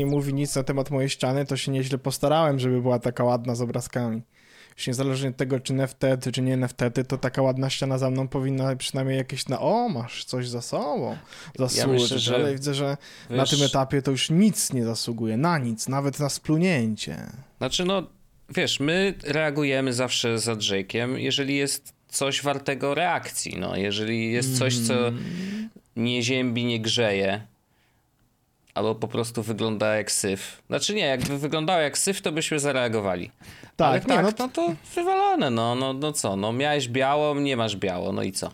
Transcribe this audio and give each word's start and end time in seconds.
Nie 0.00 0.06
mówi 0.06 0.34
nic 0.34 0.56
na 0.56 0.62
temat 0.62 0.90
mojej 0.90 1.10
ściany, 1.10 1.46
to 1.46 1.56
się 1.56 1.72
nieźle 1.72 1.98
postarałem, 1.98 2.58
żeby 2.58 2.82
była 2.82 2.98
taka 2.98 3.24
ładna 3.24 3.54
z 3.54 3.60
obrazkami. 3.60 4.22
Już 4.76 4.86
niezależnie 4.86 5.28
od 5.28 5.36
tego, 5.36 5.60
czy 5.60 5.72
neftety, 5.74 6.32
czy 6.32 6.42
nie 6.42 6.56
neftety, 6.56 7.04
to 7.04 7.18
taka 7.18 7.42
ładna 7.42 7.70
ściana 7.70 7.98
za 7.98 8.10
mną 8.10 8.28
powinna 8.28 8.76
przynajmniej 8.76 9.16
jakieś 9.18 9.48
na 9.48 9.60
o, 9.60 9.88
masz 9.88 10.24
coś 10.24 10.48
za 10.48 10.62
sobą 10.62 11.16
zasłużyć, 11.58 12.02
myślę, 12.02 12.18
że- 12.18 12.34
ale 12.34 12.52
widzę, 12.52 12.74
że 12.74 12.96
na 13.30 13.36
Wiesz, 13.36 13.50
tym 13.50 13.62
etapie 13.62 14.02
to 14.02 14.10
już 14.10 14.30
nic 14.30 14.72
nie 14.72 14.84
zasługuje, 14.84 15.36
na 15.36 15.58
nic, 15.58 15.88
nawet 15.88 16.20
na 16.20 16.28
splunięcie. 16.28 17.16
Znaczy, 17.58 17.84
no, 17.84 18.02
wiesz, 18.56 18.80
my 18.80 19.14
reagujemy 19.24 19.92
zawsze 19.92 20.38
za 20.38 20.52
Drake'iem, 20.54 21.14
jeżeli 21.16 21.56
jest 21.56 21.92
coś 22.08 22.42
wartego 22.42 22.94
reakcji, 22.94 23.56
no. 23.58 23.76
Jeżeli 23.76 24.32
jest 24.32 24.58
coś, 24.58 24.78
co 24.78 25.08
Mm. 25.08 25.18
nie 25.96 26.22
ziębi, 26.22 26.64
nie 26.64 26.80
grzeje, 26.80 27.46
albo 28.74 28.94
po 28.94 29.08
prostu 29.08 29.42
wygląda 29.42 29.96
jak 29.96 30.12
syf. 30.12 30.62
Znaczy 30.66 30.94
nie, 30.94 31.06
jakby 31.06 31.38
wyglądało 31.38 31.80
jak 31.80 31.98
syf, 31.98 32.22
to 32.22 32.32
byśmy 32.32 32.60
zareagowali. 32.60 33.30
Tak, 33.76 33.88
Ale 33.88 34.00
nie, 34.00 34.06
tak, 34.06 34.38
no 34.38 34.46
no, 34.46 34.48
to 34.48 34.74
wywalone, 34.94 35.50
no, 35.50 35.74
no, 35.74 35.92
no 35.92 36.12
co, 36.12 36.36
no 36.36 36.52
miałeś 36.52 36.88
biało, 36.88 37.34
nie 37.40 37.56
masz 37.56 37.76
biało, 37.76 38.12
no 38.12 38.22
i 38.22 38.32
co? 38.32 38.50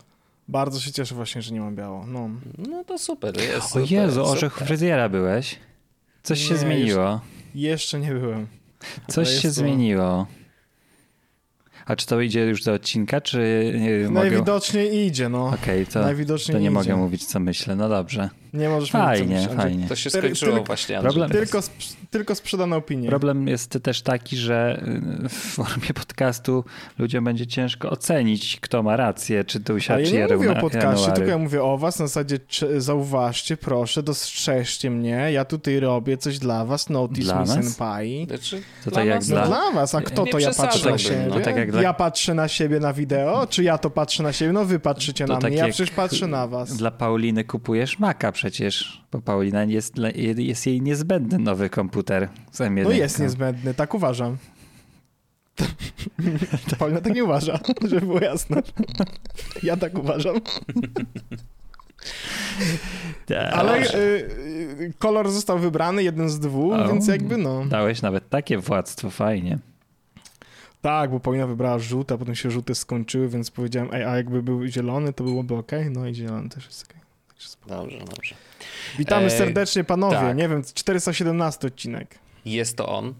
Bardzo 0.49 0.81
się 0.81 0.93
cieszę 0.93 1.15
właśnie, 1.15 1.43
że 1.43 1.55
nie 1.55 1.61
mam 1.61 1.77
biało. 1.77 2.07
No. 2.07 2.31
No 2.59 2.85
to 2.85 2.99
super, 2.99 3.41
jest 3.41 3.57
O 3.59 3.69
super, 3.69 3.91
Jezu, 3.91 4.21
super. 4.21 4.33
orzech 4.37 4.55
fryzjera 4.59 5.09
byłeś. 5.09 5.57
Coś 6.23 6.41
się 6.49 6.55
Nie, 6.55 6.61
zmieniło. 6.61 7.21
Jeszcze 7.55 8.01
nie 8.01 8.13
byłem. 8.13 8.47
Coś 9.09 9.29
się 9.31 9.49
to- 9.49 9.55
zmieniło. 9.55 10.27
A 11.87 11.97
czy 11.97 12.07
to 12.07 12.21
idzie 12.21 12.41
już 12.41 12.65
do 12.65 12.73
odcinka, 12.73 13.21
czy 13.21 13.73
nie 13.81 14.09
mogę... 14.09 14.11
Najwidoczniej 14.31 15.07
idzie, 15.07 15.29
no. 15.29 15.47
Okej, 15.47 15.87
to, 15.87 16.01
Najwidoczniej 16.01 16.53
to 16.55 16.59
nie 16.59 16.65
idzie. 16.65 16.71
mogę 16.71 16.97
mówić, 16.97 17.25
co 17.27 17.41
myślę. 17.41 17.77
No 17.77 17.89
dobrze. 17.89 18.31
Nie 18.57 18.69
możesz 18.69 18.91
Fajnie, 18.91 19.41
mówić, 19.41 19.57
fajnie. 19.57 19.89
To 19.89 19.97
się 19.97 20.11
skończyło 20.11 20.53
tylko- 20.53 20.67
właśnie. 20.67 21.01
Problem- 21.01 21.31
Tylko, 21.31 21.59
sp- 21.69 21.95
tylko 22.11 22.35
sprzedane 22.35 22.77
opinie. 22.77 23.09
Problem 23.09 23.49
jest 23.49 23.79
też 23.83 24.03
taki, 24.03 24.37
że 24.37 24.83
y, 25.25 25.29
w 25.29 25.33
formie 25.33 25.89
podcastu 25.95 26.65
ludziom 26.99 27.25
będzie 27.25 27.47
ciężko 27.47 27.91
ocenić, 27.91 28.59
kto 28.61 28.83
ma 28.83 28.97
rację, 28.97 29.45
czy 29.45 29.61
tu 29.61 29.73
Ale 29.73 29.81
siadł, 29.81 30.01
ja 30.01 30.07
czy 30.07 30.13
nie 30.13 30.37
mówię 30.37 30.53
o 30.53 30.61
podcaście, 30.61 30.89
January. 30.89 31.13
tylko 31.15 31.31
ja 31.31 31.39
mówię 31.39 31.63
o 31.63 31.79
was, 31.79 31.99
na 31.99 32.07
zasadzie 32.07 32.39
czy, 32.39 32.81
zauważcie, 32.81 33.57
proszę, 33.57 34.03
dostrzeżcie 34.03 34.91
mnie, 34.91 35.29
ja 35.33 35.45
tutaj 35.45 35.81
robię 35.81 36.17
coś 36.17 36.39
dla 36.39 36.65
was, 36.65 36.91
notice 36.91 37.23
Dla 37.23 37.35
me 37.35 37.41
nas? 37.57 37.65
senpai. 37.65 38.27
Znaczy, 38.29 38.63
To 38.85 38.91
dla 38.91 38.99
tak 39.01 39.07
jak 39.09 39.17
nas- 39.19 39.29
No 39.29 39.37
dla- 39.37 39.47
dla 39.47 39.71
was, 39.75 39.95
a 39.95 40.01
kto 40.01 40.25
Nie 40.25 40.33
to 40.33 40.39
ja 40.39 40.55
patrzę 40.55 40.91
na 40.91 40.99
siebie? 40.99 41.27
no 41.29 41.41
tak 41.41 41.57
jak 41.57 41.71
dla- 41.73 41.83
Ja 41.83 41.95
patrzę 41.95 42.35
na 42.35 42.49
siebie 42.49 42.81
na 42.81 42.93
wideo, 42.93 43.47
czy 43.47 43.63
ja 43.65 43.79
to 43.79 43.91
patrzę 43.91 44.23
na 44.23 44.33
siebie? 44.33 44.53
No 44.53 44.65
wy 44.65 44.79
patrzycie 44.79 45.27
To 45.27 45.33
na 45.33 45.41
tak 45.41 45.51
mnie, 45.51 45.59
ja 45.59 45.65
przecież 45.69 45.91
patrzę 45.91 46.27
na 46.27 46.47
was. 46.49 46.77
Dla 46.77 46.91
Pauliny 46.91 47.45
kupujesz 47.45 47.99
Maca 47.99 48.33
przecież, 48.33 48.46
bo 49.13 49.21
Paulina 49.21 49.65
jest, 49.65 49.95
jest 50.37 50.67
jej 50.67 50.83
niezbędny 50.83 51.39
nowy 51.39 51.71
komputer 51.71 52.29
z 52.53 52.59
M1. 52.59 52.85
No 52.85 52.91
jest 52.91 53.21
niezbędny, 53.21 53.75
tak 53.75 53.95
uważam. 53.95 54.37
Paulina 56.79 57.01
tak 57.01 57.15
nie 57.15 57.25
uważa, 57.25 57.59
żeby 57.89 58.07
było 58.07 58.21
jasne. 58.21 58.63
Ja 59.63 59.77
tak 59.77 59.99
uważam. 59.99 60.37
Tak. 63.27 63.53
Ale 63.53 63.95
y, 63.95 64.93
kolor 64.99 65.31
został 65.31 65.59
wybrany, 65.59 66.03
jeden 66.03 66.31
z 66.31 66.39
dwóch, 66.39 66.75
O. 66.75 66.89
więc 66.89 67.07
jakby 67.07 67.37
no. 67.37 67.65
Dałeś 67.67 68.03
nawet 68.03 68.29
takie 68.29 68.59
władztwo, 68.59 69.11
fajnie. 69.11 69.59
Tak, 70.83 71.11
bo 71.11 71.21
Paulina 71.21 71.47
wybrała 71.47 71.79
żółte, 71.79 72.15
a 72.15 72.19
potem 72.19 72.35
się 72.35 72.51
żółte 72.51 72.75
skończyły, 72.75 73.29
więc 73.29 73.51
powiedziałem, 73.51 73.89
ej, 73.93 74.05
a 74.05 74.17
jakby 74.17 74.43
był 74.43 74.67
zielony, 74.67 75.13
to 75.13 75.25
byłoby 75.25 75.55
ok. 75.55 75.73
No 75.91 76.07
i 76.07 76.15
zielony 76.15 76.49
też 76.49 76.67
jest 76.67 76.85
ok. 76.91 77.06
Także 77.37 77.49
spoko. 77.49 77.75
Dobrze, 77.77 77.99
dobrze. 77.99 78.35
Witamy 78.99 79.25
Ej, 79.25 79.31
serdecznie 79.31 79.85
panowie, 79.85 80.17
tak. 80.17 80.37
nie 80.37 80.49
wiem, 80.49 80.63
417 80.75 81.67
odcinek. 81.67 82.19
Jest 82.45 82.77
to 82.77 82.89
on. 82.89 83.15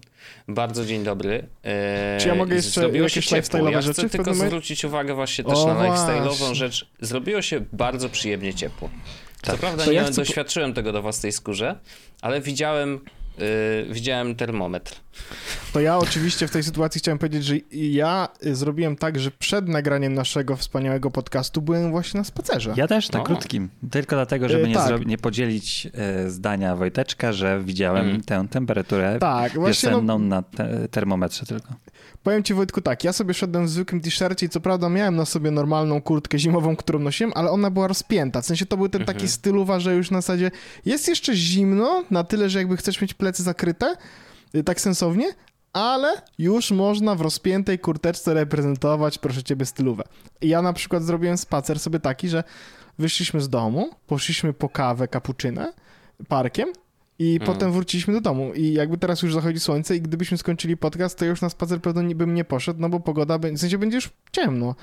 Bardzo 0.47 0.85
dzień 0.85 1.03
dobry. 1.03 1.47
Eee, 1.63 2.21
Czy 2.21 2.27
ja 2.27 2.35
mogę 2.35 2.55
jeszcze 2.55 2.81
zrobiło 2.81 3.09
się 3.09 3.21
ciepło. 3.21 3.69
Ja 3.69 3.81
chcę 3.81 4.09
tylko 4.09 4.33
zwrócić 4.33 4.85
uwagę 4.85 5.13
właśnie 5.13 5.43
też 5.43 5.57
O, 5.57 5.73
na 5.73 5.89
lifestyle'ową 5.89 6.53
rzecz. 6.53 6.87
Zrobiło 7.01 7.41
się 7.41 7.61
bardzo 7.73 8.09
przyjemnie 8.09 8.53
ciepło. 8.53 8.89
Co 9.41 9.57
prawda 9.57 9.85
To 9.85 9.91
nie 9.91 9.95
ja 9.97 10.03
chcę 10.03 10.13
doświadczyłem 10.13 10.73
tego 10.73 10.91
do 10.91 11.01
własnej 11.01 11.31
skórze, 11.31 11.79
ale 12.21 12.41
widziałem, 12.41 12.99
yy, 13.37 13.45
widziałem 13.93 14.35
termometr. 14.35 14.95
To 15.73 15.79
ja 15.79 15.97
oczywiście 15.97 16.47
w 16.47 16.51
tej 16.51 16.63
sytuacji 16.63 16.99
chciałem 16.99 17.17
powiedzieć, 17.19 17.43
że 17.45 17.55
ja 17.71 18.27
y, 18.45 18.55
zrobiłem 18.55 18.95
tak, 18.95 19.19
że 19.19 19.31
przed 19.31 19.67
nagraniem 19.67 20.13
naszego 20.13 20.55
wspaniałego 20.55 21.11
podcastu 21.11 21.61
byłem 21.61 21.91
właśnie 21.91 22.17
na 22.17 22.23
spacerze. 22.23 22.73
Ja 22.77 22.87
też 22.87 23.11
na 23.11 23.19
O. 23.21 23.23
krótkim. 23.23 23.69
Tylko 23.91 24.15
dlatego, 24.15 24.49
żeby 24.49 24.63
E, 24.63 24.67
nie, 24.67 24.73
tak. 24.75 24.89
zro- 24.91 25.05
nie 25.05 25.17
podzielić 25.17 25.87
e, 25.93 26.29
zdania 26.29 26.75
Wojteczka, 26.75 27.33
że 27.33 27.61
widziałem 27.63 28.09
Mm. 28.09 28.21
tę 28.21 28.47
temperaturę 28.49 29.17
Tak, 29.19 29.53
właśnie 29.53 29.89
no, 29.89 29.95
wiosenną 29.97 30.19
na 30.19 30.41
te- 30.41 30.87
termometrze 30.91 31.45
tylko. 31.45 31.73
powiem 32.23 32.43
ci 32.43 32.53
Wojtku 32.53 32.81
tak, 32.81 33.03
ja 33.03 33.13
sobie 33.13 33.33
szedłem 33.33 33.65
w 33.65 33.69
zwykłym 33.69 34.01
t-shircie 34.01 34.45
i 34.45 34.49
co 34.49 34.59
prawda 34.59 34.89
miałem 34.89 35.15
na 35.15 35.25
sobie 35.25 35.51
normalną 35.51 36.01
kurtkę 36.01 36.39
zimową, 36.39 36.75
którą 36.75 36.99
nosiłem, 36.99 37.31
ale 37.35 37.51
ona 37.51 37.71
była 37.71 37.87
rozpięta, 37.87 38.41
w 38.41 38.45
sensie 38.45 38.65
to 38.65 38.77
był 38.77 38.89
ten 38.89 39.01
Mhm. 39.01 39.17
taki 39.17 39.27
stylowa, 39.31 39.79
że 39.79 39.95
już 39.95 40.11
na 40.11 40.21
zasadzie 40.21 40.51
jest 40.85 41.07
jeszcze 41.07 41.35
zimno, 41.35 42.03
na 42.11 42.23
tyle, 42.23 42.49
że 42.49 42.59
jakby 42.59 42.77
chcesz 42.77 43.01
mieć 43.01 43.13
plecy 43.13 43.43
zakryte, 43.43 43.91
y, 43.91 43.95
tak 44.65 44.81
sensownie, 44.81 45.25
ale 45.73 46.21
już 46.37 46.71
można 46.71 47.15
w 47.15 47.21
rozpiętej 47.21 47.79
kurteczce 47.79 48.33
reprezentować, 48.33 49.17
proszę 49.17 49.43
ciebie, 49.43 49.65
stylówę. 49.65 50.03
Ja 50.41 50.61
na 50.61 50.73
przykład 50.73 51.03
zrobiłem 51.03 51.37
spacer 51.37 51.79
sobie 51.79 51.99
taki, 51.99 52.29
że 52.29 52.43
wyszliśmy 52.99 53.41
z 53.41 53.49
domu, 53.49 53.89
poszliśmy 54.07 54.53
po 54.53 54.69
kawę, 54.69 55.07
kapuczynę, 55.07 55.73
parkiem 56.27 56.69
i 57.19 57.33
Mhm. 57.33 57.53
potem 57.53 57.71
wróciliśmy 57.71 58.13
do 58.13 58.21
domu. 58.21 58.53
I 58.53 58.73
jakby 58.73 58.97
teraz 58.97 59.21
już 59.21 59.33
zachodzi 59.33 59.59
słońce 59.59 59.95
i 59.95 60.01
gdybyśmy 60.01 60.37
skończyli 60.37 60.77
podcast, 60.77 61.17
to 61.17 61.25
już 61.25 61.41
na 61.41 61.49
spacer 61.49 61.81
pewno 61.81 62.01
nie, 62.01 62.15
bym 62.15 62.33
nie 62.33 62.43
poszedł, 62.43 62.81
no 62.81 62.89
bo 62.89 62.99
pogoda, 62.99 63.37
w 63.37 63.57
sensie 63.57 63.77
będzie 63.77 63.95
już 63.97 64.09
ciemno. 64.31 64.75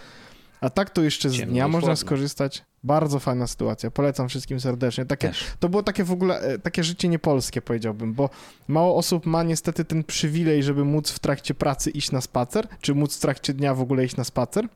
A 0.60 0.70
tak 0.70 0.90
to 0.90 1.02
jeszcze 1.02 1.30
z 1.30 1.32
Ciemno 1.32 1.52
dnia 1.52 1.68
można 1.68 1.96
skorzystać. 1.96 2.64
Bardzo 2.84 3.18
fajna 3.18 3.46
sytuacja. 3.46 3.90
Polecam 3.90 4.28
wszystkim 4.28 4.60
serdecznie. 4.60 5.04
Takie, 5.04 5.28
Też. 5.28 5.46
to 5.60 5.68
było 5.68 5.82
takie 5.82 6.04
w 6.04 6.12
ogóle, 6.12 6.40
e, 6.40 6.58
takie 6.58 6.84
życie 6.84 7.08
niepolskie 7.08 7.62
powiedziałbym, 7.62 8.14
bo 8.14 8.30
mało 8.68 8.96
osób 8.96 9.26
ma 9.26 9.42
niestety 9.42 9.84
ten 9.84 10.04
przywilej, 10.04 10.62
żeby 10.62 10.84
móc 10.84 11.10
w 11.10 11.18
trakcie 11.18 11.54
pracy 11.54 11.90
iść 11.90 12.12
na 12.12 12.20
spacer, 12.20 12.68
czy 12.80 12.94
móc 12.94 13.16
w 13.16 13.20
trakcie 13.20 13.54
dnia 13.54 13.74
w 13.74 13.80
ogóle 13.80 14.04
iść 14.04 14.16
na 14.16 14.24
spacer. 14.24 14.68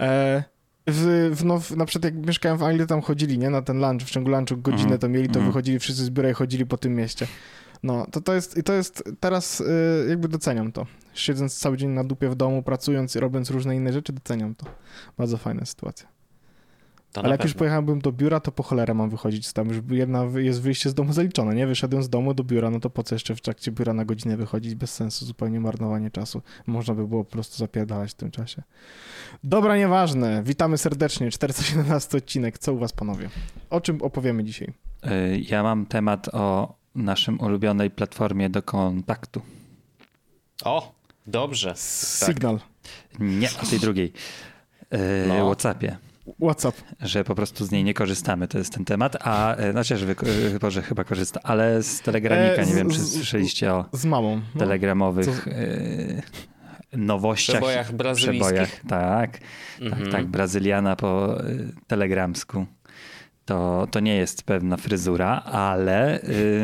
E, 0.00 0.44
w, 0.86 1.30
w, 1.34 1.44
no, 1.44 1.60
w, 1.60 1.70
na 1.70 1.84
przykład 1.84 2.14
jak 2.14 2.26
mieszkałem 2.26 2.58
w 2.58 2.62
Anglii, 2.62 2.86
tam 2.86 3.00
chodzili, 3.00 3.38
nie? 3.38 3.50
Na 3.50 3.62
ten 3.62 3.80
lunch, 3.80 4.02
w 4.02 4.10
ciągu 4.10 4.30
lunchu 4.30 4.56
godzinę 4.56 4.82
Mhm, 4.82 5.00
to 5.00 5.08
mieli, 5.08 5.28
to 5.28 5.38
mhm. 5.38 5.46
wychodzili 5.46 5.78
wszyscy 5.78 6.04
z 6.04 6.10
biura 6.10 6.30
i 6.30 6.32
chodzili 6.32 6.66
po 6.66 6.78
tym 6.78 6.94
mieście. 6.94 7.26
No, 7.82 8.06
to, 8.10 8.20
to 8.20 8.34
jest, 8.34 8.56
i 8.58 8.62
to 8.62 8.72
jest, 8.72 9.04
teraz 9.20 9.60
y, 9.60 10.06
jakby 10.08 10.28
doceniam 10.28 10.72
to. 10.72 10.86
Siedząc 11.14 11.58
cały 11.58 11.76
dzień 11.76 11.90
na 11.90 12.04
dupie 12.04 12.28
w 12.28 12.34
domu, 12.34 12.62
pracując 12.62 13.16
i 13.16 13.20
robiąc 13.20 13.50
różne 13.50 13.76
inne 13.76 13.92
rzeczy, 13.92 14.12
doceniam 14.12 14.54
to. 14.54 14.66
Bardzo 15.18 15.36
fajna 15.36 15.64
sytuacja. 15.64 16.08
To 17.12 17.20
Ale 17.20 17.30
jak 17.30 17.42
już 17.44 17.52
pewno. 17.52 17.58
pojechałbym 17.58 17.98
do 18.00 18.12
biura, 18.12 18.40
to 18.40 18.52
po 18.52 18.62
cholerę 18.62 18.94
mam 18.94 19.10
wychodzić 19.10 19.52
tam. 19.52 19.68
Już 19.68 19.78
jedna 19.90 20.24
jest 20.36 20.62
wyjście 20.62 20.90
z 20.90 20.94
domu 20.94 21.12
zaliczone, 21.12 21.54
nie? 21.54 21.66
Wyszedłem 21.66 22.02
z 22.02 22.08
domu 22.08 22.34
do 22.34 22.44
biura, 22.44 22.70
no 22.70 22.80
to 22.80 22.90
po 22.90 23.02
co 23.02 23.14
jeszcze 23.14 23.34
w 23.34 23.40
trakcie 23.40 23.72
biura 23.72 23.92
na 23.92 24.04
godzinę 24.04 24.36
wychodzić? 24.36 24.74
Bez 24.74 24.94
sensu, 24.94 25.24
zupełnie 25.26 25.60
marnowanie 25.60 26.10
czasu. 26.10 26.42
Można 26.66 26.94
by 26.94 27.08
było 27.08 27.24
po 27.24 27.30
prostu 27.30 27.56
zapierdalać 27.58 28.10
w 28.10 28.14
tym 28.14 28.30
czasie. 28.30 28.62
Dobra, 29.44 29.76
nieważne. 29.76 30.42
Witamy 30.42 30.78
serdecznie. 30.78 31.30
417 31.30 32.18
odcinek. 32.18 32.58
Co 32.58 32.72
u 32.72 32.78
was, 32.78 32.92
panowie? 32.92 33.28
O 33.70 33.80
czym 33.80 34.02
opowiemy 34.02 34.44
dzisiaj? 34.44 34.72
Y, 35.06 35.38
Ja 35.38 35.62
mam 35.62 35.86
temat 35.86 36.28
o 36.32 36.74
naszym 36.94 37.40
ulubionej 37.40 37.90
platformie 37.90 38.50
do 38.50 38.62
kontaktu. 38.62 39.42
O, 40.64 40.92
dobrze. 41.26 41.68
Tak. 41.68 41.78
Sygnal. 41.78 42.60
Nie, 43.18 43.48
o 43.62 43.66
tej 43.70 43.80
drugiej. 43.80 44.12
Y, 44.94 44.98
No. 45.28 45.46
Whatsappie. 45.46 45.96
WhatsApp. 46.40 46.76
Że 47.00 47.24
po 47.24 47.34
prostu 47.34 47.64
z 47.66 47.70
niej 47.70 47.84
nie 47.84 47.94
korzystamy, 47.94 48.48
to 48.48 48.58
jest 48.58 48.72
ten 48.72 48.84
temat. 48.84 49.16
A 49.26 49.56
znaczy, 49.70 49.96
że 49.96 50.06
wy, 50.06 50.14
Boże, 50.60 50.82
chyba 50.82 51.04
korzysta, 51.04 51.40
ale 51.42 51.82
z 51.82 52.00
Telegramika, 52.00 52.62
E, 52.62 52.66
nie 52.66 52.74
wiem, 52.74 52.90
czy 52.90 53.00
słyszeliście 53.00 53.72
o 53.74 53.84
Z 53.92 54.04
mamą. 54.04 54.40
No. 54.54 54.58
telegramowych 54.60 55.46
y, 55.48 56.22
nowościach. 56.92 57.56
Przebojach 57.56 57.92
brazylijskich. 57.92 58.40
Przebojach, 58.48 58.80
tak. 58.88 59.38
Mhm. 59.80 60.02
Tak, 60.02 60.12
tak, 60.12 60.26
Brazyliana 60.26 60.96
po 60.96 61.40
y, 61.50 61.72
telegramsku. 61.86 62.66
To, 63.44 63.88
to 63.90 64.00
nie 64.00 64.16
jest 64.16 64.42
pewna 64.42 64.76
fryzura, 64.76 65.42
ale 65.44 66.20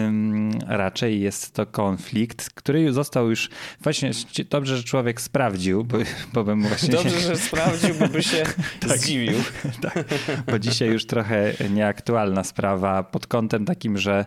ym, 0.06 0.50
raczej 0.66 1.20
jest 1.20 1.54
to 1.54 1.66
konflikt, 1.66 2.50
który 2.50 2.92
został 2.92 3.30
już 3.30 3.48
właśnie 3.80 4.10
dobrze, 4.50 4.76
że 4.76 4.82
człowiek 4.84 5.20
sprawdził, 5.20 5.84
bo, 5.84 5.98
bo 6.32 6.44
bym 6.44 6.62
właśnie. 6.62 6.88
Dobrze, 6.88 7.20
że 7.20 7.36
sprawdził, 7.36 7.94
bo 7.94 8.08
by 8.08 8.22
się 8.22 8.42
tak, 8.88 8.98
zdziwił. 8.98 9.38
tak, 9.82 10.04
bo 10.46 10.58
dzisiaj 10.58 10.88
już 10.88 11.06
trochę 11.06 11.52
nieaktualna 11.70 12.44
sprawa 12.44 13.02
pod 13.02 13.26
kątem 13.26 13.64
takim, 13.64 13.98
że 13.98 14.26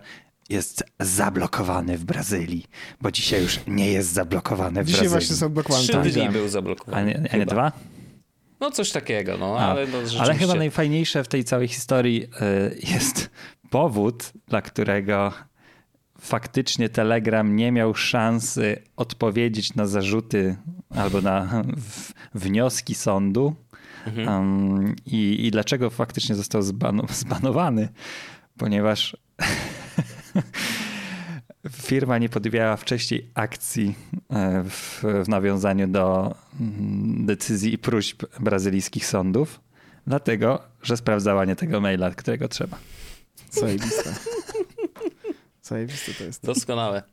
jest 0.50 0.84
zablokowany 1.00 1.98
w 1.98 2.06
Brazylii, 2.06 2.66
bo 3.02 3.12
dzisiaj 3.12 3.42
już 3.42 3.60
nie 3.68 3.92
jest 3.92 4.12
zablokowany 4.12 4.84
w 4.84 4.88
dzisiaj 4.88 5.10
Brazylii. 5.10 5.10
Dzisiaj 5.10 5.10
właśnie 5.10 5.36
zablokowany. 5.36 5.88
Trzy 5.88 6.20
dni 6.20 6.30
był 6.30 6.48
zablokowany. 6.48 6.98
A 6.98 7.20
nie, 7.20 7.34
a 7.34 7.38
nie 7.38 7.46
dwa? 7.46 7.72
No 8.62 8.72
coś 8.72 8.92
takiego, 8.92 9.38
no, 9.38 9.60
ale 9.60 9.88
no, 9.88 9.92
rzeczywiście... 9.92 10.22
Ale 10.22 10.36
chyba 10.36 10.56
najfajniejsze 10.56 11.24
w 11.24 11.28
tej 11.28 11.44
całej 11.44 11.68
historii 11.68 12.24
y, 12.24 12.28
jest 12.92 13.30
powód, 13.70 14.32
dla 14.48 14.62
którego 14.62 15.34
faktycznie 16.20 16.90
Telegram 16.90 17.56
nie 17.56 17.72
miał 17.72 17.96
szansy 17.96 18.84
odpowiedzieć 18.98 19.76
na 19.76 19.86
zarzuty 19.86 20.56
albo 20.96 21.22
na 21.22 21.64
wnioski 22.36 22.96
sądu 22.96 23.56
mhm. 24.08 24.28
um, 24.28 24.96
i, 25.06 25.46
i, 25.48 25.52
dlaczego 25.52 25.90
faktycznie 25.90 26.36
został 26.36 26.62
zbano, 26.62 27.04
zbanowany, 27.10 27.90
ponieważ 28.58 29.18
firma 31.70 32.18
nie 32.18 32.30
podjęła 32.30 32.78
wcześniej 32.78 33.30
akcji 33.34 33.96
e, 34.30 34.64
w, 34.70 35.04
w 35.26 35.28
nawiązaniu 35.28 35.88
do 35.88 36.36
mm, 36.60 37.26
decyzji 37.26 37.74
i 37.74 37.78
próśb 37.78 38.24
brazylijskich 38.40 39.06
sądów, 39.06 39.60
dlatego, 40.08 40.64
że 40.84 40.98
sprawdzała 40.98 41.46
nie 41.46 41.56
tego 41.56 41.82
maila, 41.82 42.12
którego 42.12 42.48
trzeba. 42.48 42.78
Zajebiste. 43.52 44.16
Zajebiste 45.62 46.14
to 46.14 46.24
jest. 46.24 46.46
Doskonałe. 46.46 47.04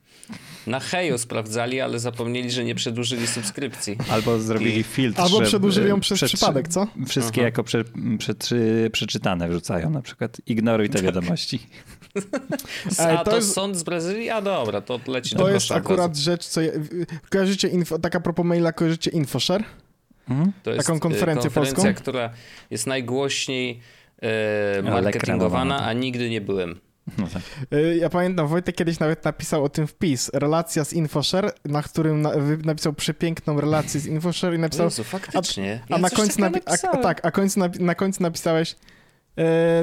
Na 0.67 0.81
Heju 0.81 1.19
sprawdzali, 1.19 1.81
ale 1.81 1.99
zapomnieli, 1.99 2.51
że 2.51 2.65
nie 2.65 2.75
przedłużyli 2.75 3.27
subskrypcji. 3.27 3.97
Albo 4.11 4.39
zrobili 4.39 4.83
filtr. 4.83 5.21
Albo 5.21 5.41
przedłużyli 5.41 5.89
ją 5.89 6.01
przez 6.01 6.25
przypadek, 6.25 6.69
co? 6.69 6.87
Wszystkie 7.07 7.41
Aha. 7.41 7.47
jako 7.47 7.65
prze, 7.65 7.85
prze, 8.19 8.35
przeczytane 8.93 9.49
wrzucają 9.49 9.91
na 9.91 10.03
przykład. 10.03 10.41
Ignoruj 10.47 10.89
te 10.89 10.95
tak. 10.95 11.03
wiadomości. 11.03 11.67
A 12.99 13.25
to, 13.25 13.37
jest... 13.37 13.53
sąd 13.53 13.77
z 13.77 13.83
Brazylii? 13.83 14.31
A 14.31 14.43
dobra, 14.43 14.81
to 14.81 15.01
leci 15.07 15.37
To 15.37 15.49
jest 15.49 15.73
akurat 15.73 16.17
rzecz, 16.17 16.47
co... 16.47 16.61
Kojarzycie, 17.31 17.69
info, 17.69 17.99
tak 17.99 18.17
a 18.17 18.21
propos 18.21 18.47
maila, 18.47 18.73
kojarzycie 18.73 19.11
InfoShare? 19.11 19.65
Hmm? 20.29 20.53
To 20.63 20.71
jest 20.71 20.87
Taką 20.87 21.01
konferencję, 21.01 21.51
konferencja, 21.51 21.85
polską? 21.85 22.03
która 22.03 22.31
jest 22.71 22.87
najgłośniej 22.87 23.81
e, 24.23 24.83
marketingowana, 24.83 25.87
a 25.87 25.93
nigdy 25.93 26.31
nie 26.31 26.41
byłem. 26.41 26.81
No 27.19 27.27
tak. 27.29 27.43
Y, 27.75 27.97
ja 27.97 28.09
pamiętam, 28.09 28.47
Wojtek 28.47 28.77
kiedyś 28.77 28.99
nawet 28.99 29.25
napisał 29.25 29.65
o 29.65 29.69
tym 29.69 29.87
wpis. 29.87 30.31
Relacja 30.35 30.85
z 30.85 30.93
InfoShare, 30.93 31.53
na 31.65 31.83
którym 31.83 32.23
na, 32.23 32.33
napisał 32.65 32.93
przepiękną 32.93 33.61
relację 33.61 34.01
z 34.01 34.07
InfoShare 34.07 34.55
i 34.55 34.59
napisał... 34.59 34.87
Jezu, 34.87 35.05
faktycznie. 35.05 35.81
A, 35.91 35.95
a 35.95 35.99
na 35.99 36.11
końcu 36.11 36.41
napi- 36.41 36.89
a, 36.93 36.97
tak, 36.97 37.27
a 37.27 37.31
końcu 37.31 37.61
napi- 37.61 37.81
na 37.81 37.95
końcu 37.95 38.23
napisałeś 38.23 38.77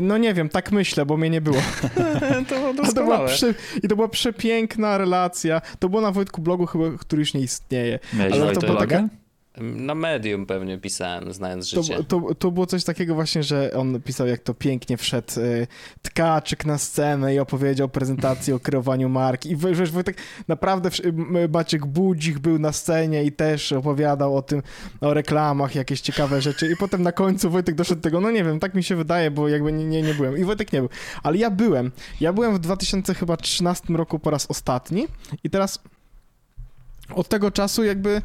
no 0.02 0.18
nie 0.18 0.34
wiem, 0.34 0.50
tak 0.50 0.72
myślę, 0.72 1.06
bo 1.06 1.18
mnie 1.18 1.30
nie 1.30 1.42
było. 1.42 1.58
to 2.50 2.56
było 2.56 2.74
to 2.74 2.94
była 2.94 3.26
prze, 3.26 3.54
I 3.84 3.88
to 3.88 3.96
była 3.96 4.08
przepiękna 4.08 4.98
relacja. 4.98 5.62
To 5.80 5.90
było 5.90 6.02
na 6.02 6.12
Wojtku 6.12 6.42
blogu 6.42 6.66
chyba, 6.66 6.86
który 7.00 7.20
już 7.20 7.34
nie 7.34 7.42
istnieje. 7.42 8.00
Miałeś 8.14 8.34
Ale 8.34 8.54
to 8.54 8.62
była 8.62 8.80
taka... 8.80 9.08
Na 9.62 9.96
medium 9.96 10.46
pewnie 10.46 10.78
pisałem, 10.78 11.34
znając 11.34 11.66
życie. 11.70 11.96
To, 11.96 12.04
to, 12.04 12.36
to, 12.36 12.52
było 12.52 12.66
coś 12.66 12.84
takiego 12.84 13.16
właśnie, 13.16 13.44
że 13.44 13.72
on 13.74 14.02
pisał, 14.02 14.28
jak 14.28 14.40
to 14.40 14.54
pięknie 14.54 14.98
wszedł 14.98 15.40
y, 15.40 15.68
tkaczyk 16.02 16.66
na 16.66 16.78
scenę 16.78 17.36
i 17.36 17.40
opowiedział 17.40 17.90
prezentację 17.90 18.56
o 18.56 18.60
kreowaniu 18.60 19.10
marki. 19.10 19.52
I 19.52 19.56
wiesz, 19.56 19.92
Wojtek, 19.92 20.18
naprawdę 20.48 20.90
Maciek 21.54 21.86
Budzik 21.86 22.40
był 22.40 22.60
na 22.60 22.72
scenie 22.72 23.24
i 23.24 23.32
też 23.32 23.72
opowiadał 23.72 24.38
o 24.38 24.42
tym, 24.42 24.62
o 25.02 25.14
reklamach, 25.14 25.76
jakieś 25.76 26.02
ciekawe 26.02 26.42
rzeczy. 26.42 26.72
I 26.72 26.76
potem 26.76 27.04
na 27.04 27.12
końcu 27.12 27.50
Wojtek 27.50 27.76
doszedł 27.76 28.02
do 28.02 28.04
tego, 28.04 28.22
no 28.22 28.32
nie 28.32 28.44
wiem, 28.44 28.60
tak 28.60 28.74
mi 28.74 28.84
się 28.84 28.96
wydaje, 28.96 29.32
bo 29.32 29.48
jakby 29.48 29.72
nie, 29.72 29.86
nie, 29.86 30.02
nie 30.02 30.14
byłem. 30.14 30.38
I 30.38 30.44
Wojtek 30.44 30.74
nie 30.74 30.80
był. 30.80 30.90
Ale 31.24 31.38
ja 31.38 31.52
byłem. 31.52 31.92
Ja 32.22 32.34
byłem 32.34 32.56
w 32.56 32.60
2013 32.60 33.94
roku 33.94 34.20
po 34.20 34.30
raz 34.30 34.46
ostatni 34.50 35.08
i 35.44 35.50
teraz 35.50 35.80
od 37.16 37.30
tego 37.30 37.52
czasu 37.52 37.84
jakby 37.84 38.22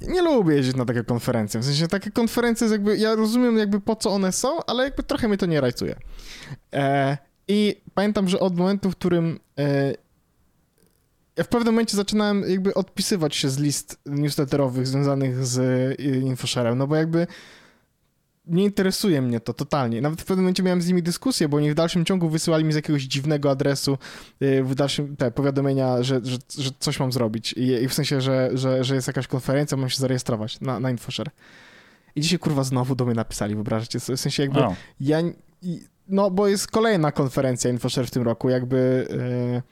nie 0.00 0.22
lubię 0.22 0.54
jeździć 0.54 0.76
na 0.76 0.84
takie 0.84 1.04
konferencje. 1.04 1.60
W 1.60 1.64
sensie 1.64 1.88
takie 1.88 2.10
konferencje 2.10 2.64
jest 2.64 2.72
jakby, 2.72 2.96
ja 2.96 3.14
rozumiem 3.14 3.58
jakby 3.58 3.80
po 3.80 3.96
co 3.96 4.10
one 4.10 4.32
są, 4.32 4.64
ale 4.66 4.84
jakby 4.84 5.02
trochę 5.02 5.28
mnie 5.28 5.36
to 5.36 5.46
nie 5.46 5.60
rajcuje. 5.60 5.96
E, 6.72 7.18
I 7.48 7.80
pamiętam, 7.94 8.28
że 8.28 8.40
od 8.40 8.56
momentu, 8.56 8.90
w 8.90 8.96
którym 8.96 9.40
e, 9.58 9.94
ja 11.36 11.44
w 11.44 11.48
pewnym 11.48 11.74
momencie 11.74 11.96
zaczynałem 11.96 12.44
jakby 12.48 12.74
odpisywać 12.74 13.36
się 13.36 13.48
z 13.50 13.58
list 13.58 13.98
newsletterowych 14.06 14.86
związanych 14.86 15.46
z 15.46 15.58
e, 15.98 16.04
InfoSharem, 16.04 16.78
no 16.78 16.86
bo 16.86 16.96
jakby 16.96 17.26
nie 18.48 18.64
interesuje 18.64 19.22
mnie 19.22 19.40
to 19.40 19.54
totalnie. 19.54 20.00
Nawet 20.00 20.20
w 20.20 20.24
pewnym 20.24 20.44
momencie 20.44 20.62
miałem 20.62 20.82
z 20.82 20.88
nimi 20.88 21.02
dyskusję, 21.02 21.48
bo 21.48 21.56
oni 21.56 21.70
w 21.70 21.74
dalszym 21.74 22.04
ciągu 22.04 22.28
wysyłali 22.28 22.64
mi 22.64 22.72
z 22.72 22.76
jakiegoś 22.76 23.02
dziwnego 23.02 23.50
adresu 23.50 23.98
y, 24.42 24.64
w 24.64 24.74
dalszym 24.74 25.16
te 25.16 25.30
powiadomienia, 25.30 26.02
że, 26.02 26.20
że, 26.24 26.38
że 26.58 26.70
coś 26.78 27.00
mam 27.00 27.12
zrobić. 27.12 27.52
I, 27.52 27.62
I, 27.62 27.88
w 27.88 27.94
sensie, 27.94 28.20
że, 28.20 28.50
że, 28.54 28.84
że 28.84 28.94
jest 28.94 29.06
jakaś 29.06 29.26
konferencja, 29.26 29.76
mam 29.76 29.90
się 29.90 29.98
zarejestrować 29.98 30.60
na, 30.60 30.80
na 30.80 30.90
InfoShare. 30.90 31.30
I 32.16 32.20
dzisiaj 32.20 32.38
kurwa 32.38 32.64
znowu 32.64 32.94
do 32.94 33.04
mnie 33.04 33.14
napisali, 33.14 33.54
wyobraźcie 33.54 34.00
sobie. 34.00 34.16
W 34.16 34.20
sensie 34.20 34.42
jakby 34.42 34.60
oh. 34.60 34.74
ja... 35.00 35.18
No, 36.08 36.30
bo 36.30 36.48
jest 36.48 36.66
kolejna 36.66 37.12
konferencja 37.12 37.70
InfoShare 37.70 38.06
w 38.06 38.10
tym 38.10 38.22
roku, 38.22 38.48
jakby... 38.48 39.08
Yy, 39.10 39.62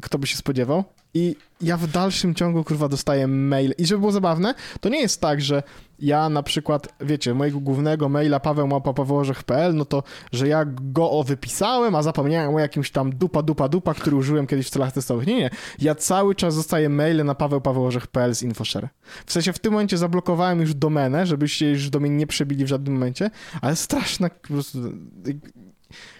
kto 0.00 0.18
by 0.18 0.26
się 0.26 0.36
spodziewał? 0.36 0.84
I 1.14 1.36
ja 1.60 1.76
w 1.76 1.86
dalszym 1.86 2.34
ciągu, 2.34 2.64
kurwa, 2.64 2.88
dostaję 2.88 3.26
mail. 3.26 3.74
I 3.78 3.86
żeby 3.86 4.00
było 4.00 4.12
zabawne, 4.12 4.54
to 4.80 4.88
nie 4.88 5.00
jest 5.00 5.20
tak, 5.20 5.40
że 5.40 5.62
ja 5.98 6.28
na 6.28 6.42
przykład, 6.42 6.88
wiecie, 7.00 7.34
mojego 7.34 7.60
głównego 7.60 8.08
maila 8.08 8.40
pawełmapa.pawełorzech.pl, 8.40 9.74
no 9.74 9.84
to, 9.84 10.02
że 10.32 10.48
ja 10.48 10.64
go 10.66 11.10
o 11.10 11.24
wypisałem, 11.24 11.94
a 11.94 12.02
zapomniałem 12.02 12.54
o 12.54 12.58
jakimś 12.58 12.90
tam 12.90 13.10
dupa, 13.10 13.42
dupa, 13.42 13.68
dupa, 13.68 13.94
który 13.94 14.16
użyłem 14.16 14.46
kiedyś 14.46 14.66
w 14.66 14.70
celach 14.70 14.92
testowych. 14.92 15.26
Nie, 15.26 15.36
nie. 15.36 15.50
Ja 15.78 15.94
cały 15.94 16.34
czas 16.34 16.56
dostaję 16.56 16.88
maile 16.88 17.24
na 17.24 17.34
pawełpawełorzech.pl 17.34 18.34
z 18.34 18.42
InfoShare. 18.42 18.88
W 19.26 19.32
sensie 19.32 19.52
w 19.52 19.58
tym 19.58 19.72
momencie 19.72 19.98
zablokowałem 19.98 20.60
już 20.60 20.74
domenę, 20.74 21.26
żebyście 21.26 21.70
już 21.70 21.90
do 21.90 22.00
mnie 22.00 22.10
nie 22.10 22.26
przebili 22.26 22.64
w 22.64 22.68
żadnym 22.68 22.94
momencie, 22.94 23.30
ale 23.60 23.76
straszna 23.76 24.30
po 24.30 24.48
prostu 24.48 24.78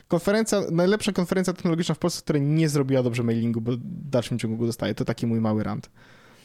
konferencja, 0.08 0.60
najlepsza 0.70 1.12
konferencja 1.12 1.52
technologiczna 1.52 1.94
w 1.94 1.98
Polsce, 1.98 2.22
która 2.22 2.38
nie 2.38 2.68
zrobiła 2.68 3.02
dobrze 3.02 3.22
mailingu, 3.22 3.60
bo 3.60 3.72
w 3.72 3.78
dalszym 4.10 4.38
ciągu 4.38 4.56
go 4.56 4.66
dostaje. 4.66 4.94
To 4.94 5.04
taki 5.04 5.26
mój 5.26 5.40
mały 5.40 5.64
rant. 5.64 5.90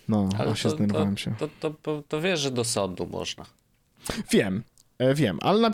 No, 0.10 0.30
ale 0.38 0.56
się 0.56 0.70
zdenerwowałem 0.70 1.18
się. 1.18 1.36
To, 1.40 1.50
to, 1.60 1.70
to, 1.82 2.04
to 2.08 2.22
wiesz, 2.22 2.40
że 2.40 2.52
do 2.52 2.64
sądu 2.64 3.08
można. 3.08 3.46
Wiem, 4.32 4.64
Wiem, 5.16 5.38
ale 5.42 5.70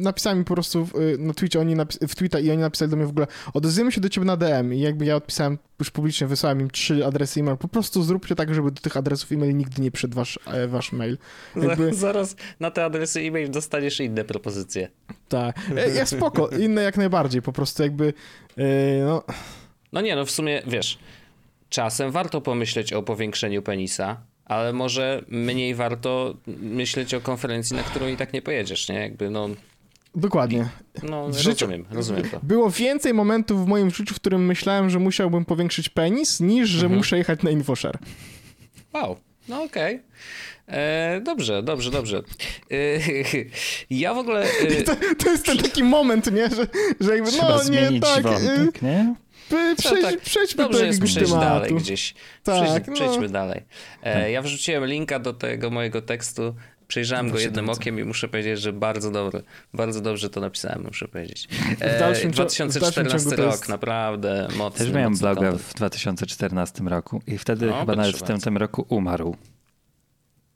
napisałem 0.00 0.38
im 0.38 0.44
po 0.44 0.54
prostu 0.54 0.86
w, 0.86 0.94
e, 0.94 0.98
na 1.18 1.34
Twitcie, 1.34 1.60
oni 1.60 1.74
napis, 1.74 1.98
w 2.08 2.14
Twitter 2.14 2.44
i 2.44 2.50
oni 2.50 2.60
napisali 2.60 2.90
do 2.90 2.96
mnie 2.96 3.06
w 3.06 3.10
ogóle, 3.10 3.26
odezwiemy 3.54 3.92
się 3.92 4.00
do 4.00 4.08
ciebie 4.08 4.26
na 4.26 4.36
DM 4.36 4.74
i 4.74 4.80
jakby 4.80 5.04
ja 5.04 5.16
odpisałem 5.16 5.58
już 5.78 5.90
publicznie, 5.90 6.26
wysłałem 6.26 6.60
im 6.60 6.70
trzy 6.70 7.06
adresy 7.06 7.40
e-mail, 7.40 7.56
po 7.56 7.68
prostu 7.68 8.02
zróbcie 8.02 8.34
tak, 8.34 8.54
żeby 8.54 8.70
do 8.70 8.80
tych 8.80 8.96
adresów 8.96 9.32
e-mail 9.32 9.56
nigdy 9.56 9.82
nie 9.82 9.90
przyszedł 9.90 10.16
wasz, 10.16 10.38
e, 10.46 10.68
wasz 10.68 10.92
mail. 10.92 11.18
Jakby... 11.56 11.94
Zaraz 12.02 12.36
na 12.60 12.70
te 12.70 12.84
adresy 12.84 13.20
e-mail 13.20 13.50
dostaniesz 13.50 14.00
inne 14.00 14.24
propozycje. 14.24 14.88
Tak, 15.28 15.56
ja 15.94 16.06
spoko, 16.06 16.48
inne 16.64 16.82
jak 16.82 16.96
najbardziej, 16.96 17.42
po 17.42 17.52
prostu 17.52 17.82
jakby, 17.82 18.12
no... 19.06 19.22
No 19.92 20.00
nie, 20.00 20.16
no 20.16 20.24
w 20.26 20.30
sumie, 20.30 20.62
wiesz, 20.66 20.98
czasem 21.68 22.10
warto 22.10 22.40
pomyśleć 22.40 22.92
o 22.92 23.02
powiększeniu 23.02 23.62
penisa, 23.62 24.20
ale 24.52 24.72
może 24.72 25.24
mniej 25.28 25.74
warto 25.74 26.34
myśleć 26.46 27.14
o 27.14 27.20
konferencji, 27.20 27.76
na 27.76 27.82
którą 27.82 28.08
i 28.08 28.16
tak 28.16 28.32
nie 28.32 28.42
pojedziesz, 28.42 28.88
nie? 28.88 29.00
Jakby 29.00 29.30
no... 29.30 29.48
Dokładnie. 30.14 30.68
No, 31.02 31.28
w 31.28 31.38
życiu, 31.38 31.66
rozumiem, 31.66 31.84
rozumiem 31.90 32.30
to. 32.30 32.40
Było 32.42 32.70
więcej 32.70 33.14
momentów 33.14 33.64
w 33.64 33.68
moim 33.68 33.90
życiu, 33.90 34.14
w 34.14 34.20
którym 34.20 34.46
myślałem, 34.46 34.90
że 34.90 34.98
musiałbym 34.98 35.44
powiększyć 35.44 35.88
penis, 35.88 36.40
niż 36.40 36.68
że 36.68 36.86
mhm. 36.86 36.98
muszę 36.98 37.18
jechać 37.18 37.42
na 37.42 37.50
InfoShare. 37.50 37.98
Wow, 38.94 39.16
no 39.48 39.62
okej. 39.62 39.94
Okay. 39.94 40.78
E, 40.78 41.20
dobrze, 41.20 41.62
dobrze, 41.62 41.90
dobrze. 41.90 42.22
E, 42.70 42.74
ja 43.90 44.14
w 44.14 44.18
ogóle... 44.18 44.44
E... 44.44 44.82
To, 44.86 44.96
to, 45.18 45.30
jest 45.30 45.46
ten 45.46 45.58
taki 45.58 45.84
moment, 45.84 46.32
nie? 46.32 46.50
Że, 46.50 46.66
że 47.00 47.14
jakby, 47.14 47.30
Trzeba 47.30 47.56
no 47.56 47.70
nie, 47.70 48.00
tak... 48.00 48.22
Wątek, 48.22 48.82
nie? 48.82 49.14
Przejdź, 49.78 50.02
no 50.02 50.10
tak, 50.10 50.20
przejdźmy 50.20 50.62
dobrze 50.64 50.78
do 50.78 50.84
jest 50.84 51.02
przejść 51.02 51.30
tematu. 51.30 51.48
dalej 51.48 51.74
gdzieś. 51.74 52.14
Tak, 52.42 52.64
Przejdź, 52.64 52.86
no. 52.86 52.94
Przejdźmy 52.94 53.28
dalej. 53.28 53.62
E, 54.02 54.30
ja 54.30 54.42
wrzuciłem 54.42 54.86
linka 54.86 55.18
do 55.18 55.32
tego 55.32 55.70
mojego 55.70 56.02
tekstu. 56.02 56.54
Przejrzałem 56.88 57.30
go 57.30 57.38
jednym 57.38 57.70
okiem 57.70 57.98
i 57.98 58.04
muszę 58.04 58.28
powiedzieć, 58.28 58.60
że 58.60 58.72
bardzo 58.72 59.10
dobry. 59.10 59.42
Bardzo 59.74 60.00
dobrze 60.00 60.30
to 60.30 60.40
napisałem, 60.40 60.82
muszę 60.82 61.08
powiedzieć. 61.08 61.48
E, 61.80 61.96
w 61.96 62.00
dalszym, 62.00 62.30
2014 62.30 63.30
w 63.30 63.32
rok, 63.32 63.50
jest... 63.50 63.68
naprawdę 63.68 64.48
mocny. 64.56 64.84
Też 64.84 64.94
miałem 64.94 65.16
bloga 65.16 65.52
w 65.52 65.74
2014 65.74 66.84
roku 66.84 67.22
i 67.26 67.38
wtedy 67.38 67.66
no, 67.66 67.80
chyba 67.80 67.96
nawet 67.96 68.16
w 68.16 68.22
tym, 68.22 68.40
tym 68.40 68.56
roku 68.56 68.86
umarł. 68.88 69.36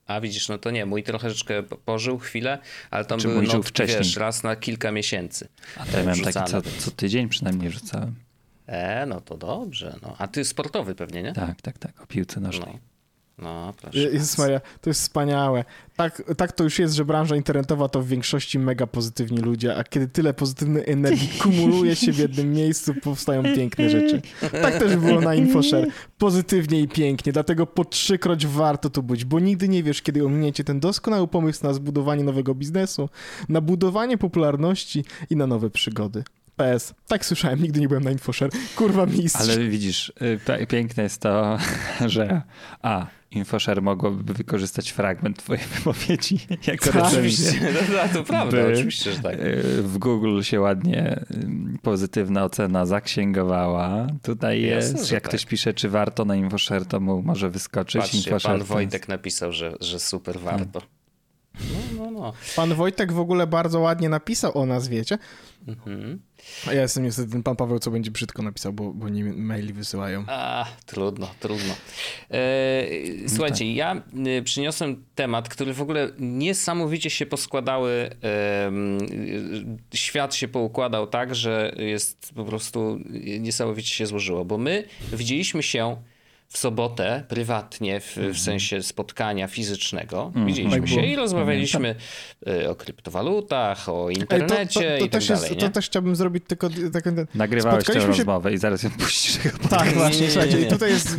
A 0.06 0.20
widzisz, 0.20 0.48
no 0.48 0.58
to 0.58 0.70
nie, 0.70 0.86
mój 0.86 1.02
troszeczkę 1.02 1.62
pożył 1.62 2.18
chwilę, 2.18 2.58
ale 2.90 3.04
tam 3.04 3.18
Czy 3.18 3.28
były 3.28 3.36
mój 3.36 3.46
żył 3.46 3.54
notki, 3.54 3.70
wcześniej? 3.70 3.98
wiesz, 3.98 4.16
raz 4.16 4.42
na 4.42 4.56
kilka 4.56 4.92
miesięcy. 4.92 5.48
A 5.76 5.86
to 5.86 5.98
ja 5.98 6.04
miałem 6.04 6.20
taki 6.20 6.50
co, 6.50 6.62
co 6.78 6.90
tydzień 6.90 7.28
przynajmniej 7.28 7.70
rzucałem. 7.70 8.14
E, 8.66 9.06
no 9.06 9.20
to 9.20 9.36
dobrze. 9.36 9.96
No. 10.02 10.14
A 10.18 10.28
ty 10.28 10.44
sportowy 10.44 10.94
pewnie, 10.94 11.22
nie? 11.22 11.32
Tak, 11.32 11.62
tak, 11.62 11.78
tak, 11.78 12.02
o 12.02 12.06
piłce 12.06 12.40
nożnej. 12.40 12.72
No. 12.72 12.96
No, 13.38 13.74
proszę. 13.80 13.98
Jezus 13.98 14.38
Maria, 14.38 14.60
to 14.80 14.90
jest 14.90 15.00
wspaniałe. 15.00 15.64
Tak, 15.96 16.22
tak 16.36 16.52
to 16.52 16.64
już 16.64 16.78
jest, 16.78 16.94
że 16.94 17.04
branża 17.04 17.36
internetowa 17.36 17.88
to 17.88 18.02
w 18.02 18.06
większości 18.06 18.58
mega 18.58 18.86
pozytywni 18.86 19.38
ludzie, 19.38 19.76
a 19.76 19.84
kiedy 19.84 20.08
tyle 20.08 20.34
pozytywnej 20.34 20.82
energii 20.86 21.28
kumuluje 21.42 21.96
się 21.96 22.12
w 22.12 22.18
jednym 22.18 22.52
miejscu, 22.52 22.94
powstają 22.94 23.42
piękne 23.42 23.90
rzeczy. 23.90 24.22
Tak 24.40 24.78
też 24.78 24.96
było 24.96 25.20
na 25.20 25.34
InfoShare. 25.34 25.86
Pozytywnie 26.18 26.80
i 26.80 26.88
pięknie, 26.88 27.32
dlatego 27.32 27.66
po 27.66 27.84
trzykroć 27.84 28.46
warto 28.46 28.90
tu 28.90 29.02
być, 29.02 29.24
bo 29.24 29.40
nigdy 29.40 29.68
nie 29.68 29.82
wiesz, 29.82 30.02
kiedy 30.02 30.24
ominiecie 30.24 30.64
ten 30.64 30.80
doskonały 30.80 31.28
pomysł 31.28 31.66
na 31.66 31.72
zbudowanie 31.72 32.24
nowego 32.24 32.54
biznesu, 32.54 33.08
na 33.48 33.60
budowanie 33.60 34.18
popularności 34.18 35.04
i 35.30 35.36
na 35.36 35.46
nowe 35.46 35.70
przygody. 35.70 36.24
PS. 36.56 36.94
Tak 37.08 37.24
słyszałem, 37.24 37.62
nigdy 37.62 37.80
nie 37.80 37.88
byłem 37.88 38.04
na 38.04 38.10
InfoShare. 38.10 38.50
Kurwa 38.76 39.06
mistrz. 39.06 39.40
Ale 39.40 39.58
widzisz, 39.58 40.12
y, 40.62 40.66
piękne 40.66 41.02
jest 41.02 41.20
to, 41.20 41.58
że 42.06 42.42
a, 42.82 43.06
InfoShare 43.30 43.82
mogłoby 43.82 44.34
wykorzystać 44.34 44.90
fragment 44.90 45.38
twojej 45.38 45.62
wypowiedzi 45.74 46.38
jako 46.66 46.92
Tak. 46.92 47.04
Oczywiście, 47.04 47.60
no, 47.60 47.96
no, 47.96 48.12
to 48.12 48.24
prawda, 48.24 48.56
By, 48.56 48.72
oczywiście, 48.72 49.12
że 49.12 49.18
tak. 49.18 49.40
y, 49.40 49.82
W 49.82 49.98
Google 49.98 50.42
się 50.42 50.60
ładnie 50.60 51.20
y, 51.30 51.78
pozytywna 51.82 52.44
ocena 52.44 52.86
zaksięgowała. 52.86 54.06
Tutaj 54.22 54.62
jest, 54.62 54.92
Jasne, 54.92 55.14
jak 55.14 55.22
tak. 55.22 55.30
ktoś 55.30 55.46
pisze, 55.46 55.74
czy 55.74 55.88
warto 55.88 56.24
na 56.24 56.36
InfoShare, 56.36 56.86
to 56.86 57.00
mu 57.00 57.22
może 57.22 57.50
wyskoczyć. 57.50 58.00
Patrzcie, 58.02 58.18
InfoShare 58.18 58.58
pan 58.58 58.66
Wojtek 58.66 59.08
napisał, 59.08 59.52
że, 59.52 59.76
że 59.80 59.98
super 59.98 60.40
warto. 60.40 60.80
No, 60.80 60.95
no, 62.26 62.32
no. 62.32 62.54
Pan 62.56 62.74
Wojtek 62.74 63.12
w 63.12 63.18
ogóle 63.18 63.46
bardzo 63.46 63.80
ładnie 63.80 64.08
napisał 64.08 64.58
o 64.58 64.66
nas, 64.66 64.88
wiecie? 64.88 65.18
Mhm. 65.68 66.20
A 66.66 66.72
ja 66.72 66.82
jestem 66.82 67.04
niestety 67.04 67.32
ten 67.32 67.42
pan 67.42 67.56
Paweł, 67.56 67.78
co 67.78 67.90
będzie 67.90 68.10
brzydko 68.10 68.42
napisał, 68.42 68.72
bo, 68.72 68.92
bo 68.92 69.08
nie 69.08 69.24
maili 69.24 69.72
wysyłają. 69.72 70.24
A, 70.26 70.66
trudno, 70.86 71.30
trudno. 71.40 71.74
E, 72.30 72.84
słuchajcie, 73.28 73.72
ja 73.72 74.02
y, 74.38 74.42
przyniosłem 74.42 75.04
temat, 75.14 75.48
który 75.48 75.74
w 75.74 75.82
ogóle 75.82 76.10
niesamowicie 76.18 77.10
się 77.10 77.26
poskładały. 77.26 78.10
y, 79.92 79.96
świat 79.96 80.34
się 80.34 80.48
poukładał 80.48 81.06
tak, 81.06 81.34
że 81.34 81.74
jest 81.76 82.32
po 82.34 82.44
prostu 82.44 82.98
niesamowicie 83.40 83.94
się 83.94 84.06
złożyło, 84.06 84.44
bo 84.44 84.58
my 84.58 84.84
widzieliśmy 85.12 85.62
się 85.62 85.96
w 86.48 86.58
sobotę 86.58 87.24
prywatnie, 87.28 88.00
w, 88.00 88.16
w 88.16 88.38
sensie 88.38 88.82
spotkania 88.82 89.48
fizycznego. 89.48 90.32
Widzieliśmy 90.46 90.80
Tak 90.80 90.88
się 90.88 90.94
było. 90.96 91.06
i 91.06 91.16
rozmawialiśmy 91.16 91.94
y, 92.48 92.70
o 92.70 92.74
kryptowalutach, 92.74 93.88
o 93.88 94.08
Ej, 94.10 94.16
internecie 94.18 94.98
i 94.98 95.00
tak 95.02 95.10
też 95.10 95.28
dalej. 95.28 95.48
jest, 95.50 95.60
to 95.60 95.68
też 95.68 95.86
chciałbym 95.86 96.16
zrobić 96.16 96.44
tylko 96.46 96.68
taką... 96.92 97.10
Nagrywałeś 97.34 97.76
tę 97.78 97.82
Spotkaliśmy 97.84 98.12
się- 98.14 98.18
rozmowę 98.18 98.52
i 98.52 98.58
zaraz 98.58 98.82
ją 98.82 98.90
puścisz. 98.90 99.38
Tak, 99.70 99.88
właśnie, 99.94 100.28
nie, 100.28 100.46
nie, 100.46 100.54
nie. 100.54 100.60
i 100.60 100.68
tutaj 100.68 100.90
jest 100.90 101.16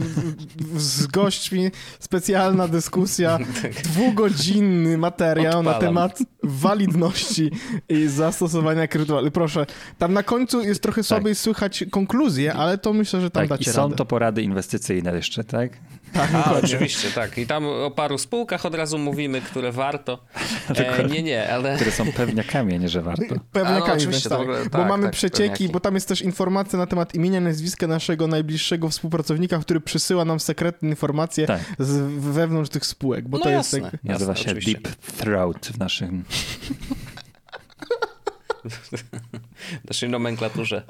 z 0.77 1.07
gośćmi 1.07 1.71
specjalna 1.99 2.67
dyskusja, 2.67 3.39
dwugodzinny 3.83 4.97
materiał 4.97 5.63
na 5.63 5.71
Odpalam. 5.71 5.81
temat 5.81 6.19
walidności 6.43 7.51
i 7.89 8.07
zastosowania 8.07 8.87
kryptowalut. 8.87 9.33
Proszę, 9.33 9.65
tam 9.97 10.13
na 10.13 10.23
końcu 10.23 10.61
jest 10.61 10.81
trochę 10.83 11.03
słabiej 11.03 11.35
słychać 11.35 11.83
konkluzję, 11.91 12.53
ale 12.53 12.77
to 12.77 12.93
myślę, 12.93 13.21
że 13.21 13.31
tam 13.31 13.47
Tak, 13.47 13.61
i 13.61 13.63
dacie 13.63 13.73
są 13.73 13.81
radę. 13.83 13.95
to 13.95 14.05
porady 14.05 14.41
inwestycyjne 14.41 15.11
jeszcze, 15.17 15.43
tak? 15.43 15.71
Tak, 16.13 16.29
A, 16.33 16.37
dokładnie. 16.37 16.61
oczywiście, 16.63 17.11
tak. 17.11 17.37
I 17.37 17.47
tam 17.47 17.65
o 17.65 17.91
paru 17.91 18.17
spółkach 18.17 18.65
od 18.65 18.75
razu 18.75 18.97
mówimy, 18.97 19.41
które 19.41 19.71
warto. 19.71 20.19
E, 20.97 21.03
nie, 21.03 21.23
nie, 21.23 21.53
ale... 21.53 21.75
Które 21.75 21.91
są 21.91 22.11
pewniakami, 22.11 22.79
nie 22.79 22.89
że 22.89 23.01
warto. 23.01 23.35
Pewnie 23.51 23.69
A, 23.69 23.79
no, 23.79 23.85
kamień, 23.85 23.97
oczywiście, 23.97 24.29
tak, 24.29 24.39
ogóle- 24.39 24.63
bo 24.63 24.69
tak, 24.77 24.87
mamy 24.87 25.03
tak, 25.03 25.11
przecieki, 25.11 25.43
pewniaki. 25.49 25.69
bo 25.69 25.79
tam 25.79 25.95
jest 25.95 26.07
też 26.07 26.21
informacja 26.21 26.79
na 26.79 26.85
temat 26.85 27.15
imienia, 27.15 27.41
nazwiska 27.41 27.87
naszego 27.87 28.27
najbliższego 28.27 28.89
współpracownika, 28.89 29.59
który 29.59 29.81
przysyła 29.81 30.25
nam 30.25 30.39
sekretne 30.39 30.89
informacje 30.89 31.47
Tak. 31.47 31.61
z 31.79 31.97
wewnątrz 32.23 32.69
tych 32.69 32.85
spółek, 32.85 33.27
bo 33.27 33.37
No 33.37 33.43
to 33.43 33.49
jest 33.49 33.73
jasne. 33.73 33.89
jakby... 33.93 34.09
Nazywa 34.09 34.31
Jasne, 34.31 34.43
się 34.43 34.51
oczywiście. 34.51 34.79
Deep 34.81 34.95
Throat 34.95 35.67
w 35.67 35.79
naszym... 35.79 36.23
w 39.83 39.87
naszej 39.87 40.09
nomenklaturze. 40.09 40.83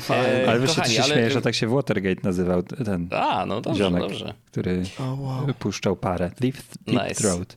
Fajnie. 0.00 0.26
E, 0.44 0.48
Ale 0.50 0.60
wiesz, 0.60 0.70
ty 0.70 0.76
kochani, 0.76 0.94
się 0.94 1.02
ale- 1.02 1.14
śmiejesz, 1.14 1.32
że 1.32 1.42
tak 1.42 1.54
się 1.54 1.68
Watergate 1.68 2.20
nazywał 2.22 2.62
ten 2.62 3.08
A, 3.10 3.46
no 3.46 3.60
dobrze, 3.60 3.84
ziomek, 3.84 4.02
dobrze. 4.02 4.34
który 4.46 4.82
O, 4.98 5.02
wow. 5.20 5.46
puszczał 5.58 5.96
parę. 5.96 6.30
Deep, 6.40 6.56
deep 6.86 7.02
Nice. 7.08 7.14
Throat. 7.14 7.56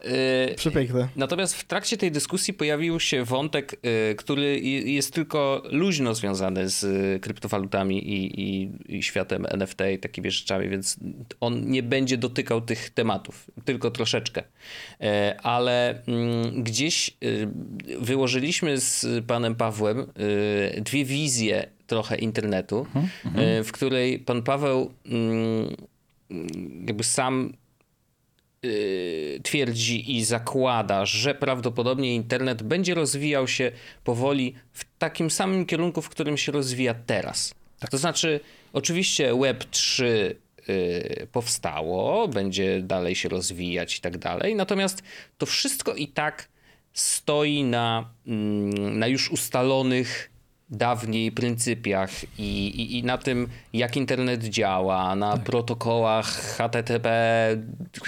E, 0.00 0.54
Przepiękne. 0.54 1.08
Natomiast 1.16 1.54
w 1.56 1.64
trakcie 1.64 1.96
tej 1.96 2.12
dyskusji 2.12 2.54
pojawił 2.54 3.00
się 3.00 3.24
wątek, 3.24 3.76
y, 4.10 4.14
który 4.14 4.60
jest 4.84 5.14
tylko 5.14 5.62
luźno 5.70 6.14
związany 6.14 6.68
z 6.68 6.84
y, 6.84 7.20
kryptowalutami 7.20 8.08
i, 8.08 8.40
i, 8.40 8.70
i 8.96 9.02
światem 9.02 9.46
NFT 9.50 9.80
i 9.94 9.98
takimi 9.98 10.30
rzeczami, 10.30 10.68
więc 10.68 10.96
on 11.40 11.70
nie 11.70 11.82
będzie 11.82 12.16
dotykał 12.16 12.60
tych 12.60 12.90
tematów, 12.90 13.50
tylko 13.64 13.90
troszeczkę. 13.90 14.42
Ale 15.42 16.02
mm, 16.06 16.62
gdzieś 16.62 17.10
y, 17.24 17.48
wyłożyliśmy 18.00 18.80
z 18.80 19.06
panem 19.26 19.54
Pawłem 19.54 20.00
y, 20.00 20.80
dwie 20.80 21.04
wizje 21.04 21.66
trochę 21.86 22.16
internetu, 22.16 22.86
y, 23.60 23.64
w 23.64 23.72
której 23.72 24.18
pan 24.18 24.42
Paweł 24.42 24.92
mm, 25.06 25.76
jakby 26.86 27.04
sam 27.04 27.52
y, 27.54 27.67
twierdzi 29.42 30.16
i 30.16 30.24
zakłada, 30.24 31.06
że 31.06 31.34
prawdopodobnie 31.34 32.14
internet 32.14 32.62
będzie 32.62 32.94
rozwijał 32.94 33.48
się 33.48 33.72
powoli 34.04 34.54
w 34.72 34.84
takim 34.98 35.30
samym 35.30 35.66
kierunku, 35.66 36.02
w 36.02 36.08
którym 36.08 36.36
się 36.36 36.52
rozwija 36.52 36.94
teraz. 36.94 37.54
To 37.90 37.98
znaczy, 37.98 38.40
oczywiście 38.72 39.32
Web3 39.32 40.04
y, 40.68 41.26
powstało, 41.32 42.28
będzie 42.28 42.82
dalej 42.82 43.14
się 43.14 43.28
rozwijać 43.28 43.98
i 43.98 44.00
tak 44.00 44.18
dalej, 44.18 44.54
natomiast 44.54 45.02
to 45.38 45.46
wszystko 45.46 45.94
i 45.94 46.08
tak 46.08 46.48
stoi 46.92 47.64
na, 47.64 48.10
mm, 48.26 48.98
na 48.98 49.06
już 49.06 49.30
ustalonych 49.30 50.30
dawniej 50.70 51.32
pryncypiach 51.32 52.10
i, 52.38 52.68
i, 52.68 52.98
i 52.98 53.04
na 53.04 53.18
tym, 53.18 53.48
jak 53.72 53.96
internet 53.96 54.44
działa, 54.44 55.16
na 55.16 55.36
protokołach 55.36 56.26
HTTP, 56.26 57.08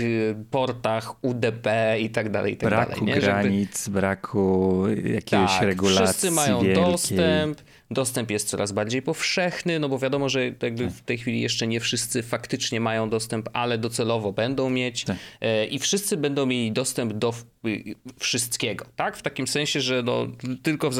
y, 0.00 0.34
portach 0.50 1.24
UDP 1.24 1.98
i 2.00 2.10
tak 2.10 2.30
dalej, 2.30 2.52
i 2.52 2.56
tak 2.56 2.70
Braku 2.70 2.90
dalej. 2.90 3.06
nie? 3.06 3.14
Żeby- 3.14 3.26
granic, 3.26 3.88
braku 3.88 4.84
jakiegoś 5.04 5.50
tak, 5.50 5.62
regulacji 5.62 6.04
wszyscy 6.04 6.30
mają 6.30 6.60
wielkiej. 6.60 6.84
dostęp, 6.84 7.58
dostęp 7.90 8.30
jest 8.30 8.48
coraz 8.48 8.72
bardziej 8.72 9.02
powszechny, 9.02 9.78
no 9.78 9.88
bo 9.88 9.98
wiadomo, 9.98 10.28
że 10.28 10.44
jakby 10.44 10.84
Tak. 10.84 10.92
w 10.92 11.00
tej 11.02 11.18
chwili 11.18 11.40
jeszcze 11.40 11.66
nie 11.66 11.80
wszyscy 11.80 12.22
faktycznie 12.22 12.80
mają 12.80 13.10
dostęp, 13.10 13.48
ale 13.52 13.78
docelowo 13.78 14.32
będą 14.32 14.70
mieć 14.70 15.04
Tak. 15.04 15.16
e, 15.40 15.66
i 15.66 15.78
wszyscy 15.78 16.16
będą 16.16 16.46
mieli 16.46 16.72
dostęp 16.72 17.12
do 17.12 17.34
y, 17.66 17.94
wszystkiego, 18.18 18.86
tak? 18.96 19.16
W 19.16 19.22
takim 19.22 19.46
sensie, 19.46 19.80
że 19.80 20.02
no, 20.02 20.26
tylko 20.62 20.90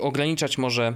ograniczać 0.00 0.58
może 0.58 0.94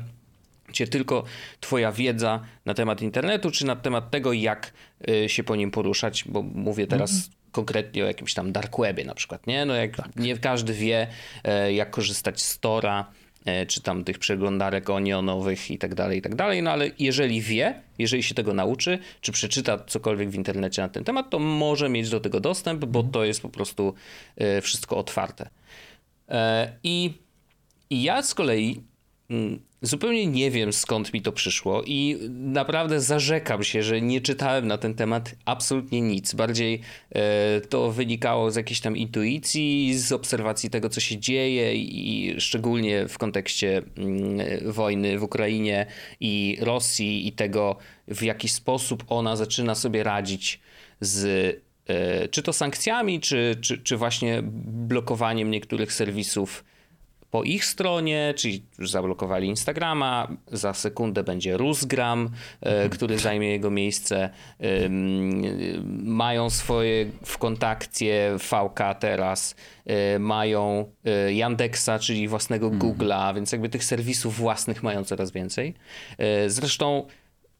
cię 0.73 0.87
tylko 0.87 1.25
twoja 1.61 1.92
wiedza 1.92 2.40
na 2.64 2.75
temat 2.75 3.02
internetu, 3.02 3.50
czy 3.50 3.66
na 3.66 3.76
temat 3.76 4.11
tego, 4.11 4.32
jak 4.32 4.73
y, 5.09 5.28
się 5.28 5.44
po 5.44 5.56
nim 5.56 5.70
poruszać, 5.70 6.25
bo 6.26 6.42
mówię 6.42 6.87
teraz 6.87 7.11
Mhm. 7.11 7.32
konkretnie 7.52 8.04
o 8.04 8.06
jakimś 8.06 8.35
tam 8.35 8.52
dark 8.52 8.78
webie 8.78 9.04
na 9.04 9.14
przykład, 9.14 9.47
nie? 9.47 9.64
No 9.64 9.75
jak 9.75 9.97
Tak. 9.97 10.16
nie 10.16 10.38
każdy 10.38 10.73
wie, 10.73 11.06
e, 11.44 11.73
jak 11.73 11.90
korzystać 11.90 12.42
z 12.42 12.59
Tora, 12.59 13.00
e, 13.00 13.20
czy 13.69 13.80
tam 13.83 14.04
tych 14.04 14.19
przeglądarek 14.19 14.90
onionowych 14.90 15.71
i 15.71 15.78
tak 15.78 15.95
dalej, 15.95 16.19
i 16.19 16.23
tak 16.23 16.35
dalej, 16.35 16.62
no 16.62 16.71
ale 16.71 16.90
jeżeli 16.99 17.40
wie, 17.40 17.83
jeżeli 17.99 18.23
się 18.23 18.35
tego 18.35 18.54
nauczy, 18.54 18.99
czy 19.21 19.33
przeczyta 19.33 19.78
cokolwiek 19.87 20.30
w 20.30 20.35
internecie 20.35 20.83
na 20.83 20.88
ten 20.88 21.04
temat, 21.04 21.30
to 21.30 21.38
może 21.38 21.88
mieć 21.88 22.11
do 22.11 22.21
tego 22.21 22.40
dostęp, 22.40 22.85
bo 22.85 23.02
to 23.02 23.25
jest 23.25 23.42
po 23.42 23.49
prostu 23.49 23.95
e, 24.37 24.61
wszystko 24.61 24.97
otwarte. 24.97 25.49
E, 26.28 26.73
I 26.83 27.12
i 27.90 28.02
ja 28.02 28.23
z 28.23 28.35
kolei 28.35 28.83
zupełnie 29.83 30.27
nie 30.27 30.51
wiem 30.51 30.73
skąd 30.73 31.13
mi 31.13 31.23
to 31.23 31.33
przyszło 31.33 31.83
i 31.87 32.19
naprawdę 32.31 33.01
zarzekam 33.01 33.65
się, 33.65 33.83
że 33.83 34.01
nie 34.01 34.21
czytałem 34.21 34.67
na 34.67 34.79
ten 34.79 34.95
temat 34.95 35.35
absolutnie 35.45 36.01
nic. 36.01 36.35
Bardziej 36.35 36.81
e, 37.13 37.61
to 37.61 37.93
wynikało 37.93 38.51
z 38.51 38.57
jakiejś 38.57 38.81
tam 38.81 38.97
intuicji, 38.97 39.99
z 39.99 40.13
obserwacji 40.13 40.71
tego, 40.71 40.89
co 40.89 41.01
się 41.01 41.19
dzieje 41.19 41.75
i 41.75 42.35
szczególnie 42.41 43.09
w 43.09 43.19
kontekście 43.19 43.83
mm, 43.97 44.73
wojny 44.73 45.19
w 45.19 45.23
Ukrainie 45.23 45.87
i 46.21 46.59
Rosji 46.61 47.29
i 47.29 47.33
tego, 47.33 47.77
w 48.09 48.23
jaki 48.23 48.49
sposób 48.49 49.05
ona 49.09 49.37
zaczyna 49.37 49.75
sobie 49.75 50.03
radzić 50.03 50.61
z 51.01 51.27
e, 51.89 52.29
czy 52.29 52.43
to 52.43 52.53
sankcjami, 52.53 53.21
czy, 53.21 53.57
czy, 53.61 53.79
czy 53.79 53.97
właśnie 53.97 54.43
blokowaniem 54.43 55.51
niektórych 55.51 55.93
serwisów 55.93 56.65
po 57.31 57.43
ich 57.43 57.65
stronie, 57.65 58.35
czyli 58.37 58.63
już 58.79 58.91
zablokowali 58.91 59.49
Instagrama, 59.49 60.29
za 60.53 60.75
sekundę 60.75 61.25
będzie 61.25 61.57
Rusgram, 61.57 62.31
mhm. 62.61 62.91
który 62.91 63.19
zajmie 63.19 63.51
jego 63.51 63.71
miejsce. 63.71 64.31
Mają 66.03 66.51
swoje 66.51 67.07
w 67.25 67.39
kontakcie 67.39 68.37
VK 68.39 68.81
teraz, 69.01 69.55
mają 70.19 70.93
Yandexa, 71.29 71.99
czyli 72.01 72.29
własnego 72.29 72.67
mhm. 72.67 72.83
Google'a, 72.93 73.35
więc 73.35 73.53
jakby 73.53 73.69
tych 73.69 73.85
serwisów 73.85 74.37
własnych 74.37 74.83
mają 74.83 75.05
coraz 75.05 75.31
więcej. 75.31 75.75
Zresztą 76.47 77.07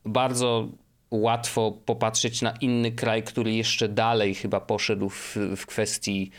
bardzo 0.05 0.69
łatwo 1.11 1.73
popatrzeć 1.85 2.43
na 2.43 2.50
inny 2.50 2.93
kraj, 2.93 3.23
który 3.23 3.53
jeszcze 3.53 3.89
dalej 3.89 4.35
chyba 4.35 4.61
poszedł 4.61 5.09
w, 5.09 5.37
w 5.57 5.67
kwestii 5.67 6.31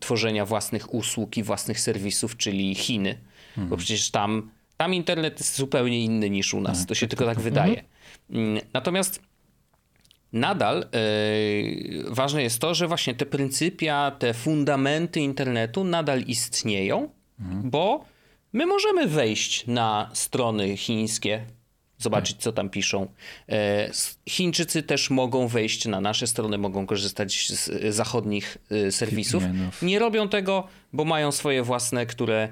tworzenia 0.00 0.46
własnych 0.46 0.94
usług 0.94 1.36
i 1.36 1.42
własnych 1.42 1.80
serwisów, 1.80 2.36
czyli 2.36 2.74
Chiny. 2.74 3.18
Mhm. 3.48 3.68
Bo 3.68 3.76
przecież 3.76 4.10
tam, 4.10 4.50
tam 4.76 4.94
internet 4.94 5.38
jest 5.38 5.56
zupełnie 5.56 6.04
inny 6.04 6.30
niż 6.30 6.54
u 6.54 6.60
nas. 6.60 6.78
Tak, 6.78 6.88
to 6.88 6.94
się 6.94 7.06
tak, 7.06 7.10
tylko 7.10 7.24
tak, 7.24 7.34
tak 7.34 7.44
wydaje. 7.44 7.84
Mhm. 8.30 8.66
Natomiast 8.72 9.22
nadal 10.32 10.86
yy, 10.92 12.04
ważne 12.08 12.42
jest 12.42 12.60
to, 12.60 12.74
że 12.74 12.88
właśnie 12.88 13.14
te 13.14 13.26
pryncypia, 13.26 14.10
te 14.18 14.34
fundamenty 14.34 15.20
internetu 15.20 15.84
nadal 15.84 16.20
istnieją, 16.20 17.10
mhm. 17.40 17.70
bo 17.70 18.04
my 18.52 18.66
możemy 18.66 19.06
wejść 19.06 19.66
na 19.66 20.10
strony 20.12 20.76
chińskie, 20.76 21.46
zobaczyć, 21.98 22.36
co 22.38 22.52
tam 22.52 22.70
piszą. 22.70 23.06
E, 23.48 23.90
Chińczycy 24.28 24.82
też 24.82 25.10
mogą 25.10 25.48
wejść 25.48 25.86
na 25.86 26.00
nasze 26.00 26.26
strony, 26.26 26.58
mogą 26.58 26.86
korzystać 26.86 27.48
z 27.52 27.94
zachodnich 27.94 28.58
e, 28.70 28.92
serwisów. 28.92 29.42
Nie 29.82 29.98
robią 29.98 30.28
tego, 30.28 30.66
bo 30.92 31.04
mają 31.04 31.32
swoje 31.32 31.62
własne, 31.62 32.06
które 32.06 32.48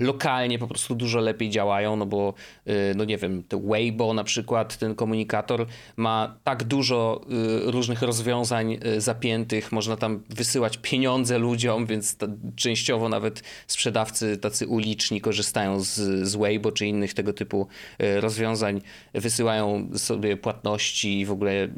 lokalnie 0.00 0.58
po 0.58 0.66
prostu 0.66 0.94
dużo 0.94 1.20
lepiej 1.20 1.50
działają, 1.50 1.96
no 1.96 2.06
bo 2.06 2.34
y, 2.68 2.94
no 2.96 3.04
nie 3.04 3.18
wiem, 3.18 3.42
Weibo 3.64 4.14
na 4.14 4.24
przykład, 4.24 4.76
ten 4.76 4.94
komunikator 4.94 5.66
ma 5.96 6.36
tak 6.44 6.64
dużo 6.64 7.20
y, 7.66 7.70
różnych 7.70 8.02
rozwiązań 8.02 8.78
y, 8.86 9.00
zapiętych, 9.00 9.72
można 9.72 9.96
tam 9.96 10.22
wysyłać 10.28 10.78
pieniądze 10.82 11.38
ludziom, 11.38 11.86
więc 11.86 12.16
częściowo 12.56 13.08
nawet 13.08 13.42
sprzedawcy 13.66 14.36
tacy 14.36 14.66
uliczni 14.66 15.20
korzystają 15.20 15.80
z, 15.80 15.94
z 16.28 16.36
Weibo 16.36 16.72
czy 16.72 16.86
innych 16.86 17.14
tego 17.14 17.32
typu 17.32 17.66
rozwiązań, 17.98 18.80
wysyłają 19.14 19.90
sobie 19.94 20.36
płatności 20.36 21.26
w 21.26 21.30
ogóle 21.30 21.68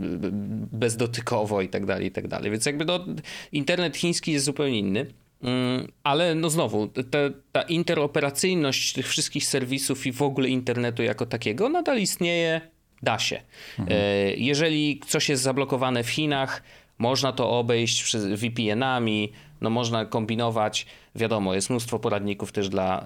bezdotykowo 0.73 1.63
i 1.63 1.69
tak 1.69 1.87
dalej, 1.87 2.07
i 2.07 2.11
tak 2.11 2.29
dalej. 2.29 2.51
Więc 2.51 2.67
jakby 2.67 2.85
no, 2.85 3.05
internet 3.53 3.97
chiński 3.97 4.33
jest 4.33 4.45
zupełnie 4.45 4.79
inny. 4.79 5.07
Mm, 5.45 5.93
ale 6.03 6.35
no 6.35 6.51
znowu, 6.51 6.89
te, 6.89 7.31
ta 7.53 7.63
interoperacyjność 7.63 8.93
tych 8.93 9.09
wszystkich 9.09 9.47
serwisów 9.47 10.07
i 10.07 10.13
w 10.13 10.23
ogóle 10.23 10.49
internetu 10.49 11.03
jako 11.03 11.27
takiego 11.27 11.69
nadal 11.69 11.99
istnieje, 11.99 12.61
da 13.03 13.19
się. 13.19 13.41
Mhm. 13.79 13.99
E, 14.01 14.35
jeżeli 14.35 15.01
coś 15.07 15.29
jest 15.29 15.43
zablokowane 15.43 16.03
w 16.05 16.11
Chinach, 16.11 16.63
można 16.99 17.33
to 17.33 17.51
obejść 17.51 18.03
przez 18.03 18.27
VPN-ami, 18.27 19.33
no 19.61 19.71
można 19.71 20.05
kombinować. 20.05 20.87
Wiadomo, 21.15 21.55
jest 21.55 21.71
mnóstwo 21.71 21.99
poradników 21.99 22.53
też 22.53 22.69
dla, 22.69 23.05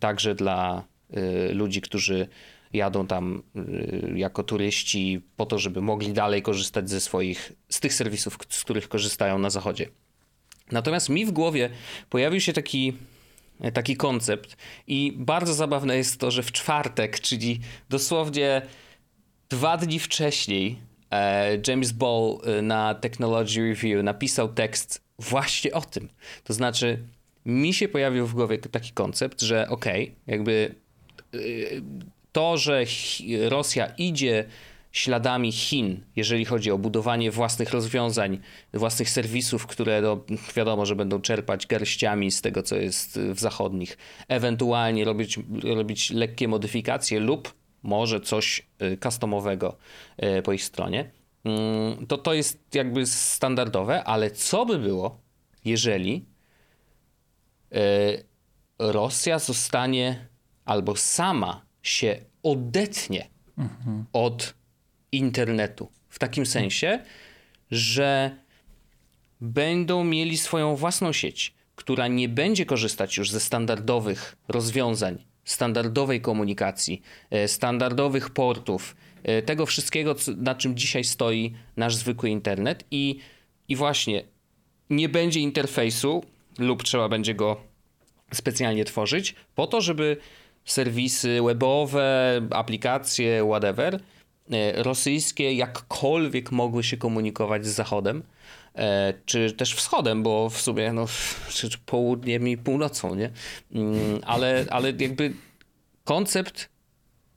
także 0.00 0.34
dla 0.34 0.84
e, 1.10 1.52
ludzi, 1.52 1.80
którzy 1.80 2.28
jadą 2.72 3.06
tam 3.06 3.42
e, 3.56 4.18
jako 4.18 4.42
turyści 4.42 5.20
po 5.36 5.46
to, 5.46 5.58
żeby 5.58 5.82
mogli 5.82 6.12
dalej 6.12 6.42
korzystać 6.42 6.90
ze 6.90 7.00
swoich, 7.00 7.52
z 7.68 7.80
tych 7.80 7.94
serwisów, 7.94 8.38
z 8.48 8.64
których 8.64 8.88
korzystają 8.88 9.38
na 9.38 9.50
zachodzie. 9.50 9.88
Natomiast 10.72 11.08
mi 11.08 11.26
w 11.26 11.30
głowie 11.30 11.70
pojawił 12.10 12.40
się 12.40 12.52
taki, 12.52 12.92
taki 13.72 13.96
koncept 13.96 14.56
i 14.86 15.12
bardzo 15.16 15.54
zabawne 15.54 15.96
jest 15.96 16.20
to, 16.20 16.30
że 16.30 16.42
w 16.42 16.52
czwartek, 16.52 17.20
czyli 17.20 17.60
dosłownie 17.88 18.62
dwa 19.48 19.76
dni 19.76 19.98
wcześniej, 19.98 20.78
e, 21.10 21.58
James 21.68 21.92
Ball 21.92 22.38
e, 22.44 22.62
na 22.62 22.94
Technology 22.94 23.68
Review 23.68 24.04
napisał 24.04 24.48
tekst 24.48 25.02
właśnie 25.18 25.72
o 25.72 25.80
tym. 25.80 26.08
To 26.44 26.52
znaczy, 26.52 26.98
mi 27.46 27.74
się 27.74 27.88
pojawił 27.88 28.26
w 28.26 28.34
głowie 28.34 28.58
taki 28.58 28.92
koncept, 28.92 29.42
że 29.42 29.68
okej, 29.68 30.02
okay, 30.02 30.16
jakby 30.26 30.74
e, 31.34 31.38
to, 32.32 32.56
że 32.56 32.84
Rosja 33.48 33.86
idzie 33.86 34.44
śladami 34.96 35.52
Chin, 35.52 36.04
jeżeli 36.16 36.44
chodzi 36.44 36.70
o 36.70 36.78
budowanie 36.78 37.30
własnych 37.30 37.70
rozwiązań, 37.70 38.38
własnych 38.74 39.10
serwisów, 39.10 39.66
które 39.66 40.00
no, 40.00 40.20
wiadomo, 40.56 40.86
że 40.86 40.96
będą 40.96 41.20
czerpać 41.20 41.66
garściami 41.66 42.30
z 42.30 42.42
tego, 42.42 42.62
co 42.62 42.76
jest 42.76 43.18
w 43.18 43.40
zachodnich, 43.40 43.98
ewentualnie 44.28 45.04
robić, 45.04 45.38
robić 45.62 46.10
lekkie 46.10 46.48
modyfikacje 46.48 47.20
lub 47.20 47.54
może 47.82 48.20
coś 48.20 48.66
y, 48.82 48.96
customowego 48.96 49.76
y, 50.38 50.42
po 50.42 50.52
ich 50.52 50.64
stronie, 50.64 51.10
mm, 51.44 52.06
to 52.06 52.18
to 52.18 52.34
jest 52.34 52.74
jakby 52.74 53.06
standardowe, 53.06 54.04
ale 54.04 54.30
co 54.30 54.66
by 54.66 54.78
było, 54.78 55.20
jeżeli 55.64 56.26
y, 57.72 57.78
Rosja 58.78 59.38
zostanie 59.38 60.28
albo 60.64 60.96
sama 60.96 61.66
się 61.82 62.20
odetnie 62.42 63.28
mhm. 63.58 64.04
od 64.12 64.54
internetu. 65.16 65.88
W 66.08 66.18
takim 66.18 66.46
sensie, 66.46 67.02
że 67.70 68.36
będą 69.40 70.04
mieli 70.04 70.36
swoją 70.36 70.76
własną 70.76 71.12
sieć, 71.12 71.54
która 71.76 72.08
nie 72.08 72.28
będzie 72.28 72.66
korzystać 72.66 73.16
już 73.16 73.30
ze 73.30 73.40
standardowych 73.40 74.36
rozwiązań, 74.48 75.24
standardowej 75.44 76.20
komunikacji, 76.20 77.02
e, 77.30 77.48
standardowych 77.48 78.30
portów, 78.30 78.96
e, 79.22 79.42
tego 79.42 79.66
wszystkiego, 79.66 80.14
na 80.36 80.54
czym 80.54 80.76
dzisiaj 80.76 81.04
stoi 81.04 81.54
nasz 81.76 81.96
zwykły 81.96 82.30
internet 82.30 82.84
i, 82.90 83.18
i 83.68 83.76
właśnie 83.76 84.22
nie 84.90 85.08
będzie 85.08 85.40
interfejsu 85.40 86.24
lub 86.58 86.82
trzeba 86.82 87.08
będzie 87.08 87.34
go 87.34 87.60
specjalnie 88.32 88.84
tworzyć 88.84 89.34
po 89.54 89.66
to, 89.66 89.80
żeby 89.80 90.16
serwisy 90.64 91.40
webowe, 91.46 92.40
aplikacje, 92.50 93.44
whatever, 93.48 94.00
rosyjskie 94.74 95.52
jakkolwiek 95.52 96.52
mogły 96.52 96.84
się 96.84 96.96
komunikować 96.96 97.66
z 97.66 97.68
Zachodem, 97.68 98.22
e, 98.74 99.14
czy 99.26 99.52
też 99.52 99.74
wschodem, 99.74 100.22
bo 100.22 100.50
w 100.50 100.60
sumie 100.60 100.92
no, 100.92 101.06
czy 101.48 101.68
południem 101.86 102.48
i 102.48 102.56
północą, 102.56 103.14
nie? 103.14 103.30
Mm, 103.74 104.20
ale, 104.26 104.64
ale 104.70 104.92
jakby 104.98 105.32
koncept 106.04 106.68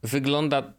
wygląda 0.04 0.74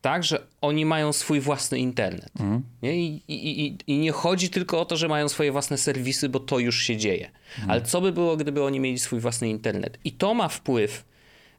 tak, 0.00 0.24
że 0.24 0.46
oni 0.60 0.84
mają 0.84 1.12
swój 1.12 1.40
własny 1.40 1.78
internet. 1.78 2.30
Mhm. 2.40 2.62
Nie? 2.82 2.96
I, 2.96 3.22
i, 3.28 3.66
i, 3.66 3.78
I, 3.86 3.98
nie 3.98 4.12
chodzi 4.12 4.48
tylko 4.48 4.80
o 4.80 4.84
to, 4.84 4.96
że 4.96 5.08
mają 5.08 5.28
swoje 5.28 5.52
własne 5.52 5.78
serwisy, 5.78 6.28
bo 6.28 6.40
to 6.40 6.58
już 6.58 6.82
się 6.82 6.96
dzieje. 6.96 7.30
Mhm. 7.50 7.70
Ale 7.70 7.82
co 7.82 8.00
by 8.00 8.12
było, 8.12 8.36
gdyby 8.36 8.64
oni 8.64 8.80
mieli 8.80 8.98
swój 8.98 9.20
własny 9.20 9.48
internet? 9.48 9.98
I 10.04 10.12
to 10.12 10.34
ma 10.34 10.48
wpływ, 10.48 11.04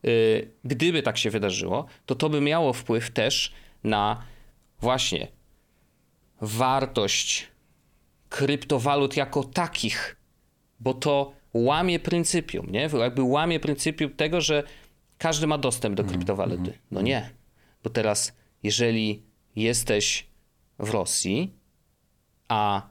yy, 0.03 0.47
gdyby 0.63 1.03
tak 1.03 1.17
się 1.17 1.29
wydarzyło, 1.29 1.86
to 2.05 2.15
to 2.15 2.29
by 2.29 2.41
miało 2.41 2.73
wpływ 2.73 3.12
też 3.12 3.53
na 3.84 4.24
właśnie 4.82 5.28
wartość 6.42 7.48
kryptowalut 8.30 9.18
jako 9.18 9.44
takich, 9.44 10.15
bo 10.80 10.94
to 10.94 11.34
łamie 11.54 12.00
pryncypium, 12.00 12.72
nie? 12.72 12.89
Jakby 13.00 13.24
łamie 13.24 13.60
pryncypium 13.60 14.12
tego, 14.12 14.42
że 14.42 14.63
każdy 15.18 15.48
ma 15.48 15.58
dostęp 15.58 15.96
do 15.96 16.04
mhm, 16.04 16.18
kryptowaluty. 16.18 16.60
Mhm, 16.60 16.78
no 16.92 17.00
mhm. 17.00 17.06
nie, 17.06 17.30
bo 17.84 17.89
teraz 17.89 18.34
jeżeli 18.63 19.24
jesteś 19.56 20.28
w 20.80 20.89
Rosji, 20.89 21.54
a 22.48 22.89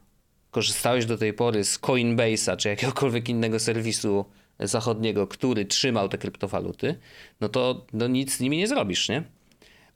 korzystałeś 0.50 1.06
do 1.06 1.18
tej 1.18 1.32
pory 1.32 1.64
z 1.64 1.78
Coinbase'a 1.78 2.56
czy 2.56 2.68
jakiegokolwiek 2.68 3.28
innego 3.28 3.58
serwisu 3.58 4.24
zachodniego, 4.60 5.26
który 5.26 5.64
trzymał 5.64 6.08
te 6.08 6.18
kryptowaluty, 6.18 6.98
no 7.40 7.48
to 7.48 7.86
no 7.92 8.08
nic 8.08 8.36
z 8.36 8.40
nimi 8.40 8.56
nie 8.56 8.68
zrobisz, 8.68 9.08
nie? 9.08 9.22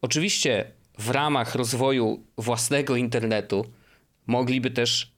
Oczywiście 0.02 0.72
w 0.98 1.10
ramach 1.10 1.54
rozwoju 1.54 2.22
własnego 2.38 2.96
internetu 2.96 3.64
mogliby 4.26 4.70
też, 4.70 5.12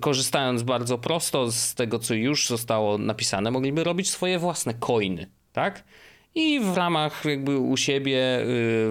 korzystając 0.00 0.62
bardzo 0.62 0.98
prosto 0.98 1.52
z 1.52 1.74
tego, 1.74 1.98
co 1.98 2.14
już 2.14 2.48
zostało 2.48 2.98
napisane, 2.98 3.50
mogliby 3.50 3.84
robić 3.84 4.10
swoje 4.10 4.38
własne 4.38 4.74
coiny, 4.74 5.26
tak? 5.52 5.84
I 6.34 6.60
w 6.60 6.76
ramach 6.76 7.24
jakby 7.24 7.58
u 7.58 7.76
siebie 7.76 8.40
y, 8.40 8.44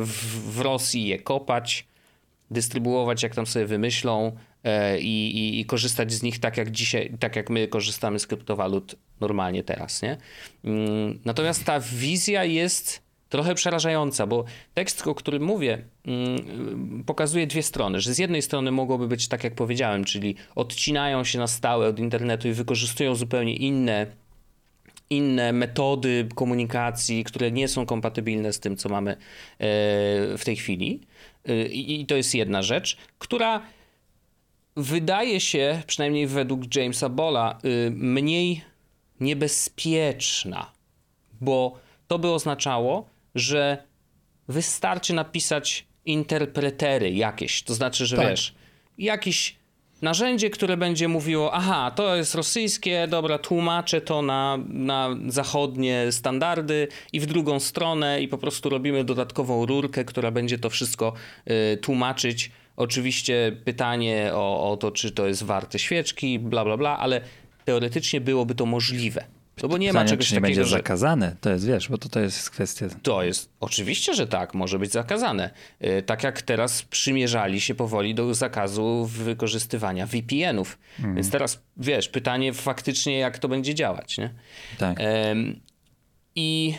w, 0.05 0.59
Rosji 0.61 1.07
je 1.07 1.19
kopać, 1.19 1.87
dystrybuować 2.51 3.23
jak 3.23 3.35
tam 3.35 3.45
sobie 3.45 3.65
wymyślą 3.65 4.37
e, 4.63 4.99
i, 4.99 5.37
i, 5.37 5.59
i, 5.59 5.65
korzystać 5.65 6.13
z 6.13 6.23
nich 6.23 6.39
tak 6.39 6.57
jak 6.57 6.71
dzisiaj, 6.71 7.13
tak 7.19 7.35
jak 7.35 7.49
my 7.49 7.67
korzystamy 7.67 8.19
z 8.19 8.27
kryptowalut 8.27 8.95
normalnie 9.19 9.63
teraz, 9.63 10.01
nie? 10.01 10.17
Mm, 10.63 11.19
natomiast 11.25 11.65
ta 11.65 11.79
wizja 11.79 12.43
jest 12.43 13.06
trochę 13.29 13.55
przerażająca, 13.55 14.27
bo 14.27 14.43
tekst, 14.73 15.07
o 15.07 15.15
którym 15.15 15.43
mówię, 15.43 15.85
mm, 16.05 17.03
pokazuje 17.05 17.47
dwie 17.47 17.63
strony. 17.63 18.01
Że 18.01 18.13
z 18.13 18.17
jednej 18.17 18.41
strony 18.41 18.71
mogłoby 18.71 19.07
być 19.07 19.27
tak, 19.27 19.43
jak 19.43 19.55
powiedziałem, 19.55 20.03
czyli 20.03 20.35
odcinają 20.55 21.23
się 21.23 21.39
na 21.39 21.47
stałe 21.47 21.87
od 21.87 21.99
internetu 21.99 22.47
i 22.47 22.53
wykorzystują 22.53 23.15
zupełnie 23.15 23.55
inne 23.55 24.07
inne 25.09 25.53
metody 25.53 26.27
komunikacji, 26.35 27.23
które 27.23 27.51
nie 27.51 27.67
są 27.67 27.85
kompatybilne 27.85 28.53
z 28.53 28.59
tym, 28.59 28.77
co 28.77 28.89
mamy 28.89 29.11
e, 29.11 29.17
w 30.37 30.41
tej 30.45 30.55
chwili. 30.55 31.01
E, 31.45 31.65
I 31.65 32.05
to 32.05 32.15
jest 32.15 32.35
jedna 32.35 32.61
rzecz, 32.61 32.97
która 33.19 33.61
wydaje 34.75 35.39
się, 35.39 35.81
przynajmniej 35.87 36.27
według 36.27 36.75
Jamesa 36.75 37.09
Bola, 37.09 37.57
e, 37.63 37.89
mniej 37.89 38.61
niebezpieczna, 39.19 40.71
bo 41.41 41.79
to 42.07 42.19
by 42.19 42.31
oznaczało, 42.31 43.09
że 43.35 43.83
wystarczy 44.47 45.13
napisać 45.13 45.87
interpretery 46.05 47.11
jakieś, 47.11 47.63
to 47.63 47.73
znaczy, 47.73 48.05
że 48.05 48.17
tak. 48.17 48.29
wiesz, 48.29 48.55
jakiś 48.97 49.55
narzędzie, 50.01 50.49
które 50.49 50.77
będzie 50.77 51.07
mówiło, 51.07 51.53
aha, 51.53 51.91
to 51.95 52.15
jest 52.15 52.35
rosyjskie, 52.35 53.07
dobra, 53.07 53.37
tłumaczę 53.37 54.01
to 54.01 54.21
na, 54.21 54.57
na 54.67 55.09
zachodnie 55.27 56.11
standardy 56.11 56.87
i 57.13 57.19
w 57.19 57.25
drugą 57.25 57.59
stronę 57.59 58.21
i 58.21 58.27
po 58.27 58.37
prostu 58.37 58.69
robimy 58.69 59.03
dodatkową 59.03 59.65
rurkę, 59.65 60.05
która 60.05 60.31
będzie 60.31 60.59
to 60.59 60.69
wszystko 60.69 61.13
y, 61.73 61.77
tłumaczyć. 61.77 62.51
Oczywiście 62.75 63.57
pytanie 63.65 64.31
o, 64.33 64.71
o 64.71 64.77
to, 64.77 64.91
czy 64.91 65.11
to 65.11 65.27
jest 65.27 65.43
warte 65.43 65.79
świeczki, 65.79 66.39
bla, 66.39 66.65
bla, 66.65 66.77
bla, 66.77 66.97
ale 66.97 67.21
teoretycznie 67.65 68.21
byłoby 68.21 68.55
to 68.55 68.65
możliwe. 68.65 69.36
No 69.63 69.69
bo 69.69 69.77
nie 69.77 69.93
ma 69.93 70.05
czegoś 70.05 70.27
czy 70.27 70.33
nie 70.33 70.41
będzie 70.41 70.65
że... 70.65 70.77
zakazane, 70.77 71.35
to 71.41 71.49
jest, 71.49 71.67
wiesz, 71.67 71.89
bo 71.89 71.97
to, 71.97 72.09
to 72.09 72.19
jest 72.19 72.49
kwestia... 72.49 72.85
To 73.01 73.23
jest, 73.23 73.49
oczywiście, 73.59 74.13
że 74.13 74.27
tak, 74.27 74.53
może 74.53 74.79
być 74.79 74.91
zakazane. 74.91 75.49
Y, 75.83 76.01
tak 76.01 76.23
jak 76.23 76.41
teraz 76.41 76.83
przymierzali 76.83 77.61
się 77.61 77.75
powoli 77.75 78.15
do 78.15 78.33
zakazu 78.33 79.05
wykorzystywania 79.05 80.05
VPN-ów. 80.07 80.77
Mm. 80.99 81.15
Więc 81.15 81.31
teraz, 81.31 81.61
wiesz, 81.77 82.09
pytanie 82.09 82.53
faktycznie, 82.53 83.17
jak 83.17 83.39
to 83.39 83.47
będzie 83.47 83.75
działać, 83.75 84.17
nie? 84.17 84.33
Tak. 84.77 84.97
I... 86.35 86.73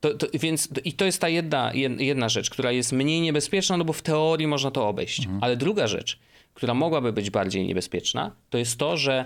To, 0.00 0.14
to, 0.14 0.26
więc 0.34 0.68
i 0.84 0.92
to 0.92 1.04
jest 1.04 1.20
ta 1.20 1.28
jedna, 1.28 1.72
jedna 1.98 2.28
rzecz, 2.28 2.50
która 2.50 2.72
jest 2.72 2.92
mniej 2.92 3.20
niebezpieczna, 3.20 3.76
no 3.76 3.84
bo 3.84 3.92
w 3.92 4.02
teorii 4.02 4.46
można 4.46 4.70
to 4.70 4.88
obejść. 4.88 5.20
Mhm. 5.20 5.44
Ale 5.44 5.56
druga 5.56 5.86
rzecz, 5.86 6.18
która 6.54 6.74
mogłaby 6.74 7.12
być 7.12 7.30
bardziej 7.30 7.66
niebezpieczna, 7.66 8.36
to 8.50 8.58
jest 8.58 8.78
to, 8.78 8.96
że 8.96 9.24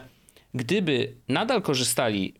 gdyby 0.54 1.14
nadal 1.28 1.62
korzystali 1.62 2.34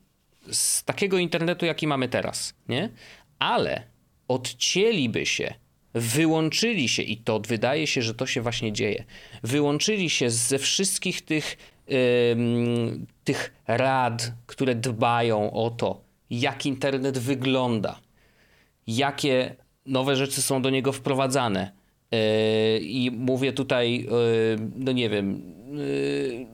z 0.53 0.85
takiego 0.85 1.19
internetu, 1.19 1.67
jaki 1.67 1.87
mamy 1.87 2.09
teraz, 2.09 2.55
nie? 2.69 2.91
Ale 3.39 3.83
odcięliby 4.29 5.27
się, 5.27 5.55
wyłączyli 5.95 6.89
się 6.89 7.03
i 7.03 7.17
to 7.17 7.41
wydaje 7.41 7.87
się, 7.87 8.03
że 8.03 8.15
to 8.15 8.27
się 8.27 8.43
właśnie 8.43 8.73
dzieje. 8.73 9.05
Wyłączyli 9.43 10.11
się 10.11 10.31
ze 10.31 10.59
wszystkich 10.59 11.23
tych, 11.23 11.57
yy, 11.89 11.97
tych 13.25 13.55
rad, 13.67 14.33
które 14.47 14.75
dbają 14.75 15.53
o 15.53 15.71
to, 15.71 16.01
jak 16.31 16.67
internet 16.67 17.19
wygląda, 17.19 18.01
jakie 18.87 19.57
nowe 19.87 20.17
rzeczy 20.17 20.43
są 20.43 20.63
do 20.63 20.71
niego 20.71 20.93
wprowadzane. 20.93 21.73
Yy, 22.11 22.19
I 22.81 23.11
mówię 23.11 23.53
tutaj, 23.53 24.01
yy, 24.01 24.09
no 24.77 24.93
nie 24.93 25.11
wiem, 25.11 25.43
yy, 25.77 26.47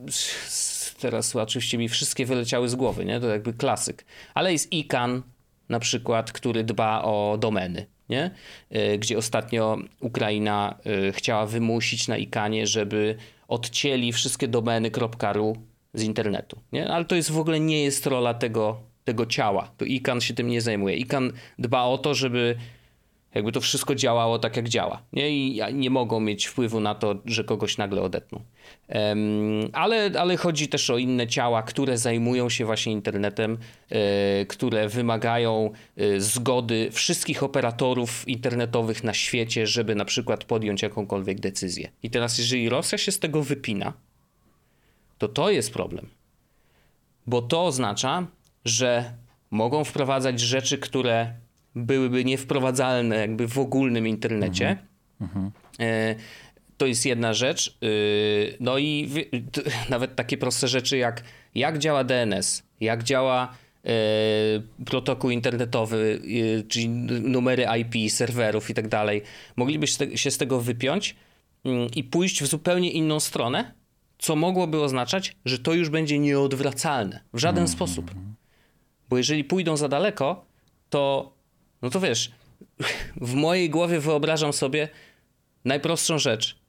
teraz 1.00 1.36
oczywiście 1.36 1.78
mi 1.78 1.88
wszystkie 1.88 2.26
wyleciały 2.26 2.68
z 2.68 2.74
głowy, 2.74 3.04
nie? 3.04 3.20
To 3.20 3.28
jakby 3.28 3.52
klasyk. 3.52 4.04
Ale 4.34 4.52
jest 4.52 4.72
ICANN 4.72 5.22
na 5.68 5.80
przykład, 5.80 6.32
który 6.32 6.64
dba 6.64 7.02
o 7.02 7.36
domeny, 7.40 7.86
nie? 8.08 8.30
E, 8.70 8.98
gdzie 8.98 9.18
ostatnio 9.18 9.78
Ukraina 10.00 10.78
e, 11.08 11.12
chciała 11.12 11.46
wymusić 11.46 12.08
na 12.08 12.16
ICANnie, 12.16 12.66
żeby 12.66 13.16
odcięli 13.48 14.12
wszystkie 14.12 14.48
domeny 14.48 14.90
.ru 15.32 15.56
z 15.94 16.02
internetu, 16.02 16.60
nie? 16.72 16.88
Ale 16.88 17.04
to 17.04 17.14
jest 17.14 17.30
w 17.30 17.38
ogóle 17.38 17.60
nie 17.60 17.84
jest 17.84 18.06
rola 18.06 18.34
tego, 18.34 18.80
tego 19.04 19.26
ciała. 19.26 19.70
To 19.76 19.84
ICANN 19.84 20.20
się 20.20 20.34
tym 20.34 20.48
nie 20.48 20.60
zajmuje. 20.60 20.96
ICANN 20.96 21.32
dba 21.58 21.82
o 21.82 21.98
to, 21.98 22.14
żeby 22.14 22.56
jakby 23.34 23.52
to 23.52 23.60
wszystko 23.60 23.94
działało 23.94 24.38
tak, 24.38 24.56
jak 24.56 24.68
działa. 24.68 25.02
Nie? 25.12 25.30
I 25.30 25.60
nie 25.72 25.90
mogą 25.90 26.20
mieć 26.20 26.46
wpływu 26.46 26.80
na 26.80 26.94
to, 26.94 27.14
że 27.24 27.44
kogoś 27.44 27.78
nagle 27.78 28.02
odetną. 28.02 28.40
Um, 28.88 29.70
ale, 29.72 30.10
ale 30.18 30.36
chodzi 30.36 30.68
też 30.68 30.90
o 30.90 30.98
inne 30.98 31.26
ciała, 31.26 31.62
które 31.62 31.98
zajmują 31.98 32.48
się 32.48 32.64
właśnie 32.64 32.92
internetem, 32.92 33.58
e, 33.90 34.46
które 34.46 34.88
wymagają 34.88 35.70
e, 35.96 36.20
zgody 36.20 36.88
wszystkich 36.92 37.42
operatorów 37.42 38.28
internetowych 38.28 39.04
na 39.04 39.14
świecie, 39.14 39.66
żeby 39.66 39.94
na 39.94 40.04
przykład 40.04 40.44
podjąć 40.44 40.82
jakąkolwiek 40.82 41.40
decyzję. 41.40 41.90
I 42.02 42.10
teraz, 42.10 42.38
jeżeli 42.38 42.68
Rosja 42.68 42.98
się 42.98 43.12
z 43.12 43.18
tego 43.18 43.42
wypina, 43.42 43.92
to 45.18 45.28
to 45.28 45.50
jest 45.50 45.72
problem. 45.72 46.08
Bo 47.26 47.42
to 47.42 47.64
oznacza, 47.64 48.26
że 48.64 49.14
mogą 49.50 49.84
wprowadzać 49.84 50.40
rzeczy, 50.40 50.78
które 50.78 51.34
byłyby 51.74 52.24
niewprowadzalne 52.24 53.16
jakby 53.16 53.48
w 53.48 53.58
ogólnym 53.58 54.08
internecie. 54.08 54.68
Mhm. 55.20 55.50
Mhm. 55.78 56.16
To 56.76 56.86
jest 56.86 57.06
jedna 57.06 57.34
rzecz. 57.34 57.78
E, 57.82 57.86
no 58.60 58.78
i 58.78 59.10
nawet 59.90 60.16
takie 60.16 60.36
proste 60.38 60.68
rzeczy 60.68 60.96
jak 60.96 61.22
jak 61.54 61.78
działa 61.78 62.04
DNS, 62.04 62.62
jak 62.80 63.02
działa 63.04 63.54
e, 63.84 63.90
protokół 64.84 65.30
internetowy, 65.30 66.20
czyli 66.68 66.88
numery 66.88 67.66
IP, 67.80 68.12
serwerów 68.12 68.70
i 68.70 68.74
tak 68.74 68.88
dalej. 68.88 69.22
Moglibyście 69.56 70.18
się 70.18 70.30
z 70.30 70.38
tego 70.38 70.60
wypiąć 70.60 71.16
mm, 71.64 71.88
i 71.96 72.04
pójść 72.04 72.42
w 72.42 72.46
zupełnie 72.46 72.90
inną 72.90 73.20
stronę, 73.20 73.72
co 74.18 74.36
mogłoby 74.36 74.80
oznaczać, 74.80 75.36
że 75.44 75.58
to 75.58 75.74
już 75.74 75.88
będzie 75.88 76.18
nieodwracalne 76.18 77.20
w 77.32 77.38
żaden 77.38 77.62
mhm. 77.62 77.76
sposób. 77.76 78.10
Bo 79.08 79.18
jeżeli 79.18 79.44
pójdą 79.44 79.76
za 79.76 79.88
daleko, 79.88 80.44
to 80.90 81.32
no 81.82 81.90
to 81.90 82.00
wiesz, 82.00 82.30
w 83.16 83.34
mojej 83.34 83.70
głowie 83.70 84.00
wyobrażam 84.00 84.52
sobie 84.52 84.88
najprostszą 85.64 86.18
rzecz. 86.18 86.60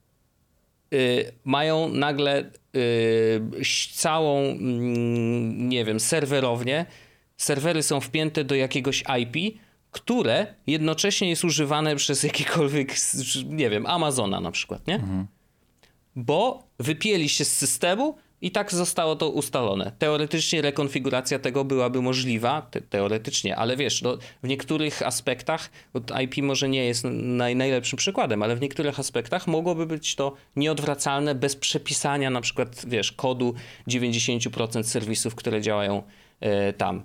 Yy, 0.92 1.32
mają 1.44 1.90
nagle 1.90 2.52
yy, 2.74 3.66
całą, 3.94 4.44
yy, 4.44 4.58
nie 5.54 5.86
wiem, 5.86 6.00
serwerownię. 6.00 6.86
Serwery 7.38 7.84
są 7.84 8.00
wpięte 8.00 8.44
do 8.44 8.56
jakiegoś 8.56 9.04
IP, 9.22 9.60
które 9.92 10.56
jednocześnie 10.68 11.30
jest 11.30 11.44
używane 11.44 11.96
przez 11.96 12.24
jakikolwiek, 12.24 12.96
nie 13.46 13.70
wiem, 13.70 13.86
Amazona 13.86 14.40
na 14.40 14.52
przykład, 14.52 14.88
nie? 14.88 14.96
Mhm. 14.96 15.28
Bo 16.16 16.64
wypięli 16.80 17.30
się 17.30 17.46
z 17.46 17.58
systemu 17.58 18.18
i 18.42 18.52
tak 18.52 18.74
zostało 18.74 19.16
to 19.16 19.30
ustalone. 19.30 19.92
Teoretycznie 20.00 20.62
rekonfiguracja 20.62 21.40
tego 21.40 21.64
byłaby 21.64 22.02
możliwa, 22.02 22.62
te, 22.62 22.82
teoretycznie, 22.82 23.56
ale 23.56 23.78
wiesz, 23.78 24.02
no, 24.02 24.18
w 24.44 24.48
niektórych 24.48 25.02
aspektach, 25.02 25.70
IP 26.24 26.38
może 26.38 26.70
nie 26.70 26.86
jest 26.86 27.04
naj, 27.12 27.56
najlepszym 27.56 27.98
przykładem, 27.98 28.44
ale 28.44 28.56
w 28.56 28.62
niektórych 28.62 29.00
aspektach 29.00 29.48
mogłoby 29.48 29.86
być 29.86 30.16
to 30.16 30.34
nieodwracalne 30.56 31.36
bez 31.36 31.56
przepisania 31.56 32.30
na 32.30 32.42
przykład, 32.42 32.86
wiesz, 32.88 33.12
kodu 33.12 33.54
90% 33.88 34.84
serwisów, 34.84 35.36
które 35.36 35.62
działają 35.62 36.04
e, 36.40 36.74
tam. 36.74 37.04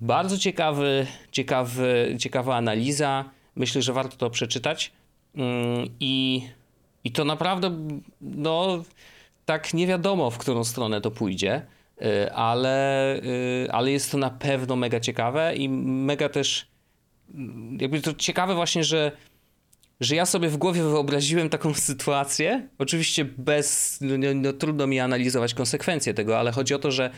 Bardzo 0.00 0.38
ciekawy, 0.38 1.06
ciekawy, 1.32 2.16
ciekawa 2.20 2.56
analiza. 2.56 3.24
Myślę, 3.56 3.82
że 3.82 3.92
warto 3.92 4.16
to 4.16 4.30
przeczytać. 4.30 4.92
Mm, 5.34 5.88
I, 6.00 6.42
i 7.04 7.12
to 7.12 7.24
naprawdę, 7.24 7.70
no 8.20 8.84
tak 9.48 9.74
nie 9.74 9.86
wiadomo, 9.86 10.30
w 10.30 10.38
którą 10.38 10.64
stronę 10.64 11.00
to 11.00 11.10
pójdzie, 11.10 11.66
y, 12.02 12.32
ale, 12.32 13.16
y, 13.16 13.68
ale 13.72 13.90
jest 13.92 14.12
to 14.12 14.18
na 14.18 14.30
pewno 14.30 14.76
mega 14.76 15.00
ciekawe 15.00 15.56
i 15.56 15.68
mega 15.68 16.28
też 16.28 16.68
mm, 17.34 17.78
jakby 17.80 18.00
to 18.00 18.14
ciekawe 18.14 18.54
właśnie, 18.54 18.84
że 18.84 19.12
że 20.00 20.16
ja 20.16 20.26
sobie 20.26 20.48
w 20.48 20.56
głowie 20.56 20.82
wyobraziłem 20.82 21.48
taką 21.48 21.74
sytuację, 21.90 22.68
oczywiście 22.78 23.24
bez, 23.24 23.98
no, 24.00 24.18
no, 24.18 24.26
no, 24.34 24.52
trudno 24.52 24.86
mi 24.86 25.00
analizować 25.00 25.54
konsekwencje 25.54 26.14
tego, 26.14 26.38
ale 26.38 26.52
chodzi 26.52 26.74
o 26.74 26.78
to, 26.78 26.90
że 26.90 27.10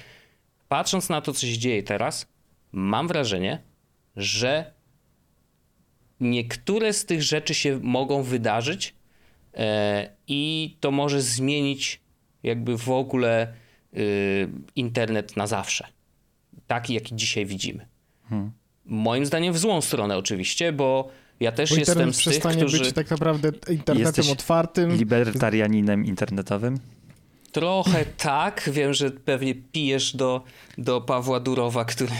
patrząc 0.68 1.08
na 1.08 1.20
to, 1.20 1.32
co 1.32 1.46
się 1.46 1.58
dzieje 1.58 1.82
teraz, 1.82 2.26
mam 2.72 3.08
wrażenie, 3.08 3.62
że 4.16 4.72
niektóre 6.20 6.92
z 6.92 7.06
tych 7.06 7.22
rzeczy 7.22 7.54
się 7.54 7.80
mogą 7.82 8.22
wydarzyć 8.22 8.94
e, 9.54 10.10
i 10.26 10.76
to 10.80 10.90
może 10.90 11.22
zmienić 11.22 12.00
jakby 12.42 12.78
w 12.78 12.88
ogóle 12.90 13.52
y, 13.96 14.48
internet 14.76 15.36
na 15.36 15.46
zawsze. 15.46 15.86
Taki, 16.66 16.94
jaki 16.94 17.16
dzisiaj 17.16 17.46
widzimy. 17.46 17.86
Hmm. 18.28 18.50
Moim 18.84 19.26
zdaniem 19.26 19.54
w 19.54 19.58
złą 19.58 19.80
stronę 19.80 20.16
oczywiście, 20.16 20.72
bo 20.72 21.10
ja 21.40 21.52
też 21.52 21.70
bo 21.70 21.76
jestem 21.76 22.14
z 22.14 22.24
tych, 22.24 22.42
którzy... 22.42 22.78
być 22.78 22.92
tak 22.92 23.10
naprawdę 23.10 23.48
internetem 23.48 23.98
Jesteś 23.98 24.30
otwartym. 24.30 24.96
libertarianinem 24.96 26.04
internetowym? 26.04 26.78
Trochę 27.52 28.04
tak. 28.04 28.70
Wiem, 28.72 28.94
że 28.94 29.10
pewnie 29.10 29.54
pijesz 29.54 30.16
do, 30.16 30.44
do 30.78 31.00
Pawła 31.00 31.40
Durowa, 31.40 31.84
który 31.84 32.12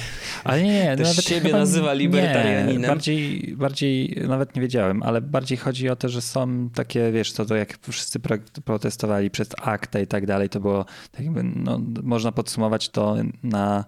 ale 0.45 0.63
nie, 0.63 0.73
nie, 0.73 0.97
też 0.97 1.09
nawet 1.09 1.25
siebie 1.25 1.53
nazywa 1.53 1.93
libertarianinem. 1.93 2.83
Nie, 2.83 2.89
bardziej, 2.89 3.55
bardziej, 3.57 4.17
nawet 4.29 4.57
nie 4.57 4.63
wiedziałem, 4.63 5.03
ale 5.03 5.21
bardziej 5.21 5.59
chodzi 5.59 5.89
o 5.89 5.97
to, 5.97 6.09
że 6.09 6.23
są 6.23 6.71
takie, 6.75 7.13
wiesz, 7.13 7.33
to, 7.33 7.45
to 7.45 7.57
jak 7.57 7.79
wszyscy 7.91 8.21
protestowali 8.65 9.31
przez 9.31 9.49
akta 9.63 10.01
i 10.01 10.07
tak 10.07 10.27
dalej, 10.27 10.49
to 10.49 10.61
było 10.61 10.85
tak 11.13 11.25
jakby, 11.25 11.43
no, 11.43 11.81
można 12.03 12.33
podsumować 12.33 12.89
to 12.89 13.17
na 13.43 13.85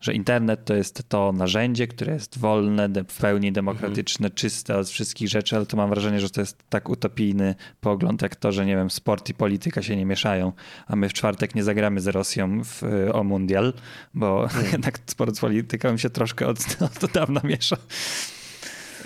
że 0.00 0.14
internet 0.14 0.64
to 0.64 0.74
jest 0.74 1.08
to 1.08 1.32
narzędzie, 1.32 1.86
które 1.86 2.12
jest 2.12 2.38
wolne, 2.38 2.88
w 3.08 3.20
pełni 3.20 3.52
demokratyczne, 3.52 4.26
mhm. 4.26 4.34
czyste 4.34 4.76
od 4.76 4.88
wszystkich 4.88 5.28
rzeczy, 5.28 5.56
ale 5.56 5.66
to 5.66 5.76
mam 5.76 5.90
wrażenie, 5.90 6.20
że 6.20 6.30
to 6.30 6.40
jest 6.40 6.58
tak 6.68 6.88
utopijny 6.88 7.54
pogląd, 7.80 8.22
jak 8.22 8.36
to, 8.36 8.52
że 8.52 8.66
nie 8.66 8.76
wiem, 8.76 8.90
sport 8.90 9.28
i 9.28 9.34
polityka 9.34 9.82
się 9.82 9.96
nie 9.96 10.06
mieszają, 10.06 10.52
a 10.86 10.96
my 10.96 11.08
w 11.08 11.12
czwartek 11.12 11.54
nie 11.54 11.64
zagramy 11.64 12.00
z 12.00 12.06
Rosją 12.06 12.64
w, 12.64 12.82
o 13.12 13.24
mundial, 13.24 13.72
bo 14.14 14.42
mhm. 14.42 14.66
jednak 14.72 14.98
sport 15.06 15.36
z 15.36 15.40
polityką 15.40 15.96
się 15.96 16.10
troszkę 16.10 16.46
od, 16.46 16.58
od 16.80 17.12
dawna 17.12 17.40
miesza. 17.44 17.76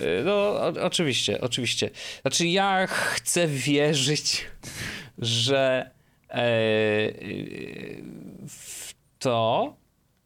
Y, 0.01 0.23
no, 0.25 0.33
o, 0.33 0.73
oczywiście, 0.83 1.41
oczywiście. 1.41 1.91
Znaczy, 2.23 2.47
ja 2.47 2.87
chcę 2.87 3.47
wierzyć, 3.49 4.47
że 5.19 5.91
e, 6.31 6.37
w 8.49 8.95
to, 9.19 9.77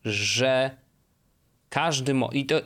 że 0.05 0.71
każdy. 1.69 2.15
Mo- 2.15 2.31
I 2.33 2.47
to 2.47 2.61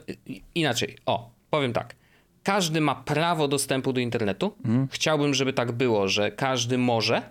inaczej, 0.54 0.96
o, 1.06 1.30
powiem 1.50 1.72
tak. 1.72 1.96
Każdy 2.42 2.80
ma 2.80 2.94
prawo 2.94 3.48
dostępu 3.48 3.92
do 3.92 4.00
internetu. 4.00 4.54
Mhm. 4.64 4.88
Chciałbym, 4.90 5.34
żeby 5.34 5.52
tak 5.52 5.72
było, 5.72 6.08
że 6.08 6.30
każdy 6.30 6.78
może. 6.78 7.22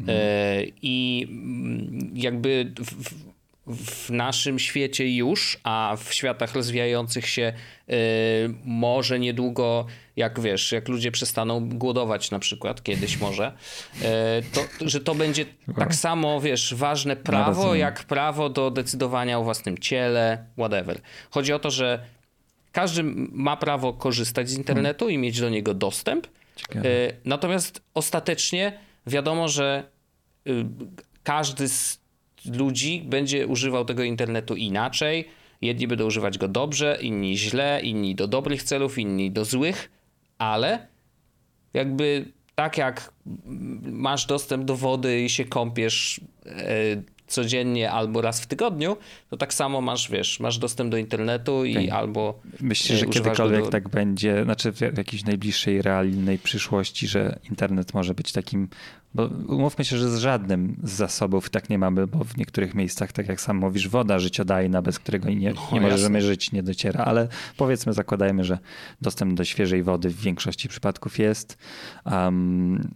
Mhm. 0.00 0.18
E, 0.18 0.62
I 0.82 1.26
mm, 1.30 2.10
jakby 2.14 2.72
w, 2.78 3.04
w 3.04 3.27
naszym 4.10 4.58
świecie 4.58 5.16
już, 5.16 5.60
a 5.62 5.96
w 6.04 6.14
światach 6.14 6.54
rozwijających 6.54 7.28
się 7.28 7.52
yy, 7.88 7.96
może 8.64 9.18
niedługo, 9.18 9.86
jak 10.16 10.40
wiesz, 10.40 10.72
jak 10.72 10.88
ludzie 10.88 11.12
przestaną 11.12 11.68
głodować 11.68 12.30
na 12.30 12.38
przykład, 12.38 12.82
kiedyś 12.82 13.20
może, 13.20 13.52
yy, 13.94 14.08
to, 14.52 14.88
że 14.88 15.00
to 15.00 15.14
będzie 15.14 15.44
tak 15.78 15.94
samo, 15.94 16.40
wiesz, 16.40 16.74
ważne 16.74 17.16
prawo, 17.16 17.74
jak 17.74 18.04
prawo 18.04 18.50
do 18.50 18.70
decydowania 18.70 19.38
o 19.38 19.44
własnym 19.44 19.78
ciele, 19.78 20.44
whatever. 20.56 21.00
Chodzi 21.30 21.52
o 21.52 21.58
to, 21.58 21.70
że 21.70 22.04
każdy 22.72 23.02
ma 23.32 23.56
prawo 23.56 23.92
korzystać 23.92 24.50
z 24.50 24.56
internetu 24.56 25.04
hmm. 25.04 25.14
i 25.14 25.18
mieć 25.18 25.40
do 25.40 25.48
niego 25.48 25.74
dostęp, 25.74 26.26
yy, 26.74 26.82
natomiast 27.24 27.82
ostatecznie 27.94 28.78
wiadomo, 29.06 29.48
że 29.48 29.84
y, 30.46 30.64
każdy 31.22 31.68
z 31.68 32.07
ludzi 32.44 33.02
będzie 33.06 33.46
używał 33.46 33.84
tego 33.84 34.02
internetu 34.02 34.56
inaczej. 34.56 35.28
Jedni 35.62 35.88
będą 35.88 36.06
używać 36.06 36.38
go 36.38 36.48
dobrze, 36.48 36.98
inni 37.00 37.38
źle, 37.38 37.80
inni 37.82 38.14
do 38.14 38.28
dobrych 38.28 38.62
celów, 38.62 38.98
inni 38.98 39.30
do 39.30 39.44
złych, 39.44 39.90
ale 40.38 40.86
jakby 41.74 42.32
tak 42.54 42.78
jak 42.78 43.12
masz 43.82 44.26
dostęp 44.26 44.64
do 44.64 44.76
wody 44.76 45.20
i 45.20 45.30
się 45.30 45.44
kąpiesz 45.44 46.20
e, 46.46 47.02
codziennie 47.28 47.90
albo 47.90 48.20
raz 48.20 48.40
w 48.40 48.46
tygodniu, 48.46 48.96
to 49.30 49.36
tak 49.36 49.54
samo 49.54 49.80
masz, 49.80 50.10
wiesz, 50.10 50.40
masz 50.40 50.58
dostęp 50.58 50.90
do 50.90 50.96
internetu 50.96 51.64
i 51.64 51.72
okay. 51.72 51.92
albo 51.92 52.40
Myślisz, 52.60 52.98
że 52.98 53.06
kiedykolwiek 53.06 53.64
do... 53.64 53.70
tak 53.70 53.88
będzie, 53.88 54.44
znaczy 54.44 54.72
w 54.72 54.80
jakiejś 54.80 55.24
najbliższej, 55.24 55.82
realnej 55.82 56.38
przyszłości, 56.38 57.08
że 57.08 57.38
internet 57.50 57.94
może 57.94 58.14
być 58.14 58.32
takim 58.32 58.68
bo 59.14 59.26
umówmy 59.48 59.84
się, 59.84 59.96
że 59.96 60.10
z 60.10 60.18
żadnym 60.18 60.76
z 60.82 60.90
zasobów 60.90 61.50
tak 61.50 61.70
nie 61.70 61.78
mamy, 61.78 62.06
bo 62.06 62.24
w 62.24 62.36
niektórych 62.36 62.74
miejscach, 62.74 63.12
tak 63.12 63.28
jak 63.28 63.40
sam 63.40 63.56
mówisz, 63.56 63.88
woda 63.88 64.18
życiodajna, 64.18 64.82
bez 64.82 64.98
którego 64.98 65.30
nie, 65.30 65.52
no, 65.52 65.68
nie 65.72 65.80
możemy 65.80 66.22
żyć, 66.22 66.52
nie 66.52 66.62
dociera, 66.62 67.04
ale 67.04 67.28
powiedzmy, 67.56 67.92
zakładajmy, 67.92 68.44
że 68.44 68.58
dostęp 69.00 69.34
do 69.34 69.44
świeżej 69.44 69.82
wody 69.82 70.08
w 70.08 70.20
większości 70.20 70.68
przypadków 70.68 71.18
jest. 71.18 71.58
Um, 72.04 72.94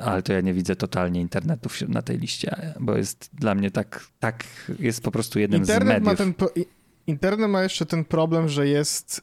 ale 0.00 0.22
to 0.22 0.32
ja 0.32 0.40
nie 0.40 0.54
widzę 0.54 0.76
totalnie 0.76 1.20
internetu 1.20 1.68
na 1.88 2.02
tej 2.02 2.18
liście, 2.18 2.74
bo 2.80 2.96
jest 2.96 3.30
dla 3.32 3.54
mnie 3.54 3.70
tak, 3.70 4.06
tak 4.20 4.44
jest 4.78 5.02
po 5.02 5.10
prostu 5.10 5.38
jednym 5.38 5.60
Internet 5.60 6.02
z 6.02 6.06
mediów. 6.06 6.06
Ma 6.06 6.46
ten 6.46 6.64
Internet 7.06 7.50
ma 7.50 7.62
jeszcze 7.62 7.86
ten 7.86 8.04
problem, 8.04 8.48
że 8.48 8.68
jest, 8.68 9.22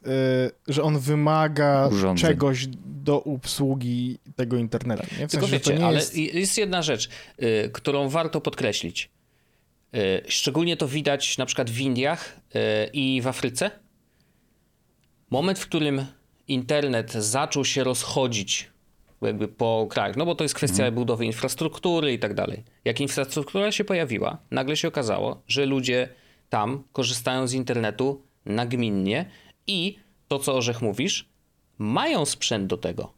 yy, 0.67 0.73
że 0.73 0.83
on 0.83 0.99
wymaga 0.99 1.87
Urządzeń. 1.91 2.29
czegoś 2.29 2.67
do 2.85 3.23
obsługi 3.23 4.19
tego 4.35 4.57
internetu. 4.57 5.03
Nie? 5.19 5.27
W 5.27 5.31
Tylko 5.31 5.47
sensie, 5.47 5.71
wiecie, 5.71 5.85
ale 5.85 5.95
jest... 5.95 6.15
jest... 6.15 6.57
jedna 6.57 6.81
rzecz, 6.81 7.09
yy, 7.37 7.69
którą 7.73 8.09
warto 8.09 8.41
podkreślić. 8.41 9.09
Yy, 9.93 10.21
szczególnie 10.27 10.77
to 10.77 10.87
widać 10.87 11.37
na 11.37 11.45
przykład 11.45 11.69
w 11.69 11.79
Indiach 11.79 12.39
i 12.93 13.21
w 13.21 13.27
Afryce. 13.27 13.71
Moment, 15.29 15.59
w 15.59 15.67
którym 15.67 16.05
internet 16.47 17.11
zaczął 17.13 17.65
się 17.65 17.83
rozchodzić 17.83 18.72
jakby 19.27 19.47
po 19.47 19.87
krajach, 19.89 20.17
no 20.17 20.25
bo 20.25 20.35
to 20.35 20.43
jest 20.43 20.55
kwestia 20.55 20.83
mhm. 20.83 20.95
budowy 20.95 21.25
infrastruktury 21.25 22.13
i 22.13 22.19
tak 22.19 22.33
dalej. 22.33 22.63
Jak 22.85 23.01
infrastruktura 23.01 23.71
się 23.71 23.83
pojawiła, 23.83 24.37
nagle 24.51 24.77
się 24.77 24.87
okazało, 24.87 25.41
że 25.47 25.65
ludzie 25.65 26.09
tam 26.49 26.83
korzystają 26.91 27.47
z 27.47 27.53
internetu 27.53 28.21
nagminnie 28.45 29.25
i 29.67 29.97
to, 30.27 30.39
co 30.39 30.55
Orzech 30.55 30.81
mówisz, 30.81 31.29
mają 31.77 32.25
sprzęt 32.25 32.67
do 32.67 32.77
tego, 32.77 33.13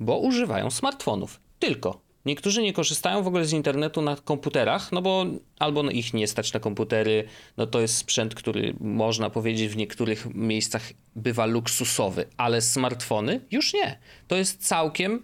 bo 0.00 0.18
używają 0.18 0.70
smartfonów. 0.70 1.40
Tylko. 1.58 2.08
Niektórzy 2.24 2.62
nie 2.62 2.72
korzystają 2.72 3.22
w 3.22 3.26
ogóle 3.26 3.44
z 3.44 3.52
internetu 3.52 4.02
na 4.02 4.16
komputerach, 4.16 4.92
no 4.92 5.02
bo 5.02 5.26
albo 5.58 5.82
no 5.82 5.90
ich 5.90 6.14
nie 6.14 6.26
stać 6.26 6.52
na 6.52 6.60
komputery, 6.60 7.24
no 7.56 7.66
to 7.66 7.80
jest 7.80 7.96
sprzęt, 7.96 8.34
który 8.34 8.74
można 8.80 9.30
powiedzieć 9.30 9.72
w 9.72 9.76
niektórych 9.76 10.34
miejscach 10.34 10.82
bywa 11.16 11.46
luksusowy, 11.46 12.26
ale 12.36 12.60
smartfony 12.60 13.40
już 13.50 13.74
nie. 13.74 13.98
To 14.28 14.36
jest 14.36 14.66
całkiem 14.66 15.22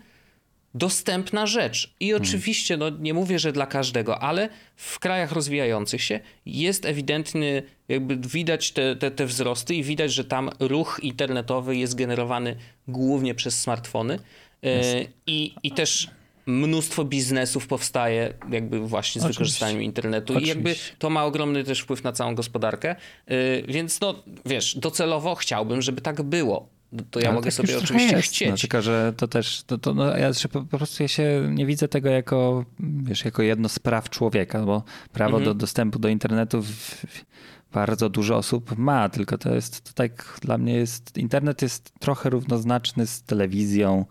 dostępna 0.74 1.46
rzecz. 1.46 1.94
I 2.00 2.10
hmm. 2.10 2.22
oczywiście, 2.22 2.76
no 2.76 2.90
nie 2.90 3.14
mówię, 3.14 3.38
że 3.38 3.52
dla 3.52 3.66
każdego, 3.66 4.22
ale 4.22 4.48
w 4.76 4.98
krajach 4.98 5.32
rozwijających 5.32 6.02
się 6.02 6.20
jest 6.46 6.84
ewidentny, 6.84 7.62
jakby 7.88 8.16
widać 8.16 8.72
te, 8.72 8.96
te, 8.96 9.10
te 9.10 9.26
wzrosty 9.26 9.74
i 9.74 9.82
widać, 9.82 10.12
że 10.12 10.24
tam 10.24 10.50
ruch 10.60 11.00
internetowy 11.02 11.76
jest 11.76 11.94
generowany 11.94 12.56
głównie 12.88 13.34
przez 13.34 13.60
smartfony. 13.60 14.18
E, 14.64 15.04
I, 15.26 15.54
I 15.62 15.70
też 15.70 16.10
mnóstwo 16.46 17.04
biznesów 17.04 17.66
powstaje 17.66 18.34
jakby 18.50 18.80
właśnie 18.80 19.20
z 19.20 19.24
Oczywiście. 19.24 19.38
wykorzystaniem 19.38 19.82
internetu 19.82 20.32
Oczywiście. 20.32 20.54
i 20.54 20.56
jakby 20.56 20.74
to 20.98 21.10
ma 21.10 21.24
ogromny 21.24 21.64
też 21.64 21.80
wpływ 21.80 22.04
na 22.04 22.12
całą 22.12 22.34
gospodarkę. 22.34 22.96
E, 23.26 23.62
więc 23.62 24.00
no 24.00 24.22
wiesz, 24.46 24.78
docelowo 24.78 25.34
chciałbym, 25.34 25.82
żeby 25.82 26.00
tak 26.00 26.22
było 26.22 26.73
to 27.10 27.20
ja 27.20 27.26
Ale 27.26 27.34
mogę 27.34 27.44
tak 27.44 27.54
sobie 27.54 27.78
oczywiście 27.78 28.16
jest. 28.16 28.28
chcieć. 28.28 28.50
No, 28.50 28.56
tylko, 28.56 28.82
że 28.82 29.12
to 29.16 29.28
też, 29.28 29.62
to, 29.62 29.78
to, 29.78 29.94
no, 29.94 30.16
ja 30.16 30.30
po, 30.52 30.62
po, 30.62 30.78
prostu 30.78 31.02
ja 31.02 31.08
się 31.08 31.48
nie 31.50 31.66
widzę 31.66 31.88
tego 31.88 32.08
jako, 32.08 32.64
wiesz, 32.80 33.24
jako 33.24 33.42
jedno 33.42 33.68
z 33.68 33.78
praw 33.78 34.10
człowieka, 34.10 34.62
bo 34.64 34.82
prawo 35.12 35.36
mhm. 35.36 35.44
do 35.44 35.54
dostępu 35.54 35.98
do 35.98 36.08
internetu 36.08 36.62
w, 36.62 36.68
w, 36.68 37.24
bardzo 37.72 38.08
dużo 38.08 38.36
osób 38.36 38.78
ma, 38.78 39.08
tylko 39.08 39.38
to 39.38 39.54
jest, 39.54 39.80
to 39.80 39.92
tak 39.94 40.38
dla 40.42 40.58
mnie 40.58 40.74
jest, 40.74 41.18
internet 41.18 41.62
jest 41.62 41.92
trochę 42.00 42.30
równoznaczny 42.30 43.06
z 43.06 43.22
telewizją, 43.22 44.04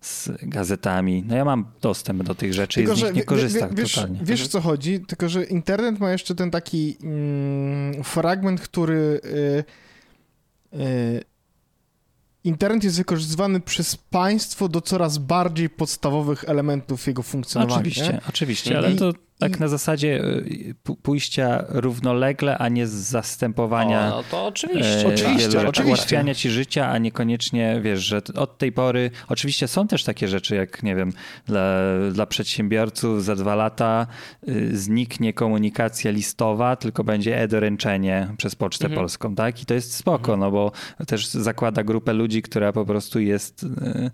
z 0.00 0.30
gazetami. 0.42 1.24
No 1.26 1.36
ja 1.36 1.44
mam 1.44 1.66
dostęp 1.80 2.22
do 2.22 2.34
tych 2.34 2.54
rzeczy 2.54 2.80
tylko, 2.80 2.92
i 2.92 2.96
z 2.96 3.02
nich 3.02 3.14
nie 3.14 3.24
korzystam 3.24 3.74
wiesz, 3.74 3.94
totalnie. 3.94 4.20
Wiesz 4.22 4.44
o 4.44 4.48
co 4.48 4.60
chodzi? 4.60 5.00
Tylko, 5.00 5.28
że 5.28 5.44
internet 5.44 6.00
ma 6.00 6.12
jeszcze 6.12 6.34
ten 6.34 6.50
taki 6.50 6.96
mm, 7.02 8.04
fragment, 8.04 8.60
który... 8.60 9.20
Yy, 9.24 9.64
yy, 10.72 11.27
internet 12.44 12.84
jest 12.84 12.96
wykorzystywany 12.96 13.60
przez 13.60 13.96
państwo 13.96 14.68
do 14.68 14.80
coraz 14.80 15.18
bardziej 15.18 15.70
podstawowych 15.70 16.44
elementów 16.44 17.06
jego 17.06 17.22
funkcjonowania. 17.22 17.76
Oczywiście, 17.80 18.20
oczywiście, 18.28 18.78
ale 18.78 18.94
to 18.94 19.12
tak 19.38 19.56
I... 19.56 19.60
na 19.60 19.68
zasadzie 19.68 20.24
y, 20.24 20.74
pójścia 21.02 21.64
równolegle, 21.68 22.58
a 22.58 22.68
nie 22.68 22.86
zastępowania. 22.86 24.14
O, 24.14 24.16
no 24.16 24.24
to 24.30 24.46
oczywiście. 24.46 25.04
E, 25.04 25.08
oczywiście, 25.08 25.68
oczywiście. 25.68 25.84
Ułatwiania 25.84 26.34
ci 26.34 26.50
życia, 26.50 26.88
a 26.88 26.98
niekoniecznie 26.98 27.80
wiesz, 27.82 28.00
że 28.00 28.22
od 28.34 28.58
tej 28.58 28.72
pory. 28.72 29.10
Oczywiście 29.28 29.68
są 29.68 29.88
też 29.88 30.04
takie 30.04 30.28
rzeczy, 30.28 30.54
jak 30.54 30.82
nie 30.82 30.96
wiem, 30.96 31.12
dla, 31.46 31.82
dla 32.12 32.26
przedsiębiorców 32.26 33.24
za 33.24 33.36
dwa 33.36 33.54
lata 33.54 34.06
y, 34.48 34.76
zniknie 34.76 35.32
komunikacja 35.32 36.10
listowa, 36.10 36.76
tylko 36.76 37.04
będzie 37.04 37.40
e-doręczenie 37.40 38.28
przez 38.36 38.54
Pocztę 38.54 38.84
mhm. 38.84 39.00
Polską, 39.00 39.34
tak? 39.34 39.62
I 39.62 39.66
to 39.66 39.74
jest 39.74 39.94
spoko, 39.94 40.32
mhm. 40.32 40.40
no 40.40 40.50
bo 40.50 40.72
też 41.06 41.26
zakłada 41.26 41.84
grupę 41.84 42.12
ludzi, 42.12 42.42
która 42.42 42.72
po 42.72 42.84
prostu 42.84 43.20
jest 43.20 43.62
y, 43.62 44.10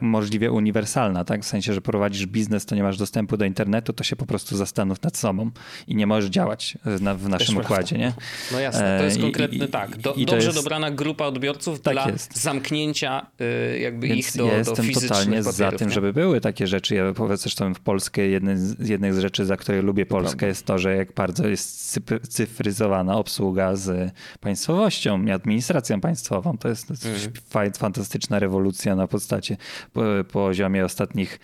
możliwie 0.00 0.52
uniwersalna, 0.52 1.24
tak? 1.24 1.42
W 1.42 1.46
sensie, 1.46 1.74
że 1.74 1.80
prowadzisz 1.80 2.26
biznes, 2.26 2.66
to 2.66 2.74
nie 2.74 2.82
masz 2.82 2.98
dostępu 2.98 3.36
do 3.36 3.44
internetu, 3.44 3.92
to 3.92 4.04
się 4.04 4.16
po 4.16 4.26
prostu 4.26 4.56
zastanów 4.56 5.02
nad 5.02 5.16
sobą 5.16 5.50
i 5.86 5.96
nie 5.96 6.06
możesz 6.06 6.30
działać 6.30 6.78
na, 7.00 7.14
w 7.14 7.28
naszym 7.28 7.56
Też 7.56 7.64
układzie, 7.64 7.98
nie? 7.98 8.12
No 8.52 8.60
jasne, 8.60 8.98
to 8.98 9.04
jest 9.04 9.18
e, 9.18 9.20
konkretny, 9.20 9.64
I, 9.66 9.68
tak. 9.68 9.96
Do, 9.96 10.14
dobrze 10.14 10.36
jest, 10.36 10.58
dobrana 10.58 10.90
grupa 10.90 11.24
odbiorców 11.24 11.80
tak 11.80 11.94
dla 11.94 12.08
jest. 12.08 12.42
zamknięcia 12.42 13.26
y, 13.40 13.78
jakby 13.78 14.08
Więc 14.08 14.26
ich 14.28 14.36
do, 14.36 14.46
ja 14.46 14.58
jestem 14.58 14.92
do 14.92 15.00
totalnie 15.00 15.42
za 15.42 15.72
tym, 15.72 15.88
nie? 15.88 15.94
żeby 15.94 16.12
były 16.12 16.40
takie 16.40 16.66
rzeczy. 16.66 16.94
Ja 16.94 17.12
powiedz 17.12 17.40
zresztą 17.40 17.74
w 17.74 17.80
Polskę 17.80 18.26
jednej 18.26 18.58
z, 18.58 18.88
jednej 18.88 19.12
z 19.12 19.18
rzeczy, 19.18 19.44
za 19.44 19.56
które 19.56 19.82
lubię 19.82 20.06
Polskę 20.06 20.46
jest 20.46 20.66
to, 20.66 20.78
że 20.78 20.96
jak 20.96 21.12
bardzo 21.12 21.48
jest 21.48 22.00
cyfryzowana 22.28 23.16
obsługa 23.16 23.76
z 23.76 24.12
państwowością 24.40 25.24
i 25.24 25.30
administracją 25.30 26.00
państwową. 26.00 26.58
To 26.58 26.68
jest, 26.68 26.90
jest 26.90 27.06
mm. 27.54 27.72
fantastyczna 27.72 28.38
rewolucja 28.38 28.97
na 28.98 29.06
podstacie 29.06 29.56
po, 29.92 30.02
poziomie 30.32 30.84
ostatnich 30.84 31.40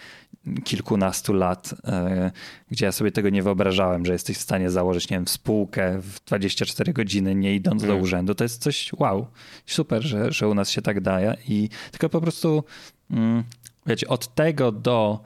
kilkunastu 0.64 1.32
lat, 1.32 1.74
e, 1.84 2.30
gdzie 2.70 2.86
ja 2.86 2.92
sobie 2.92 3.12
tego 3.12 3.30
nie 3.30 3.42
wyobrażałem, 3.42 4.06
że 4.06 4.12
jesteś 4.12 4.36
w 4.36 4.40
stanie 4.40 4.70
założyć, 4.70 5.10
nie 5.10 5.16
wiem, 5.16 5.28
spółkę 5.28 5.98
w 6.00 6.24
24 6.24 6.92
godziny, 6.92 7.34
nie 7.34 7.54
idąc 7.54 7.82
do 7.82 7.88
mm. 7.88 8.02
urzędu. 8.02 8.34
To 8.34 8.44
jest 8.44 8.62
coś 8.62 8.90
wow, 8.92 9.26
super, 9.66 10.02
że, 10.02 10.32
że 10.32 10.48
u 10.48 10.54
nas 10.54 10.70
się 10.70 10.82
tak 10.82 11.00
daje 11.00 11.36
i 11.48 11.68
tylko 11.90 12.08
po 12.08 12.20
prostu 12.20 12.64
mm, 13.10 13.44
wiecie, 13.86 14.08
od 14.08 14.34
tego 14.34 14.72
do 14.72 15.20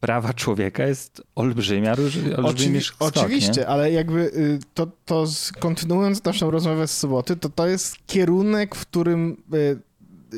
prawa 0.00 0.34
człowieka 0.34 0.86
jest 0.86 1.22
olbrzymia, 1.34 1.92
olbrzymi 2.36 2.78
Oczywi 2.78 2.80
Oczywiście, 2.98 3.60
nie? 3.60 3.68
ale 3.68 3.92
jakby 3.92 4.20
y, 4.20 4.58
to, 4.74 4.86
to 5.04 5.26
kontynuując 5.60 6.24
naszą 6.24 6.50
rozmowę 6.50 6.88
z 6.88 6.98
soboty, 6.98 7.36
to 7.36 7.48
to 7.48 7.66
jest 7.66 8.06
kierunek, 8.06 8.74
w 8.74 8.80
którym 8.80 9.36
y, 9.54 9.78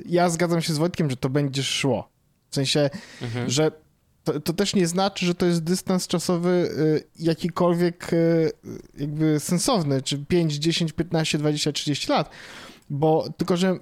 ja 0.06 0.30
zgadzam 0.30 0.62
się 0.62 0.74
z 0.74 0.78
Wojtkiem, 0.78 1.10
że 1.10 1.16
to 1.16 1.30
będzie 1.30 1.62
szło. 1.62 2.08
W 2.50 2.54
sensie, 2.54 2.90
mhm. 3.22 3.50
że 3.50 3.70
to, 4.24 4.40
to, 4.40 4.52
też 4.52 4.74
nie 4.74 4.86
znaczy, 4.86 5.26
że 5.26 5.34
to 5.34 5.46
jest 5.46 5.64
dystans 5.64 6.06
czasowy 6.06 6.50
y, 6.78 7.04
jakikolwiek 7.18 8.10
jakby 8.98 9.40
sensowny, 9.40 10.02
czy 10.02 10.18
5, 10.18 10.54
10, 10.54 10.92
15, 10.92 11.38
20, 11.38 11.72
30 11.72 12.10
lat 12.10 12.30
bo 12.90 13.28
tylko, 13.36 13.56
że 13.56 13.78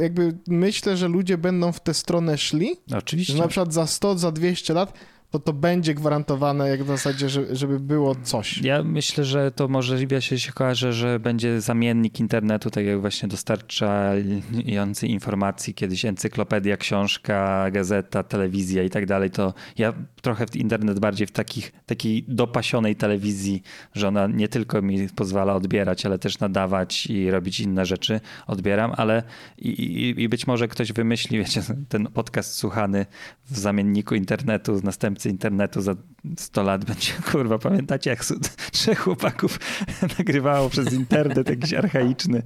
jakby 0.00 0.38
myślę, 0.46 0.96
że 0.96 1.08
ludzie 1.08 1.38
będą 1.38 1.72
w 1.72 1.80
tę 1.80 1.94
stronę 1.94 2.38
szli. 2.38 2.76
Oczywiście. 2.96 3.32
Że 3.32 3.38
na 3.38 3.48
przykład 3.48 3.72
za 3.72 3.86
100, 3.86 4.18
za 4.18 4.32
200 4.32 4.74
lat 4.74 4.92
to 5.34 5.38
to 5.38 5.52
będzie 5.52 5.94
gwarantowane 5.94 6.68
jak 6.68 6.84
w 6.84 6.86
zasadzie, 6.86 7.28
żeby 7.28 7.80
było 7.80 8.14
coś. 8.14 8.62
Ja 8.62 8.82
myślę, 8.82 9.24
że 9.24 9.50
to 9.50 9.68
możliwe 9.68 10.22
się, 10.22 10.38
się 10.38 10.52
kojarzy, 10.52 10.92
że 10.92 11.20
będzie 11.20 11.60
zamiennik 11.60 12.20
internetu, 12.20 12.70
tak 12.70 12.84
jak 12.84 13.00
właśnie 13.00 13.28
dostarczający 13.28 15.06
informacji, 15.06 15.74
kiedyś 15.74 16.04
encyklopedia, 16.04 16.76
książka, 16.76 17.70
gazeta, 17.70 18.22
telewizja 18.22 18.82
i 18.82 18.90
tak 18.90 19.06
dalej, 19.06 19.30
to 19.30 19.54
ja 19.78 19.92
trochę 20.22 20.46
w 20.46 20.56
internet 20.56 20.98
bardziej 20.98 21.26
w 21.26 21.32
takich, 21.32 21.72
takiej 21.86 22.24
dopasionej 22.28 22.96
telewizji, 22.96 23.62
że 23.92 24.08
ona 24.08 24.26
nie 24.26 24.48
tylko 24.48 24.82
mi 24.82 25.08
pozwala 25.08 25.54
odbierać, 25.54 26.06
ale 26.06 26.18
też 26.18 26.38
nadawać 26.38 27.06
i 27.06 27.30
robić 27.30 27.60
inne 27.60 27.86
rzeczy 27.86 28.20
odbieram, 28.46 28.92
ale 28.96 29.22
i, 29.58 29.68
i, 29.68 30.22
i 30.22 30.28
być 30.28 30.46
może 30.46 30.68
ktoś 30.68 30.92
wymyśli, 30.92 31.38
wiecie, 31.38 31.62
ten 31.88 32.06
podcast 32.06 32.54
słuchany 32.54 33.06
w 33.44 33.58
zamienniku 33.58 34.14
internetu, 34.14 34.80
następcy 34.82 35.23
internetu 35.30 35.80
za 35.80 35.94
100 36.38 36.62
lat 36.62 36.84
będzie, 36.88 37.12
kurwa, 37.32 37.58
pamiętacie 37.58 38.10
jak 38.10 38.24
trzech 38.72 38.98
chłopaków 38.98 39.58
nagrywało 40.18 40.70
przez 40.70 40.92
internet 40.92 41.48
jakiś 41.48 41.74
archaiczny 41.74 42.42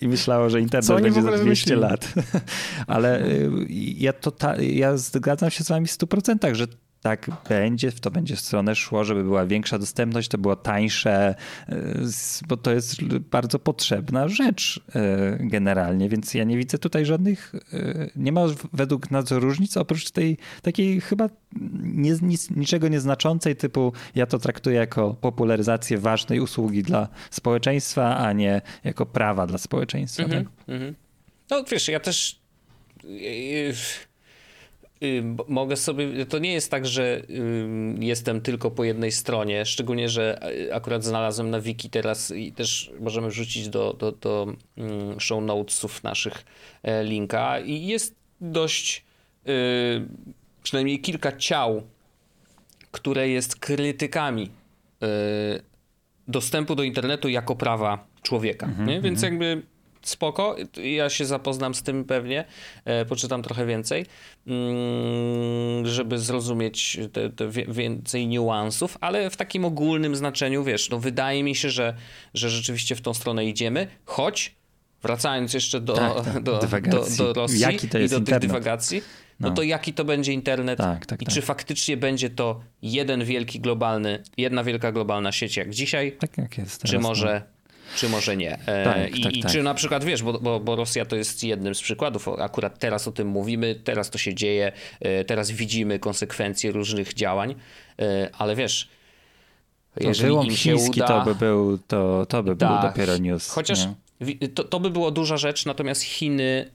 i 0.00 0.08
myślało, 0.08 0.50
że 0.50 0.60
internet 0.60 1.02
będzie 1.02 1.22
za 1.22 1.28
200 1.28 1.44
wymyślili? 1.44 1.80
lat. 1.80 2.14
Ale 2.86 3.26
y, 3.26 3.50
ja, 3.98 4.12
to 4.12 4.30
ta, 4.30 4.56
ja 4.56 4.96
zgadzam 4.96 5.50
się 5.50 5.64
z 5.64 5.68
wami 5.68 5.86
w 5.86 5.90
100%, 5.90 6.54
że 6.54 6.66
tak 7.02 7.30
będzie, 7.48 7.90
w 7.90 8.00
to 8.00 8.10
będzie 8.10 8.36
w 8.36 8.40
stronę 8.40 8.74
szło, 8.74 9.04
żeby 9.04 9.24
była 9.24 9.46
większa 9.46 9.78
dostępność, 9.78 10.28
to 10.28 10.38
było 10.38 10.56
tańsze, 10.56 11.34
e, 11.68 11.74
bo 12.48 12.56
to 12.56 12.72
jest 12.72 13.04
bardzo 13.04 13.58
potrzebna 13.58 14.28
rzecz 14.28 14.80
e, 14.94 15.38
generalnie, 15.40 16.08
więc 16.08 16.34
ja 16.34 16.44
nie 16.44 16.56
widzę 16.56 16.78
tutaj 16.78 17.06
żadnych, 17.06 17.54
e, 17.72 18.10
nie 18.16 18.32
ma 18.32 18.40
według 18.72 19.10
nas 19.10 19.30
różnic 19.30 19.76
oprócz 19.76 20.10
tej 20.10 20.38
takiej 20.62 21.00
chyba 21.00 21.28
nie, 21.82 22.14
nic, 22.22 22.50
niczego 22.50 22.88
nieznaczącej 22.88 23.56
typu 23.56 23.92
ja 24.14 24.26
to 24.26 24.38
traktuję 24.38 24.76
jako 24.76 25.14
popularyzację 25.14 25.98
ważnej 25.98 26.40
usługi 26.40 26.82
dla 26.82 27.08
społeczeństwa, 27.30 28.16
a 28.16 28.32
nie 28.32 28.60
jako 28.84 29.06
prawa 29.06 29.46
dla 29.46 29.58
społeczeństwa. 29.58 30.22
Mm 30.22 30.38
-hmm, 30.38 30.44
tak? 30.44 30.68
mm 30.68 30.82
-hmm. 30.82 30.94
No 31.50 31.64
wiesz, 31.64 31.88
ja 31.88 32.00
też 32.00 32.42
mogę 35.48 35.76
sobie, 35.76 36.26
to 36.26 36.38
nie 36.38 36.52
jest 36.52 36.70
tak, 36.70 36.86
że 36.86 37.22
jestem 37.98 38.40
tylko 38.40 38.70
po 38.70 38.84
jednej 38.84 39.12
stronie, 39.12 39.66
szczególnie, 39.66 40.08
że 40.08 40.50
y, 40.50 40.74
akurat 40.74 41.04
znalazłem 41.04 41.50
na 41.50 41.60
wiki 41.60 41.90
teraz 41.90 42.30
i 42.30 42.52
też 42.52 42.92
możemy 43.00 43.28
wrzucić 43.28 43.68
do, 43.68 43.92
do, 43.92 44.12
do 44.12 44.46
show 45.18 45.42
notesów 45.42 46.02
naszych 46.02 46.44
e, 46.82 47.04
linka 47.04 47.60
i 47.60 47.86
jest 47.86 48.14
dość 48.40 49.04
y, 49.46 49.52
przynajmniej 50.62 51.00
kilka 51.00 51.36
ciał, 51.36 51.82
które 52.90 53.28
jest 53.28 53.56
krytykami 53.56 54.50
dostępu 56.28 56.74
do 56.74 56.82
internetu 56.82 57.28
jako 57.28 57.56
prawa 57.56 58.06
człowieka. 58.22 58.66
Mm 58.66 58.86
-hmm, 58.86 59.02
Więc 59.02 59.24
mm 59.24 59.38
-hmm. 59.38 59.42
jakby 59.42 59.71
spoko. 60.08 60.56
Ja 60.84 61.10
się 61.10 61.24
zapoznam 61.24 61.74
z 61.74 61.82
tym 61.82 62.04
pewnie, 62.04 62.44
e, 62.84 63.04
poczytam 63.04 63.42
trochę 63.42 63.66
więcej, 63.66 64.06
mm, 64.46 65.86
żeby 65.86 66.18
zrozumieć 66.18 66.98
te, 67.12 67.30
te 67.30 67.48
więcej 67.68 68.26
niuansów, 68.26 68.98
ale 69.00 69.30
w 69.30 69.36
takim 69.36 69.64
ogólnym 69.64 70.16
znaczeniu, 70.16 70.64
wiesz, 70.64 70.90
no 70.90 70.98
wydaje 70.98 71.44
mi 71.44 71.54
się, 71.54 71.70
że, 71.70 71.94
że 72.34 72.50
rzeczywiście 72.50 72.96
w 72.96 73.00
tą 73.00 73.14
stronę 73.14 73.46
idziemy, 73.46 73.86
choć 74.04 74.54
wracając 75.02 75.54
jeszcze 75.54 75.80
do, 75.80 75.94
tak, 75.94 76.24
tak. 76.24 76.42
do, 76.42 76.60
do, 76.60 77.06
do, 77.18 77.32
Rosji 77.32 77.60
jaki 77.60 77.88
to 77.88 77.98
jest 77.98 78.12
i 78.12 78.14
do 78.14 78.18
internet? 78.18 78.42
tych 78.42 78.50
dywagacji, 78.50 79.02
no. 79.40 79.48
no. 79.48 79.54
to 79.54 79.62
jaki 79.62 79.92
to 79.92 80.04
będzie 80.04 80.32
internet 80.32 80.78
tak, 80.78 81.06
tak, 81.06 81.22
i 81.22 81.24
tak. 81.24 81.34
czy 81.34 81.42
faktycznie 81.42 81.96
będzie 81.96 82.30
to 82.30 82.60
jeden 82.82 83.24
wielki 83.24 83.60
globalny, 83.60 84.22
jedna 84.36 84.64
wielka 84.64 84.92
globalna 84.92 85.32
sieć 85.32 85.56
jak 85.56 85.70
dzisiaj, 85.70 86.12
tak 86.12 86.38
jak 86.38 86.58
jest 86.58 86.80
teraz, 86.80 86.90
czy 86.90 86.98
może 86.98 87.42
no 87.44 87.61
czy 87.96 88.08
może 88.08 88.36
nie. 88.36 88.58
E, 88.66 88.84
tak, 88.84 89.18
I, 89.18 89.22
tak, 89.22 89.36
i 89.36 89.42
tak. 89.42 89.52
czy 89.52 89.62
na 89.62 89.74
przykład 89.74 90.04
wiesz, 90.04 90.22
bo, 90.22 90.32
bo, 90.32 90.60
bo, 90.60 90.76
Rosja 90.76 91.04
to 91.04 91.16
jest 91.16 91.44
jednym 91.44 91.74
z 91.74 91.80
przykładów, 91.80 92.28
akurat 92.28 92.78
teraz 92.78 93.08
o 93.08 93.12
tym 93.12 93.28
mówimy, 93.28 93.74
teraz 93.84 94.10
to 94.10 94.18
się 94.18 94.34
dzieje, 94.34 94.72
e, 95.00 95.24
teraz 95.24 95.50
widzimy 95.50 95.98
konsekwencje 95.98 96.72
różnych 96.72 97.14
działań, 97.14 97.54
e, 97.98 98.30
ale 98.38 98.56
wiesz. 98.56 98.88
Jeżeli 100.00 100.34
im 100.34 100.56
się 100.56 100.76
uda, 100.76 101.06
to 101.06 101.24
by 101.24 101.34
był, 101.34 101.78
to, 101.78 102.26
to 102.28 102.42
by 102.42 102.56
tak, 102.56 102.68
był 102.68 102.90
dopiero 102.90 103.18
news. 103.18 103.50
Chociaż 103.50 103.88
to, 104.54 104.64
to 104.64 104.80
by 104.80 104.90
była 104.90 105.10
duża 105.10 105.36
rzecz, 105.36 105.66
natomiast 105.66 106.02
Chiny 106.02 106.70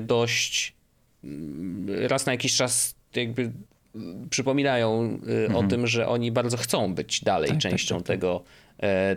dość 0.00 0.74
mm, 1.24 1.86
raz 2.08 2.26
na 2.26 2.32
jakiś 2.32 2.56
czas 2.56 2.94
jakby 3.14 3.52
przypominają 4.30 5.00
mhm. 5.00 5.56
o 5.56 5.62
tym, 5.62 5.86
że 5.86 6.08
oni 6.08 6.32
bardzo 6.32 6.56
chcą 6.56 6.94
być 6.94 7.20
dalej 7.20 7.48
tak, 7.48 7.62
tak 7.62 7.70
częścią 7.70 7.96
tak, 7.96 8.06
tego 8.06 8.42
E, 8.42 8.61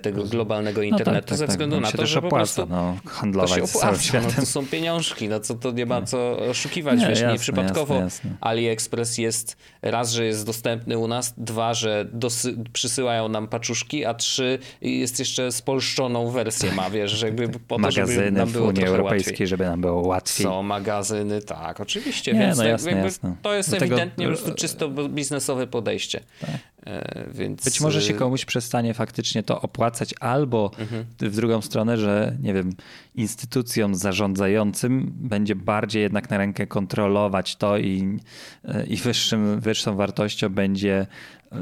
tego 0.02 0.24
globalnego 0.24 0.82
internetu 0.82 1.14
no 1.14 1.22
tak, 1.22 1.30
tak, 1.30 1.38
ze 1.38 1.44
tak. 1.46 1.52
względu 1.52 1.76
tak, 1.76 1.86
na 1.86 1.92
to, 1.92 2.06
że 2.06 2.20
opłaca, 2.20 2.30
po 2.30 2.36
prostu 2.36 2.66
no, 2.70 2.98
handlować 3.06 3.50
to 3.50 3.56
się 3.56 3.64
opłaca, 3.64 4.22
no, 4.22 4.32
to 4.36 4.46
są 4.46 4.66
pieniążki, 4.66 5.30
no 5.30 5.40
co 5.40 5.56
to 5.56 5.72
nie 5.72 5.86
ma 5.86 6.02
co 6.02 6.40
oszukiwać, 6.40 7.00
nie, 7.00 7.08
wiesz, 7.08 7.20
jasne, 7.20 7.34
nieprzypadkowo 7.34 7.94
jasne, 7.94 8.30
jasne. 8.30 8.38
AliExpress 8.42 9.18
jest 9.18 9.58
raz, 9.92 10.12
że 10.12 10.26
jest 10.26 10.46
dostępny 10.46 10.98
u 10.98 11.08
nas, 11.08 11.34
dwa, 11.38 11.74
że 11.74 12.08
dosy, 12.14 12.56
przysyłają 12.74 13.30
nam 13.30 13.48
paczuszki, 13.48 14.06
a 14.06 14.14
trzy 14.14 14.60
jest 14.82 15.20
jeszcze 15.20 15.52
spolszczoną 15.52 16.32
wersję 16.32 16.72
ma, 16.72 16.90
wiesz, 16.90 17.12
że 17.12 17.26
jakby 17.26 17.50
po 17.50 17.80
to, 17.80 17.92
żeby 17.92 18.32
nam 18.32 18.52
było 18.52 18.66
w 18.66 18.70
Unii 18.70 18.86
Europejskiej, 18.86 19.32
łatwiej. 19.32 19.48
żeby 19.48 19.66
nam 19.66 19.82
było 19.82 20.08
łatwiej. 20.08 20.44
Są 20.44 20.64
magazyny, 20.64 21.42
tak, 21.42 21.80
oczywiście, 21.80 22.34
nie, 22.34 22.40
więc 22.40 22.58
no 22.58 22.64
jasne, 22.64 22.92
jasne. 22.92 23.36
to 23.42 23.54
jest 23.54 23.70
Dlatego... 23.70 23.96
ewidentnie 23.96 24.28
po 24.28 24.34
prostu 24.34 24.54
czysto 24.54 24.90
biznesowe 24.90 25.68
podejście. 25.68 26.20
Tak. 26.42 26.50
E, 26.86 27.26
więc... 27.34 27.64
Być 27.64 27.82
może 27.82 28.02
się 28.02 28.14
komuś 28.14 28.46
przestanie 28.46 28.94
faktycznie 28.94 29.44
to 29.44 29.62
opłacać, 29.62 30.14
albo 30.20 30.72
mhm. 30.80 31.06
w 31.20 31.36
drugą 31.36 31.62
stronę, 31.62 31.98
że 31.98 32.38
nie 32.42 32.54
wiem, 32.54 32.74
instytucjom 33.16 33.96
zarządzającym 33.96 35.12
będzie 35.16 35.56
bardziej 35.56 36.02
jednak 36.02 36.30
na 36.30 36.38
rękę 36.38 36.68
kontrolować 36.68 37.56
to 37.56 37.78
i, 37.78 38.20
e, 38.66 38.86
i 38.86 38.96
wyższym, 38.98 39.60
wyższą 39.76 39.96
wartością 39.96 40.50
będzie 40.50 41.08
e, 41.52 41.58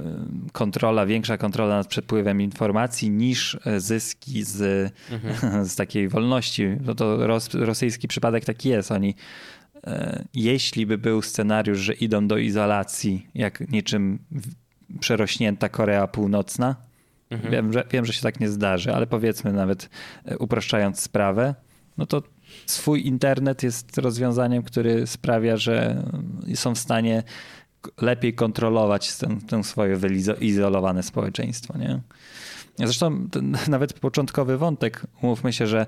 kontrola, 0.52 1.06
większa 1.06 1.38
kontrola 1.38 1.76
nad 1.76 1.88
przepływem 1.88 2.42
informacji 2.42 3.10
niż 3.10 3.58
zyski 3.78 4.44
z, 4.44 4.92
mhm. 5.12 5.66
z 5.70 5.76
takiej 5.76 6.10
wolności. 6.10 6.68
No 6.86 6.96
to 6.96 7.28
ros, 7.28 7.54
rosyjski 7.54 8.08
przypadek 8.08 8.46
taki 8.46 8.70
jest. 8.70 8.92
Oni 8.92 9.16
jeśli 10.34 10.86
by 10.86 10.98
był 10.98 11.22
scenariusz, 11.22 11.80
że 11.80 11.94
idą 11.94 12.28
do 12.28 12.38
izolacji, 12.38 13.28
jak 13.36 13.72
niczym 13.72 14.20
przerośnięta 15.00 15.70
Korea 15.70 16.08
Północna. 16.08 16.76
Mhm. 17.30 17.52
Wiem, 17.52 17.74
że, 17.74 17.84
wiem, 17.92 18.06
że 18.06 18.14
się 18.14 18.22
tak 18.22 18.40
nie 18.40 18.50
zdarzy, 18.50 18.94
ale 18.94 19.08
powiedzmy 19.08 19.54
nawet 19.54 19.90
e, 20.26 20.38
upraszczając 20.38 21.00
sprawę, 21.00 21.56
no 21.98 22.06
to 22.06 22.24
swój 22.66 23.08
internet 23.08 23.64
jest 23.64 23.98
rozwiązaniem, 23.98 24.64
który 24.64 25.08
sprawia, 25.08 25.58
że 25.58 26.04
są 26.56 26.76
w 26.76 26.80
stanie 26.80 27.24
lepiej 28.02 28.34
kontrolować 28.34 29.18
ten, 29.18 29.42
ten 29.42 29.64
swoje 29.64 29.98
wyizolowane 29.98 31.04
społeczeństwo. 31.04 31.78
Nie? 31.78 32.02
Zresztą 32.78 33.30
ten, 33.30 33.58
nawet 33.68 33.94
początkowy 33.94 34.58
wątek, 34.58 35.02
umówmy 35.22 35.54
się, 35.54 35.68
że 35.68 35.86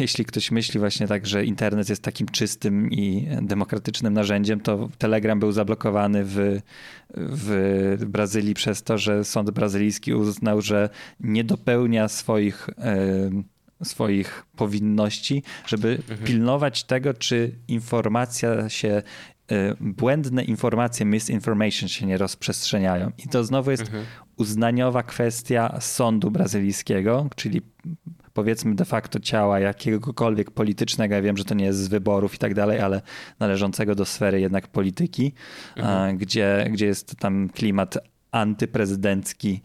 jeśli 0.00 0.24
ktoś 0.24 0.50
myśli 0.50 0.80
właśnie 0.80 1.08
tak, 1.08 1.26
że 1.26 1.44
internet 1.44 1.88
jest 1.88 2.02
takim 2.02 2.28
czystym 2.28 2.90
i 2.90 3.28
demokratycznym 3.42 4.14
narzędziem, 4.14 4.60
to 4.60 4.88
Telegram 4.98 5.40
był 5.40 5.52
zablokowany 5.52 6.24
w, 6.24 6.60
w 7.14 7.96
Brazylii 8.06 8.54
przez 8.54 8.82
to, 8.82 8.98
że 8.98 9.24
sąd 9.24 9.50
brazylijski 9.50 10.14
uznał, 10.14 10.62
że 10.62 10.88
nie 11.20 11.44
dopełnia 11.44 12.08
swoich 12.08 12.68
swoich 13.84 14.46
powinności, 14.56 15.42
żeby 15.66 15.88
mhm. 15.88 16.20
pilnować 16.20 16.84
tego, 16.84 17.14
czy 17.14 17.52
informacja 17.68 18.68
się 18.68 19.02
błędne 19.80 20.44
informacje, 20.44 21.06
misinformation 21.06 21.88
się 21.88 22.06
nie 22.06 22.18
rozprzestrzeniają. 22.18 23.10
I 23.18 23.28
to 23.28 23.44
znowu 23.44 23.70
jest 23.70 23.82
mhm. 23.82 24.04
uznaniowa 24.36 25.02
kwestia 25.02 25.80
sądu 25.80 26.30
brazylijskiego, 26.30 27.28
czyli 27.36 27.62
powiedzmy 28.32 28.74
de 28.74 28.84
facto 28.84 29.20
ciała 29.20 29.60
jakiegokolwiek 29.60 30.50
politycznego, 30.50 31.14
ja 31.14 31.22
wiem, 31.22 31.36
że 31.36 31.44
to 31.44 31.54
nie 31.54 31.64
jest 31.64 31.78
z 31.78 31.88
wyborów 31.88 32.34
i 32.34 32.38
tak 32.38 32.54
dalej, 32.54 32.80
ale 32.80 33.02
należącego 33.38 33.94
do 33.94 34.04
sfery 34.04 34.40
jednak 34.40 34.68
polityki, 34.68 35.32
mhm. 35.76 36.18
gdzie, 36.18 36.68
gdzie 36.70 36.86
jest 36.86 37.16
tam 37.16 37.48
klimat 37.48 37.98
antyprezydencki, 38.30 39.60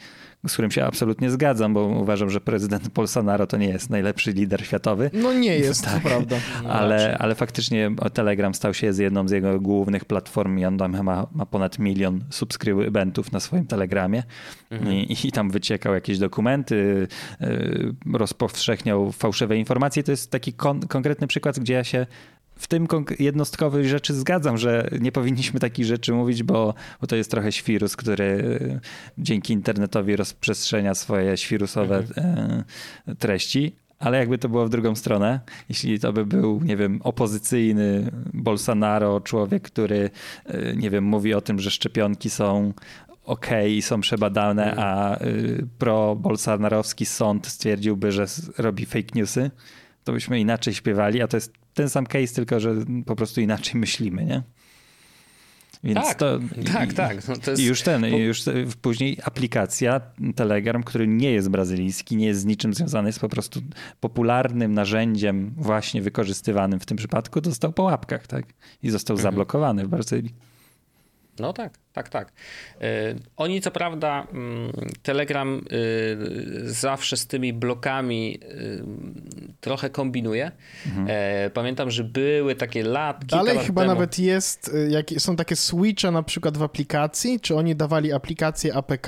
z 0.48 0.54
którym 0.54 0.72
się 0.72 0.86
absolutnie 0.86 1.32
zgadzam, 1.32 1.74
bo 1.74 1.86
uważam, 1.86 2.30
że 2.30 2.42
prezydent 2.42 2.90
Bolsonaro 2.90 3.48
to 3.48 3.58
nie 3.58 3.68
jest 3.68 3.90
najlepszy 3.90 4.32
lider 4.32 4.66
światowy. 4.66 5.10
No 5.14 5.34
nie 5.34 5.58
jest, 5.68 5.86
tak. 5.86 6.04
to 6.04 6.10
prawda. 6.10 6.36
Ale, 6.70 7.18
ale 7.18 7.36
faktycznie 7.36 7.92
Telegram 8.14 8.54
stał 8.54 8.74
się 8.74 8.94
z 8.94 8.98
jedną 8.98 9.28
z 9.28 9.32
jego 9.32 9.60
głównych 9.60 10.06
platform 10.06 10.58
i 10.60 10.66
on 10.66 10.78
tam 10.78 11.04
ma, 11.04 11.28
ma 11.32 11.46
ponad 11.46 11.80
milion 11.80 12.24
subskrybentów 12.30 13.32
na 13.32 13.40
swoim 13.40 13.68
Telegramie 13.68 14.24
mhm. 14.72 14.94
I, 14.94 15.18
i, 15.24 15.32
tam 15.32 15.52
wyciekał 15.52 15.94
jakieś 15.94 16.20
dokumenty, 16.20 17.08
y, 17.42 17.94
rozpowszechniał 18.14 19.12
fałszywe 19.12 19.58
informacje. 19.58 20.04
To 20.04 20.12
jest 20.12 20.32
taki 20.32 20.54
kon 20.54 20.80
konkretny 20.80 21.28
przykład, 21.28 21.60
gdzie 21.60 21.74
ja 21.74 21.84
się 21.84 22.06
w 22.58 22.68
tym 22.68 22.88
jednostkowej 23.20 23.90
rzeczy 23.90 24.14
zgadzam, 24.14 24.58
że 24.58 24.90
nie 25.00 25.12
powinniśmy 25.12 25.60
takich 25.60 25.86
rzeczy 25.86 26.14
mówić, 26.14 26.44
bo, 26.44 26.74
bo 27.02 27.08
to 27.08 27.16
jest 27.16 27.32
trochę 27.32 27.52
świrus, 27.52 27.96
który 27.96 28.60
e, 28.62 28.80
dzięki 29.18 29.54
internetowi 29.54 30.16
rozprzestrzenia 30.16 30.96
swoje 30.96 31.38
świrusowe 31.38 31.98
mhm. 31.98 32.64
E, 33.08 33.16
treści. 33.16 33.76
Ale 34.00 34.18
jakby 34.18 34.38
to 34.38 34.50
było 34.50 34.66
w 34.66 34.70
drugą 34.70 34.96
stronę, 34.96 35.40
jeśli 35.70 36.00
to 36.00 36.14
by 36.14 36.26
był, 36.26 36.62
nie 36.64 36.78
wiem, 36.78 37.00
opozycyjny 37.04 38.12
Bolsonaro, 38.34 39.22
człowiek, 39.22 39.64
który, 39.64 40.10
e, 40.46 40.76
nie 40.76 40.90
wiem, 40.90 41.04
mówi 41.04 41.34
o 41.34 41.42
tym, 41.42 41.60
że 41.60 41.72
szczepionki 41.72 42.30
są 42.30 42.74
ok 43.24 43.48
i 43.70 43.82
są 43.82 44.02
przebadane, 44.02 44.70
mhm. 44.72 44.88
a 44.88 45.18
pro-bolsonarowski 45.78 47.06
sąd 47.06 47.48
stwierdziłby, 47.48 48.12
że 48.12 48.26
robi 48.58 48.86
fake 48.86 49.08
newsy, 49.16 49.52
to 50.08 50.14
byśmy 50.14 50.40
inaczej 50.40 50.74
śpiewali, 50.74 51.22
a 51.22 51.28
to 51.28 51.38
jest 51.38 51.54
ten 51.74 51.90
sam 51.90 52.06
case, 52.06 52.36
tylko 52.36 52.60
że 52.60 52.76
po 53.06 53.16
prostu 53.16 53.42
inaczej 53.42 53.80
myślimy, 53.86 54.26
nie? 54.26 54.44
Więc 55.84 56.00
tak, 56.00 56.16
to, 56.16 56.40
tak, 56.74 56.92
i, 56.92 56.96
tak. 56.96 57.28
No 57.28 57.34
jest, 57.48 57.62
I 57.62 57.66
już 57.66 57.82
ten, 57.82 58.02
bo... 58.02 58.18
już 58.18 58.42
później 58.82 59.18
aplikacja 59.24 60.02
Telegram, 60.36 60.84
który 60.84 61.08
nie 61.08 61.32
jest 61.32 61.50
brazylijski, 61.50 62.16
nie 62.16 62.26
jest 62.26 62.40
z 62.40 62.46
niczym 62.46 62.74
związany, 62.74 63.10
jest 63.10 63.20
po 63.20 63.30
prostu 63.30 63.62
popularnym 64.00 64.74
narzędziem 64.74 65.54
właśnie 65.58 66.02
wykorzystywanym 66.02 66.80
w 66.80 66.86
tym 66.86 66.98
przypadku, 66.98 67.42
dostał 67.42 67.74
po 67.74 67.84
łapkach, 67.84 68.28
tak? 68.28 68.46
I 68.84 68.90
został 68.90 69.16
mhm. 69.16 69.32
zablokowany 69.32 69.86
w 69.86 69.88
Brazylii. 69.88 70.34
No 71.40 71.54
tak, 71.54 71.78
tak, 71.98 72.10
tak. 72.10 72.32
E, 72.82 73.16
oni 73.38 73.62
co 73.62 73.72
prawda, 73.72 74.28
mm, 74.34 74.72
Telegram 75.04 75.62
y, 75.72 76.74
zawsze 76.74 77.18
z 77.18 77.28
tymi 77.28 77.54
blokami 77.54 78.40
y, 78.44 78.84
trochę 79.62 79.90
kombinuje. 79.90 80.52
Mhm. 80.86 81.08
E, 81.10 81.50
pamiętam, 81.50 81.92
że 81.92 82.04
były 82.04 82.56
takie 82.56 82.84
lat. 82.84 83.26
Dalej 83.26 83.58
chyba 83.58 83.82
temu. 83.82 83.94
nawet 83.94 84.20
jest, 84.20 84.72
jak 84.90 85.10
są 85.18 85.36
takie 85.36 85.56
switche 85.56 86.12
na 86.12 86.24
przykład 86.24 86.58
w 86.58 86.64
aplikacji, 86.64 87.40
czy 87.40 87.56
oni 87.56 87.76
dawali 87.76 88.14
aplikację 88.14 88.76
APK, 88.76 89.08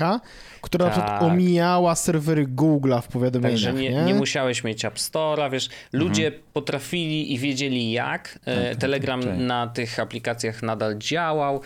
która 0.60 0.84
tak. 0.84 0.96
na 0.96 1.02
przykład 1.02 1.22
omijała 1.22 1.94
serwery 1.94 2.46
Google'a 2.46 3.02
w 3.02 3.08
powiadomieniach. 3.08 3.52
Także 3.52 3.72
nie, 3.72 3.90
nie? 3.90 4.02
nie 4.02 4.14
musiałeś 4.14 4.64
mieć 4.64 4.84
App 4.84 4.96
Store'a, 4.96 5.50
wiesz, 5.50 5.68
ludzie 5.92 6.26
mhm. 6.26 6.42
potrafili 6.52 7.34
i 7.34 7.38
wiedzieli 7.38 7.92
jak. 7.92 8.38
E, 8.44 8.56
tak, 8.56 8.64
tak, 8.64 8.76
Telegram 8.76 9.22
tak, 9.22 9.30
tak. 9.30 9.38
na 9.38 9.66
tych 9.66 9.98
aplikacjach 9.98 10.62
nadal 10.62 10.98
działał 10.98 11.60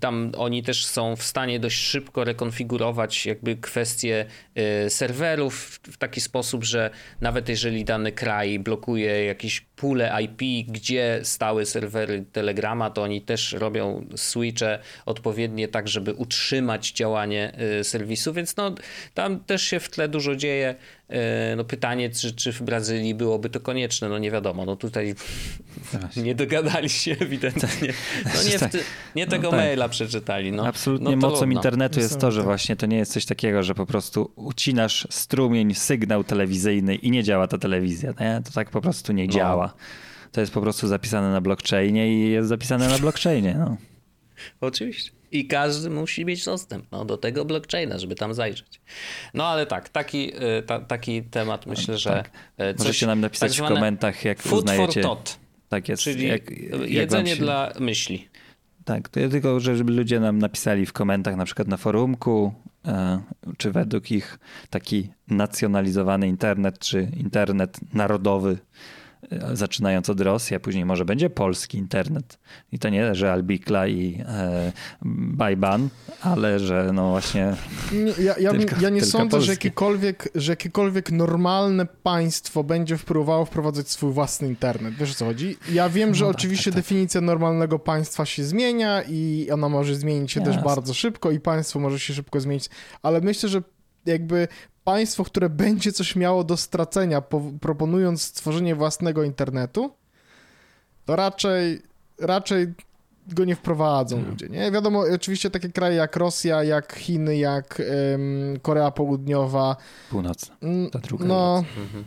tam 0.00 0.32
oni 0.36 0.62
też 0.62 0.86
są 0.86 1.16
w 1.16 1.22
stanie 1.22 1.60
dość 1.60 1.76
szybko 1.76 2.24
rekonfigurować 2.24 3.26
jakby 3.26 3.56
kwestie 3.56 4.26
y, 4.86 4.90
serwerów 4.90 5.80
w 5.82 5.96
taki 5.96 6.20
sposób, 6.20 6.64
że 6.64 6.90
nawet 7.20 7.48
jeżeli 7.48 7.84
dany 7.84 8.12
kraj 8.12 8.58
blokuje 8.58 9.24
jakieś 9.24 9.60
pule 9.60 10.18
IP, 10.22 10.70
gdzie 10.72 11.20
stały 11.22 11.66
serwery 11.66 12.24
Telegrama, 12.32 12.90
to 12.90 13.02
oni 13.02 13.22
też 13.22 13.52
robią 13.52 14.06
switche 14.16 14.78
odpowiednie 15.06 15.68
tak, 15.68 15.88
żeby 15.88 16.14
utrzymać 16.14 16.92
działanie 16.92 17.52
y, 17.80 17.84
serwisu, 17.84 18.32
więc 18.32 18.56
no 18.56 18.74
tam 19.14 19.40
też 19.40 19.62
się 19.62 19.80
w 19.80 19.90
tle 19.90 20.08
dużo 20.08 20.36
dzieje. 20.36 20.74
Y, 21.52 21.56
no 21.56 21.64
pytanie, 21.64 22.10
czy, 22.10 22.34
czy 22.34 22.52
w 22.52 22.62
Brazylii 22.62 23.14
byłoby 23.14 23.50
to 23.50 23.60
konieczne, 23.60 24.08
no 24.08 24.18
nie 24.18 24.30
wiadomo. 24.30 24.64
No 24.64 24.76
tutaj 24.76 25.14
nie 26.16 26.34
dogadali 26.34 26.88
się 26.88 27.16
ewidentnie. 27.20 27.68
No 28.24 28.42
nie, 28.50 28.58
tak. 28.58 28.72
nie 29.16 29.26
tego 29.26 29.42
no 29.42 29.50
tak. 29.50 29.60
maila 29.60 29.88
przeczytali. 29.88 30.52
No. 30.52 30.66
Absolutnie 30.66 31.16
no 31.16 31.28
mocą 31.30 31.50
internetu 31.50 32.00
jest 32.00 32.20
to, 32.20 32.32
że 32.32 32.42
właśnie 32.42 32.76
to 32.76 32.86
nie 32.86 32.96
jest 32.96 33.12
coś 33.12 33.24
takiego, 33.26 33.62
że 33.62 33.74
po 33.74 33.86
prostu 33.86 34.32
ucinasz 34.36 35.06
strumień, 35.10 35.74
sygnał 35.74 36.24
telewizyjny 36.24 36.94
i 36.94 37.10
nie 37.10 37.24
działa 37.24 37.46
ta 37.46 37.58
telewizja. 37.58 38.12
Nie? 38.20 38.42
To 38.44 38.52
tak 38.52 38.70
po 38.70 38.80
prostu 38.80 39.12
nie 39.12 39.26
no. 39.26 39.32
działa. 39.32 39.74
To 40.32 40.40
jest 40.40 40.52
po 40.52 40.60
prostu 40.60 40.88
zapisane 40.88 41.32
na 41.32 41.40
blockchainie 41.40 42.08
i 42.08 42.30
jest 42.30 42.48
zapisane 42.48 42.88
na 42.88 42.98
blockchainie. 42.98 43.54
No. 43.58 43.76
Oczywiście. 44.60 45.10
I 45.32 45.46
każdy 45.46 45.90
musi 45.90 46.24
mieć 46.24 46.44
dostęp 46.44 46.86
no, 46.92 47.04
do 47.04 47.16
tego 47.16 47.44
blockchaina, 47.44 47.98
żeby 47.98 48.14
tam 48.14 48.34
zajrzeć. 48.34 48.80
No 49.34 49.46
ale 49.46 49.66
tak, 49.66 49.88
taki, 49.88 50.32
y, 50.58 50.62
ta, 50.62 50.80
taki 50.80 51.22
temat 51.22 51.66
myślę, 51.66 51.98
że 51.98 52.10
tak. 52.10 52.30
Coś, 52.76 52.78
Możecie 52.78 53.06
nam 53.06 53.20
napisać 53.20 53.56
tak 53.56 53.66
w 53.66 53.68
komentarzach, 53.68 54.24
jak 54.24 54.42
food 54.42 54.58
uznajecie... 54.58 55.02
For 55.02 55.02
thought, 55.02 55.38
tak 55.68 55.88
jest. 55.88 56.02
Czyli 56.02 56.28
jak, 56.28 56.50
jak 56.70 56.90
jedzenie 56.90 57.36
się... 57.36 57.42
dla 57.42 57.72
myśli. 57.80 58.28
Tak, 58.84 59.08
to 59.08 59.20
ja 59.20 59.28
tylko, 59.28 59.60
żeby 59.60 59.92
ludzie 59.92 60.20
nam 60.20 60.38
napisali 60.38 60.86
w 60.86 60.92
komentarzach, 60.92 61.38
na 61.38 61.44
przykład 61.44 61.68
na 61.68 61.76
forumku, 61.76 62.52
e, 62.86 63.22
czy 63.56 63.72
według 63.72 64.10
ich 64.10 64.38
taki 64.70 65.08
nacjonalizowany 65.28 66.28
internet, 66.28 66.78
czy 66.78 67.08
internet 67.16 67.78
narodowy 67.94 68.58
zaczynając 69.52 70.10
od 70.10 70.20
Rosji, 70.20 70.56
a 70.56 70.60
później 70.60 70.84
może 70.84 71.04
będzie 71.04 71.30
polski 71.30 71.78
internet. 71.78 72.38
I 72.72 72.78
to 72.78 72.88
nie, 72.88 73.14
że 73.14 73.32
Albikla 73.32 73.86
i 73.86 74.24
e, 74.28 74.72
Bajban, 75.02 75.88
ale 76.22 76.58
że 76.58 76.90
no 76.92 77.10
właśnie. 77.10 77.56
Nie, 77.92 78.24
ja, 78.24 78.34
ja, 78.38 78.50
tylko, 78.50 78.76
ja 78.80 78.90
nie 78.90 79.04
sądzę, 79.04 79.40
że 79.40 79.52
jakiekolwiek, 79.52 80.28
że 80.34 80.52
jakiekolwiek 80.52 81.10
normalne 81.10 81.86
państwo 81.86 82.64
będzie 82.64 82.98
próbowało 82.98 83.44
wprowadzać 83.44 83.90
swój 83.90 84.12
własny 84.12 84.48
internet. 84.48 84.94
Wiesz 84.94 85.10
o 85.10 85.14
co 85.14 85.24
chodzi? 85.24 85.56
Ja 85.72 85.88
wiem, 85.88 86.14
że 86.14 86.24
no 86.24 86.30
tak, 86.30 86.36
oczywiście 86.36 86.70
tak, 86.70 86.74
tak. 86.74 86.82
definicja 86.82 87.20
normalnego 87.20 87.78
państwa 87.78 88.26
się 88.26 88.44
zmienia 88.44 89.02
i 89.08 89.48
ona 89.52 89.68
może 89.68 89.94
zmienić 89.94 90.32
się 90.32 90.40
Jasne. 90.40 90.54
też 90.54 90.64
bardzo 90.64 90.94
szybko 90.94 91.30
i 91.30 91.40
państwo 91.40 91.80
może 91.80 91.98
się 92.00 92.14
szybko 92.14 92.40
zmienić, 92.40 92.68
ale 93.02 93.20
myślę, 93.20 93.48
że 93.48 93.62
jakby 94.06 94.48
państwo, 94.84 95.24
które 95.24 95.48
będzie 95.50 95.92
coś 95.92 96.16
miało 96.16 96.44
do 96.44 96.56
stracenia, 96.56 97.22
proponując 97.60 98.22
stworzenie 98.22 98.74
własnego 98.74 99.22
internetu, 99.22 99.90
to 101.04 101.16
raczej, 101.16 101.82
raczej 102.20 102.74
go 103.28 103.44
nie 103.44 103.56
wprowadzą 103.56 104.16
hmm. 104.16 104.32
ludzie, 104.32 104.48
nie? 104.48 104.70
Wiadomo, 104.70 105.04
oczywiście 105.14 105.50
takie 105.50 105.68
kraje 105.68 105.96
jak 105.96 106.16
Rosja, 106.16 106.64
jak 106.64 106.92
Chiny, 106.92 107.36
jak 107.36 107.82
um, 108.10 108.60
Korea 108.62 108.90
Południowa. 108.90 109.76
Północna, 110.10 110.56
mm, 110.62 110.90
ta 110.90 110.98
druga. 110.98 111.24
No, 111.24 111.64
mhm. 111.78 112.04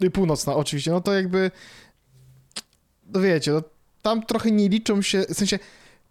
i 0.00 0.10
północna 0.10 0.54
oczywiście, 0.54 0.90
no 0.90 1.00
to 1.00 1.14
jakby, 1.14 1.50
no 3.14 3.20
wiecie, 3.20 3.52
no, 3.52 3.62
tam 4.02 4.22
trochę 4.22 4.50
nie 4.50 4.68
liczą 4.68 5.02
się, 5.02 5.22
w 5.22 5.34
sensie 5.34 5.58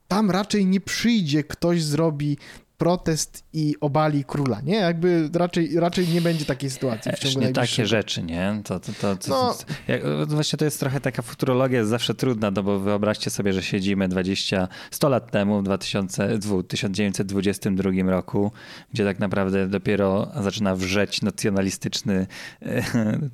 tam 0.07 0.31
raczej 0.31 0.65
nie 0.65 0.81
przyjdzie 0.81 1.43
ktoś 1.43 1.83
zrobi 1.83 2.37
protest 2.81 3.43
i 3.53 3.75
obali 3.81 4.23
króla, 4.23 4.61
nie? 4.61 4.75
Jakby 4.75 5.29
raczej, 5.33 5.79
raczej 5.79 6.07
nie 6.07 6.21
będzie 6.21 6.45
takiej 6.45 6.69
sytuacji 6.69 7.11
w 7.11 7.19
ciągu 7.19 7.39
nie 7.39 7.53
takie 7.53 7.85
rzeczy, 7.85 8.23
nie? 8.23 8.61
To, 8.63 8.79
to, 8.79 8.91
to, 9.01 9.15
to, 9.15 9.29
no. 9.29 9.57
jak, 9.87 10.01
właśnie 10.27 10.57
to 10.57 10.65
jest 10.65 10.79
trochę 10.79 11.01
taka 11.01 11.21
futurologia, 11.21 11.77
jest 11.77 11.89
zawsze 11.89 12.15
trudna, 12.15 12.51
no 12.51 12.63
bo 12.63 12.79
wyobraźcie 12.79 13.29
sobie, 13.29 13.53
że 13.53 13.63
siedzimy 13.63 14.07
20, 14.07 14.67
100 14.91 15.09
lat 15.09 15.31
temu, 15.31 15.59
w 15.59 15.63
2000, 15.63 16.39
1922 16.67 17.91
roku, 18.11 18.51
gdzie 18.93 19.05
tak 19.05 19.19
naprawdę 19.19 19.67
dopiero 19.67 20.31
zaczyna 20.43 20.75
wrzeć 20.75 21.21
nacjonalistyczny 21.21 22.27
e, 22.61 22.83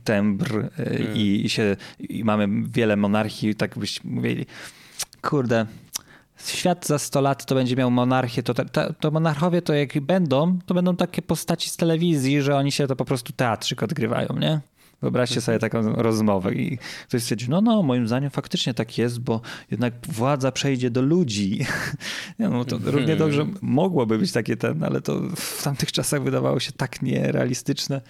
tembr 0.03 0.57
e, 0.57 0.85
hmm. 0.85 1.15
i, 1.15 1.41
i, 1.45 1.49
się, 1.49 1.75
i 1.99 2.23
mamy 2.23 2.47
wiele 2.69 2.95
monarchii, 2.95 3.55
tak 3.55 3.77
byśmy 3.77 4.11
mówili, 4.11 4.45
kurde, 5.21 5.65
świat 6.45 6.87
za 6.87 6.99
100 6.99 7.21
lat 7.21 7.45
to 7.45 7.55
będzie 7.55 7.75
miał 7.75 7.91
monarchię, 7.91 8.43
to, 8.43 8.53
to, 8.53 9.11
monarchowie 9.11 9.61
to 9.61 9.73
jak 9.73 10.01
będą, 10.01 10.59
to 10.65 10.73
będą 10.73 10.95
takie 10.95 11.21
postaci 11.21 11.69
z 11.69 11.77
telewizji, 11.77 12.41
że 12.41 12.55
oni 12.55 12.71
się 12.71 12.87
to 12.87 12.95
po 12.95 13.05
prostu 13.05 13.33
teatrzyk 13.33 13.83
odgrywają, 13.83 14.27
nie? 14.39 14.59
Wyobraźcie 15.01 15.41
sobie 15.41 15.59
taką 15.59 15.93
rozmowę 15.93 16.53
i 16.53 16.77
ktoś 17.07 17.23
stwierdzi, 17.23 17.49
no 17.49 17.61
no, 17.61 17.83
moim 17.83 18.07
zdaniem 18.07 18.29
faktycznie 18.29 18.73
tak 18.73 18.97
jest, 18.97 19.19
bo 19.19 19.41
jednak 19.71 19.93
władza 20.07 20.51
przejdzie 20.51 20.89
do 20.89 21.01
ludzi. 21.01 21.65
Nie, 22.39 22.49
no, 22.49 22.65
to 22.65 22.77
hmm. 22.77 22.95
równie 22.95 23.15
dobrze 23.15 23.47
mogłoby 23.61 24.17
być 24.17 24.31
takie 24.31 24.57
ten, 24.57 24.83
ale 24.83 25.01
to 25.01 25.21
w 25.35 25.63
tamtych 25.63 25.91
czasach 25.91 26.23
wydawało 26.23 26.59
się 26.59 26.71
tak 26.71 27.01
nierealistyczne, 27.01 28.01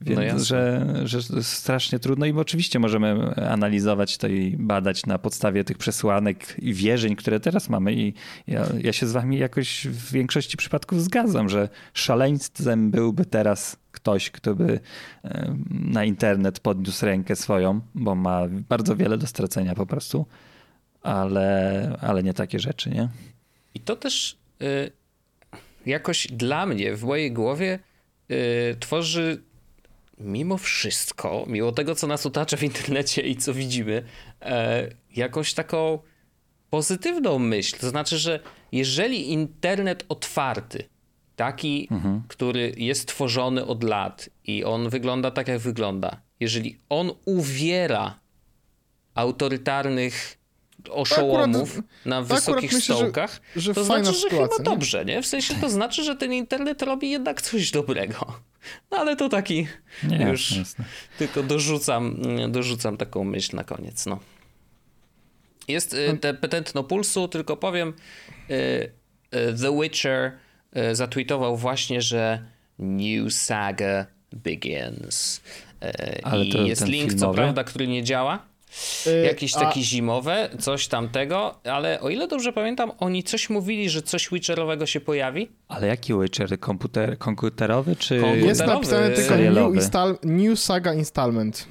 więc 0.00 0.32
no 0.32 0.44
że, 0.44 0.86
że 1.04 1.42
strasznie 1.42 1.98
trudno 1.98 2.26
i 2.26 2.32
oczywiście 2.32 2.78
możemy 2.78 3.34
analizować 3.50 4.18
to 4.18 4.28
i 4.28 4.56
badać 4.58 5.06
na 5.06 5.18
podstawie 5.18 5.64
tych 5.64 5.78
przesłanek 5.78 6.56
i 6.58 6.74
wierzeń, 6.74 7.16
które 7.16 7.40
teraz 7.40 7.68
mamy 7.68 7.94
i 7.94 8.14
ja, 8.46 8.66
ja 8.82 8.92
się 8.92 9.06
z 9.06 9.12
wami 9.12 9.38
jakoś 9.38 9.86
w 9.86 10.12
większości 10.12 10.56
przypadków 10.56 11.02
zgadzam, 11.02 11.48
że 11.48 11.68
szaleństwem 11.94 12.90
byłby 12.90 13.24
teraz 13.24 13.76
ktoś, 13.96 14.30
kto 14.30 14.54
by 14.54 14.80
na 15.70 16.04
internet 16.04 16.60
podniósł 16.60 17.06
rękę 17.06 17.36
swoją, 17.36 17.80
bo 17.94 18.14
ma 18.14 18.42
bardzo 18.68 18.96
wiele 18.96 19.18
do 19.18 19.26
stracenia 19.26 19.74
po 19.74 19.86
prostu, 19.86 20.26
ale, 21.02 21.96
ale 22.00 22.22
nie 22.22 22.34
takie 22.34 22.58
rzeczy, 22.58 22.90
nie? 22.90 23.08
I 23.74 23.80
to 23.80 23.96
też 23.96 24.38
y, 24.62 24.92
jakoś 25.86 26.26
dla 26.26 26.66
mnie 26.66 26.96
w 26.96 27.04
mojej 27.04 27.32
głowie 27.32 27.78
y, 28.30 28.76
tworzy 28.80 29.42
mimo 30.18 30.58
wszystko, 30.58 31.44
mimo 31.48 31.72
tego, 31.72 31.94
co 31.94 32.06
nas 32.06 32.26
otacza 32.26 32.56
w 32.56 32.62
internecie 32.62 33.22
i 33.22 33.36
co 33.36 33.54
widzimy, 33.54 34.02
y, 34.42 34.46
jakąś 35.16 35.54
taką 35.54 35.98
pozytywną 36.70 37.38
myśl. 37.38 37.76
To 37.80 37.88
znaczy, 37.88 38.18
że 38.18 38.40
jeżeli 38.72 39.32
internet 39.32 40.04
otwarty 40.08 40.84
taki, 41.36 41.88
mhm. 41.90 42.22
który 42.28 42.72
jest 42.76 43.08
tworzony 43.08 43.66
od 43.66 43.84
lat 43.84 44.30
i 44.44 44.64
on 44.64 44.88
wygląda 44.88 45.30
tak, 45.30 45.48
jak 45.48 45.58
wygląda, 45.58 46.20
jeżeli 46.40 46.78
on 46.88 47.10
uwiera 47.24 48.18
autorytarnych 49.14 50.38
oszołomów 50.90 51.70
akurat, 51.70 51.86
na 52.04 52.22
wysokich 52.22 52.72
myślę, 52.72 52.96
stołkach, 52.96 53.40
że, 53.56 53.60
że 53.60 53.74
to 53.74 53.84
znaczy, 53.84 54.12
że 54.12 54.28
chyba 54.30 54.42
nie? 54.58 54.64
dobrze, 54.64 55.04
nie? 55.04 55.22
W 55.22 55.26
sensie 55.26 55.54
to 55.54 55.70
znaczy, 55.70 56.04
że 56.04 56.16
ten 56.16 56.32
internet 56.32 56.82
robi 56.82 57.10
jednak 57.10 57.42
coś 57.42 57.70
dobrego. 57.70 58.40
No 58.90 58.98
ale 58.98 59.16
to 59.16 59.28
taki 59.28 59.66
nie, 60.02 60.26
już 60.30 60.56
jasne. 60.56 60.84
tylko 61.18 61.42
dorzucam, 61.42 62.16
dorzucam 62.48 62.96
taką 62.96 63.24
myśl 63.24 63.56
na 63.56 63.64
koniec, 63.64 64.06
no. 64.06 64.18
Jest 65.68 65.94
y, 65.94 66.18
te 66.20 66.34
petentno 66.34 66.84
pulsu, 66.84 67.28
tylko 67.28 67.56
powiem 67.56 67.88
y, 68.50 68.54
y, 68.54 68.90
The 69.62 69.80
Witcher 69.80 70.32
zatweetował 70.92 71.56
właśnie, 71.56 72.02
że 72.02 72.42
New 72.78 73.32
Saga 73.34 74.06
Begins. 74.32 75.40
E, 75.82 76.20
Ale 76.22 76.44
I 76.44 76.68
jest 76.68 76.86
link, 76.86 77.10
filmowy? 77.10 77.32
co 77.32 77.34
prawda, 77.34 77.64
który 77.64 77.86
nie 77.88 78.04
działa. 78.04 78.38
Yy, 79.06 79.26
Jakieś 79.26 79.52
takie 79.52 79.80
a... 79.80 79.82
zimowe, 79.82 80.48
coś 80.58 80.88
tamtego, 80.88 81.60
ale 81.64 82.00
o 82.00 82.10
ile 82.10 82.28
dobrze 82.28 82.52
pamiętam, 82.52 82.92
oni 82.98 83.22
coś 83.22 83.50
mówili, 83.50 83.90
że 83.90 84.02
coś 84.02 84.28
Witcherowego 84.30 84.86
się 84.86 85.00
pojawi. 85.00 85.48
Ale 85.68 85.86
jaki 85.86 86.14
Witcher? 86.20 86.60
Komputer, 86.60 87.18
komputerowy 87.18 87.96
czy 87.96 88.20
komputerowy? 88.20 88.48
Jest 88.48 88.66
napisane 88.66 89.10
tylko 89.10 89.36
new, 89.36 89.74
install, 89.74 90.18
new 90.22 90.58
Saga 90.58 90.94
Installment. 90.94 91.66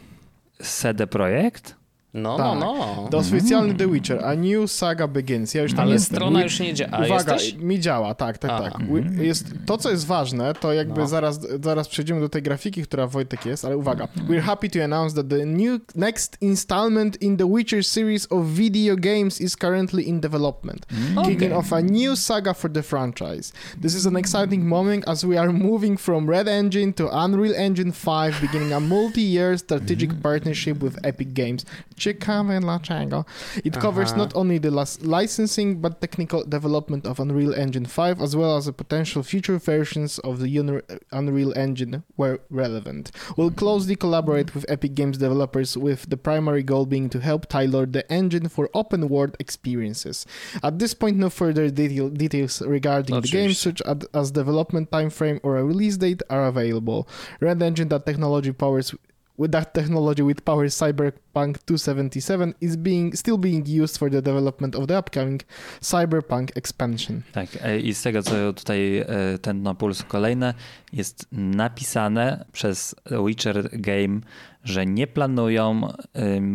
CD 0.63 1.07
Projekt? 1.07 1.75
No, 2.15 2.37
no, 2.37 2.51
tak. 2.51 2.59
no, 2.59 2.75
no. 2.75 3.07
To 3.11 3.17
oficjalny 3.17 3.73
The 3.73 3.87
Witcher, 3.87 4.25
a 4.25 4.35
New 4.35 4.71
Saga 4.71 5.07
Begins. 5.07 5.53
Ja 5.53 5.63
już 5.63 5.73
tam 5.73 5.81
Ale 5.81 5.93
jestem. 5.93 6.15
strona 6.15 6.43
już 6.43 6.59
nie 6.59 6.73
działa. 6.73 7.05
Uwaga, 7.05 7.33
jesteś? 7.33 7.53
mi 7.53 7.79
działa, 7.79 8.15
tak, 8.15 8.37
tak, 8.37 8.51
tak. 8.51 8.73
Jest, 9.17 9.53
to, 9.65 9.77
co 9.77 9.91
jest 9.91 10.05
ważne, 10.05 10.53
to 10.53 10.73
jakby 10.73 11.01
no. 11.01 11.07
zaraz, 11.07 11.39
zaraz 11.63 11.87
przejdziemy 11.87 12.19
do 12.19 12.29
tej 12.29 12.41
grafiki, 12.41 12.83
która 12.83 13.07
Wojtek 13.07 13.45
jest, 13.45 13.65
ale 13.65 13.77
uwaga. 13.77 14.07
We're 14.29 14.41
happy 14.41 14.69
to 14.69 14.83
announce 14.83 15.15
that 15.15 15.29
the 15.29 15.45
new 15.45 15.81
next 15.95 16.37
installment 16.41 17.21
in 17.21 17.37
the 17.37 17.49
Witcher 17.49 17.85
series 17.85 18.31
of 18.31 18.45
video 18.45 18.95
games 18.95 19.41
is 19.41 19.55
currently 19.55 20.09
in 20.09 20.21
development, 20.21 20.85
okay. 21.17 21.31
kicking 21.31 21.53
off 21.53 21.73
a 21.73 21.81
new 21.81 22.15
saga 22.15 22.53
for 22.53 22.71
the 22.71 22.81
franchise. 22.81 23.53
This 23.81 23.95
is 23.95 24.05
an 24.05 24.15
exciting 24.15 24.67
moment 24.67 25.03
as 25.07 25.25
we 25.25 25.37
are 25.37 25.51
moving 25.51 25.97
from 25.97 26.29
Red 26.29 26.47
Engine 26.47 26.93
to 26.93 27.09
Unreal 27.11 27.55
Engine 27.55 27.91
5, 27.91 28.41
beginning 28.41 28.73
a 28.73 28.79
multi-year 28.79 29.57
strategic 29.57 30.21
partnership 30.21 30.83
with 30.83 30.97
Epic 31.03 31.33
Games 31.33 31.65
Ciekawe 32.05 32.59
dlaczego. 32.59 33.25
It 33.63 33.79
covers 33.79 34.11
Aha. 34.11 34.17
not 34.17 34.35
only 34.35 34.59
the 34.59 34.69
licensing 35.01 35.81
but 35.81 36.01
technical 36.01 36.43
development 36.43 37.07
of 37.07 37.19
Unreal 37.19 37.53
Engine 37.55 37.85
5 37.85 38.21
as 38.21 38.35
well 38.35 38.57
as 38.57 38.65
the 38.65 38.73
potential 38.73 39.23
future 39.23 39.57
versions 39.57 40.19
of 40.19 40.39
the 40.39 40.83
Unreal 41.11 41.53
Engine 41.55 42.03
where 42.15 42.39
relevant. 42.51 43.11
We'll 43.37 43.49
closely 43.51 43.95
collaborate 43.95 44.53
with 44.53 44.65
Epic 44.69 44.93
Games 44.93 45.17
developers 45.17 45.75
with 45.75 46.09
the 46.09 46.17
primary 46.17 46.61
goal 46.61 46.85
being 46.85 47.09
to 47.09 47.19
help 47.19 47.49
tailor 47.49 47.87
the 47.87 48.03
engine 48.11 48.49
for 48.49 48.69
open 48.75 49.09
world 49.09 49.35
experiences. 49.39 50.27
At 50.61 50.77
this 50.77 50.93
point 50.93 51.17
no 51.17 51.29
further 51.31 51.69
detail, 51.71 52.09
details 52.09 52.61
regarding 52.61 53.19
the 53.21 53.27
game 53.27 53.53
such 53.53 53.81
as 54.13 54.31
development 54.31 54.91
timeframe 54.91 55.39
or 55.41 55.57
a 55.57 55.63
release 55.63 55.97
date 55.97 56.21
are 56.29 56.45
available. 56.45 57.07
Red 57.39 57.63
Engine 57.63 57.89
that 57.89 58.05
technology 58.05 58.51
powers 58.51 58.93
with 59.37 59.51
that 59.51 59.73
technology 59.73 60.23
with 60.23 60.41
power 60.41 60.65
Cyberpunk 60.69 61.57
277 61.65 62.55
is 62.61 62.75
being 62.75 63.15
still 63.15 63.37
being 63.37 63.65
used 63.65 63.97
for 63.97 64.09
the 64.09 64.21
development 64.21 64.75
of 64.75 64.87
the 64.87 64.97
upcoming 64.97 65.41
Cyberpunk 65.81 66.51
expansion. 66.55 67.23
Tak, 67.31 67.49
e, 67.61 67.79
i 67.79 67.93
z 67.93 68.01
tego 68.01 68.23
co 68.23 68.53
tutaj 68.53 68.97
e, 68.97 69.05
ten 69.41 69.63
puls 69.77 70.03
kolejne 70.03 70.53
jest 70.93 71.27
napisane 71.31 72.45
przez 72.51 72.95
Witcher 73.25 73.69
Game 73.73 74.21
że 74.65 74.85
nie 74.85 75.07
planują 75.07 75.93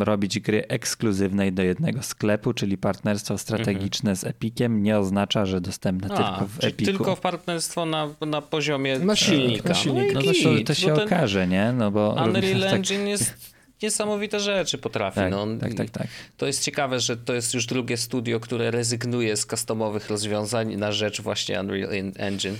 robić 0.00 0.40
gry 0.40 0.68
ekskluzywnej 0.68 1.52
do 1.52 1.62
jednego 1.62 2.02
sklepu, 2.02 2.52
czyli 2.52 2.78
partnerstwo 2.78 3.38
strategiczne 3.38 4.16
z 4.16 4.24
Epiciem 4.24 4.82
nie 4.82 4.98
oznacza, 4.98 5.46
że 5.46 5.60
dostępne 5.60 6.14
A, 6.14 6.16
tylko 6.16 6.48
w 6.48 6.64
Epiku. 6.64 6.92
Tylko 6.92 7.16
partnerstwo 7.16 7.86
na, 7.86 8.08
na 8.26 8.42
poziomie 8.42 8.98
na 8.98 9.16
silnika. 9.16 9.68
Na 9.68 9.74
silnika. 9.74 10.14
No, 10.14 10.20
no 10.20 10.58
to, 10.58 10.64
to 10.64 10.74
się 10.74 10.94
okaże, 10.94 11.48
nie? 11.48 11.72
No 11.72 11.90
bo 11.90 12.16
Unreal 12.24 12.60
tak... 12.60 12.72
Engine 12.72 13.08
jest 13.08 13.34
niesamowite 13.82 14.40
rzeczy 14.40 14.78
potrafi. 14.78 15.16
Tak, 15.16 15.30
no, 15.30 15.46
tak, 15.60 15.74
tak, 15.74 15.90
tak. 15.90 16.06
To 16.36 16.46
jest 16.46 16.62
ciekawe, 16.62 17.00
że 17.00 17.16
to 17.16 17.34
jest 17.34 17.54
już 17.54 17.66
drugie 17.66 17.96
studio, 17.96 18.40
które 18.40 18.70
rezygnuje 18.70 19.36
z 19.36 19.46
customowych 19.46 20.10
rozwiązań 20.10 20.76
na 20.76 20.92
rzecz 20.92 21.20
właśnie 21.20 21.60
Unreal 21.60 21.90
Engine. 22.16 22.56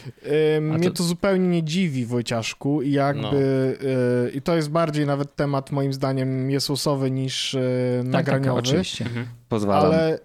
Yy, 0.54 0.60
mnie 0.60 0.88
to... 0.88 0.96
to... 0.96 1.02
zupełnie 1.02 1.48
nie 1.48 1.62
dziwi, 1.62 2.06
Wojciaszku, 2.06 2.82
i 2.82 2.92
jakby 2.92 3.22
no. 3.22 3.88
yy, 3.88 4.30
i 4.34 4.42
to 4.42 4.56
jest 4.56 4.70
bardziej 4.70 5.06
nawet 5.06 5.36
temat 5.36 5.70
moim 5.70 5.92
zdaniem 5.92 6.50
jezusowy 6.50 7.10
niż 7.10 7.54
yy, 7.54 7.60
nagraniowy. 8.04 8.46
Tak, 8.46 8.64
tak, 8.64 8.64
oczywiście. 8.64 9.04
Mhm. 9.04 9.26
Pozwalam. 9.48 9.84
Ale 9.84 10.18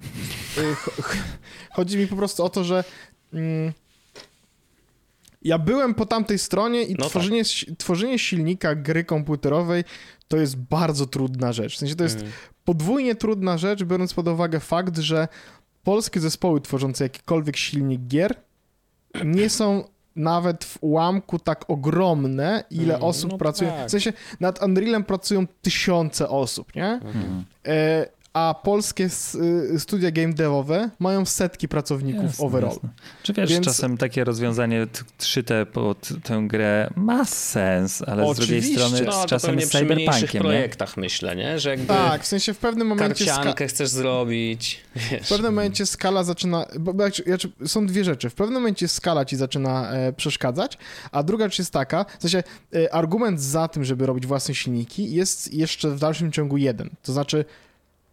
chodzi 1.71 1.97
mi 1.97 2.07
po 2.07 2.15
prostu 2.15 2.43
o 2.43 2.49
to, 2.49 2.63
że 2.63 2.83
mm, 3.33 3.73
ja 5.45 5.59
byłem 5.59 5.93
po 5.93 6.05
tamtej 6.05 6.39
stronie 6.39 6.83
i 6.83 6.95
no 6.99 7.09
tworzenie, 7.09 7.43
tak. 7.43 7.77
tworzenie 7.77 8.19
silnika 8.19 8.75
gry 8.75 9.03
komputerowej 9.03 9.83
to 10.27 10.37
jest 10.37 10.57
bardzo 10.57 11.05
trudna 11.05 11.53
rzecz. 11.53 11.75
W 11.75 11.77
sensie 11.77 11.95
to 11.95 12.03
jest 12.03 12.19
mm. 12.19 12.31
podwójnie 12.65 13.15
trudna 13.15 13.57
rzecz, 13.57 13.83
biorąc 13.83 14.13
pod 14.13 14.27
uwagę 14.27 14.59
fakt, 14.59 14.97
że 14.97 15.27
polskie 15.83 16.19
zespoły 16.19 16.61
tworzące 16.61 17.05
jakikolwiek 17.05 17.57
silnik 17.57 18.01
gier 18.01 18.35
nie 19.25 19.49
są 19.49 19.83
nawet 20.15 20.63
w 20.63 20.77
ułamku 20.81 21.39
tak 21.39 21.69
ogromne, 21.69 22.63
ile 22.71 22.93
mm, 22.93 23.07
osób 23.07 23.31
no 23.31 23.37
pracuje. 23.37 23.71
Tak. 23.71 23.87
W 23.87 23.91
sensie 23.91 24.13
nad 24.39 24.63
Unrealem 24.63 25.03
pracują 25.03 25.47
tysiące 25.61 26.29
osób, 26.29 26.75
nie? 26.75 26.85
Mm. 26.85 27.45
E, 27.67 28.07
a 28.35 28.55
polskie 28.63 29.09
y, 29.73 29.79
studia 29.79 30.11
game 30.11 30.33
devowe 30.33 30.89
mają 30.99 31.25
setki 31.25 31.67
pracowników 31.67 32.23
jasne, 32.23 32.45
overall. 32.45 32.73
Jasne. 32.73 32.89
Czy 33.23 33.33
wiesz, 33.33 33.49
Więc... 33.49 33.65
czasem 33.65 33.97
takie 33.97 34.23
rozwiązanie 34.23 34.87
szyte 35.19 35.65
pod 35.65 36.09
tę 36.23 36.43
grę 36.47 36.89
ma 36.95 37.25
sens, 37.25 38.01
ale 38.07 38.23
Oczywiście. 38.23 38.61
z 38.61 38.75
drugiej 38.75 38.89
strony 38.89 39.05
no, 39.05 39.23
z 39.23 39.25
czasem 39.25 39.59
jest 39.59 39.71
cyberpunkiem. 39.71 40.27
W 40.27 40.45
projektach 40.45 40.97
myślę, 40.97 41.35
nie? 41.35 41.59
Że 41.59 41.69
jakby 41.69 41.87
tak, 41.87 42.23
w 42.23 42.27
sensie 42.27 42.53
w 42.53 42.57
pewnym 42.57 42.87
momencie... 42.87 43.25
Karciankę 43.25 43.67
chcesz 43.67 43.89
zrobić. 43.89 44.81
Wiesz. 44.95 45.25
W 45.25 45.29
pewnym 45.29 45.53
momencie 45.53 45.85
skala 45.85 46.23
zaczyna... 46.23 46.65
Bo, 46.79 46.93
bo, 46.93 47.03
są 47.65 47.87
dwie 47.87 48.03
rzeczy. 48.03 48.29
W 48.29 48.35
pewnym 48.35 48.53
momencie 48.53 48.87
skala 48.87 49.25
ci 49.25 49.35
zaczyna 49.35 49.91
e, 49.91 50.13
przeszkadzać, 50.13 50.77
a 51.11 51.23
druga 51.23 51.45
rzecz 51.45 51.59
jest 51.59 51.71
taka, 51.71 52.05
w 52.19 52.21
sensie 52.21 52.43
e, 52.75 52.93
argument 52.93 53.41
za 53.41 53.67
tym, 53.67 53.83
żeby 53.83 54.05
robić 54.05 54.27
własne 54.27 54.55
silniki 54.55 55.13
jest 55.13 55.53
jeszcze 55.53 55.91
w 55.91 55.99
dalszym 55.99 56.31
ciągu 56.31 56.57
jeden. 56.57 56.89
To 57.03 57.13
znaczy 57.13 57.45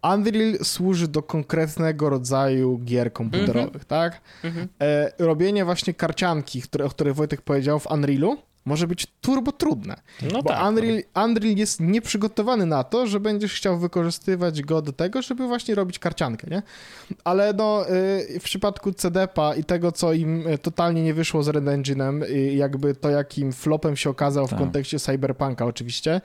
Unreal 0.03 0.57
służy 0.63 1.07
do 1.07 1.23
konkretnego 1.23 2.09
rodzaju 2.09 2.77
gier 2.77 3.13
komputerowych, 3.13 3.59
mm 3.59 3.81
-hmm. 3.81 3.85
tak? 3.85 4.21
Mm 4.43 4.55
-hmm. 4.55 4.67
e, 4.81 5.11
robienie 5.19 5.65
właśnie 5.65 5.93
karcianki, 5.93 6.61
które, 6.61 6.85
o 6.85 6.89
której 6.89 7.13
Wojtek 7.13 7.41
powiedział 7.41 7.79
w 7.79 7.91
Unrealu, 7.91 8.37
może 8.65 8.87
być 8.87 9.07
turbo 9.21 9.51
trudne. 9.51 9.95
No 10.33 10.43
bo 10.43 10.49
tak. 10.49 10.67
Unreal, 10.69 11.03
Unreal 11.25 11.55
jest 11.55 11.79
nieprzygotowany 11.79 12.65
na 12.65 12.83
to, 12.83 13.07
że 13.07 13.19
będziesz 13.19 13.53
chciał 13.53 13.77
wykorzystywać 13.79 14.61
go 14.61 14.81
do 14.81 14.93
tego, 14.93 15.21
żeby 15.21 15.47
właśnie 15.47 15.75
robić 15.75 15.99
karciankę, 15.99 16.47
nie? 16.51 16.61
Ale 17.23 17.53
no, 17.53 17.89
y, 17.89 18.39
w 18.39 18.43
przypadku 18.43 18.93
CDP-a 18.93 19.55
i 19.55 19.63
tego, 19.63 19.91
co 19.91 20.13
im 20.13 20.47
y, 20.47 20.57
totalnie 20.57 21.03
nie 21.03 21.13
wyszło 21.13 21.43
z 21.43 21.47
Red 21.47 21.63
Engine'em, 21.63 22.23
jakby 22.55 22.95
to, 22.95 23.09
jakim 23.09 23.53
flopem 23.53 23.95
się 23.95 24.09
okazał 24.09 24.47
tak. 24.47 24.59
w 24.59 24.61
kontekście 24.61 24.99
Cyberpunka 24.99 25.65
oczywiście, 25.65 26.21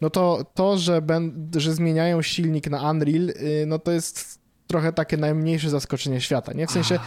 no 0.00 0.10
to 0.10 0.44
to, 0.54 0.78
że, 0.78 1.02
ben, 1.02 1.50
że 1.56 1.74
zmieniają 1.74 2.22
silnik 2.22 2.70
na 2.70 2.90
Unreal, 2.90 3.28
y, 3.30 3.64
no 3.66 3.78
to 3.78 3.92
jest 3.92 4.38
trochę 4.66 4.92
takie 4.92 5.16
najmniejsze 5.16 5.70
zaskoczenie 5.70 6.20
świata, 6.20 6.52
nie? 6.52 6.66
W 6.66 6.70
sensie 6.70 6.98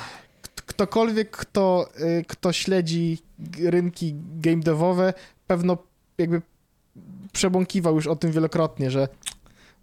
ktokolwiek, 0.73 1.31
kto, 1.31 1.89
y, 2.19 2.25
kto 2.27 2.53
śledzi 2.53 3.17
rynki 3.63 4.15
game 4.35 4.59
devowe, 4.59 5.13
pewno 5.47 5.77
jakby 6.17 6.41
przebąkiwał 7.33 7.95
już 7.95 8.07
o 8.07 8.15
tym 8.15 8.31
wielokrotnie, 8.31 8.91
że 8.91 9.07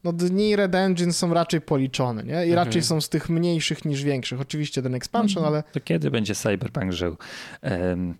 no 0.05 0.13
dni 0.13 0.57
Red 0.57 0.75
Engine 0.75 1.13
są 1.13 1.35
raczej 1.35 1.61
policzone, 1.61 2.23
nie? 2.25 2.33
I 2.33 2.51
mhm. 2.51 2.55
raczej 2.55 2.83
są 2.83 3.01
z 3.01 3.09
tych 3.09 3.29
mniejszych 3.29 3.85
niż 3.85 4.03
większych. 4.03 4.41
Oczywiście 4.41 4.83
ten 4.83 4.95
expansion, 4.95 5.45
mhm. 5.45 5.55
ale... 5.55 5.63
To 5.73 5.81
kiedy 5.81 6.11
będzie 6.11 6.35
Cyberpunk 6.35 6.93
żył? 6.93 7.17
Um, 7.63 8.15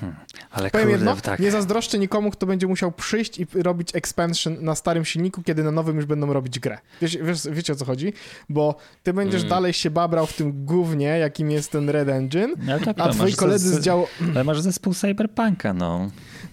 Hmm. 0.00 0.16
Ale 0.50 0.70
Powiem 0.70 0.86
kurde, 0.86 0.98
jedno, 0.98 1.16
tak. 1.16 1.40
nie 1.40 1.50
zazdroszczę 1.50 1.98
nikomu, 1.98 2.30
kto 2.30 2.46
będzie 2.46 2.66
musiał 2.66 2.92
przyjść 2.92 3.38
i 3.38 3.46
robić 3.54 3.96
expansion 3.96 4.56
na 4.60 4.74
starym 4.74 5.04
silniku, 5.04 5.42
kiedy 5.42 5.64
na 5.64 5.70
nowym 5.70 5.96
już 5.96 6.06
będą 6.06 6.32
robić 6.32 6.58
grę. 6.58 6.78
Wiesz, 7.02 7.16
wiesz, 7.16 7.48
wiecie 7.50 7.72
o 7.72 7.76
co 7.76 7.84
chodzi? 7.84 8.12
Bo 8.48 8.74
ty 9.02 9.12
będziesz 9.12 9.40
mm. 9.40 9.50
dalej 9.50 9.72
się 9.72 9.90
babrał 9.90 10.26
w 10.26 10.32
tym 10.32 10.64
gównie, 10.64 11.06
jakim 11.06 11.50
jest 11.50 11.72
ten 11.72 11.88
Red 11.88 12.08
Engine, 12.08 12.54
no 12.66 12.78
tak, 12.78 13.00
a 13.00 13.08
twoi 13.08 13.32
koledzy 13.32 13.74
z 13.74 13.80
działu... 13.80 14.06
Ale 14.34 14.44
masz 14.44 14.60
zespół 14.60 14.94
Cyberpunka, 14.94 15.74
no. 15.74 16.10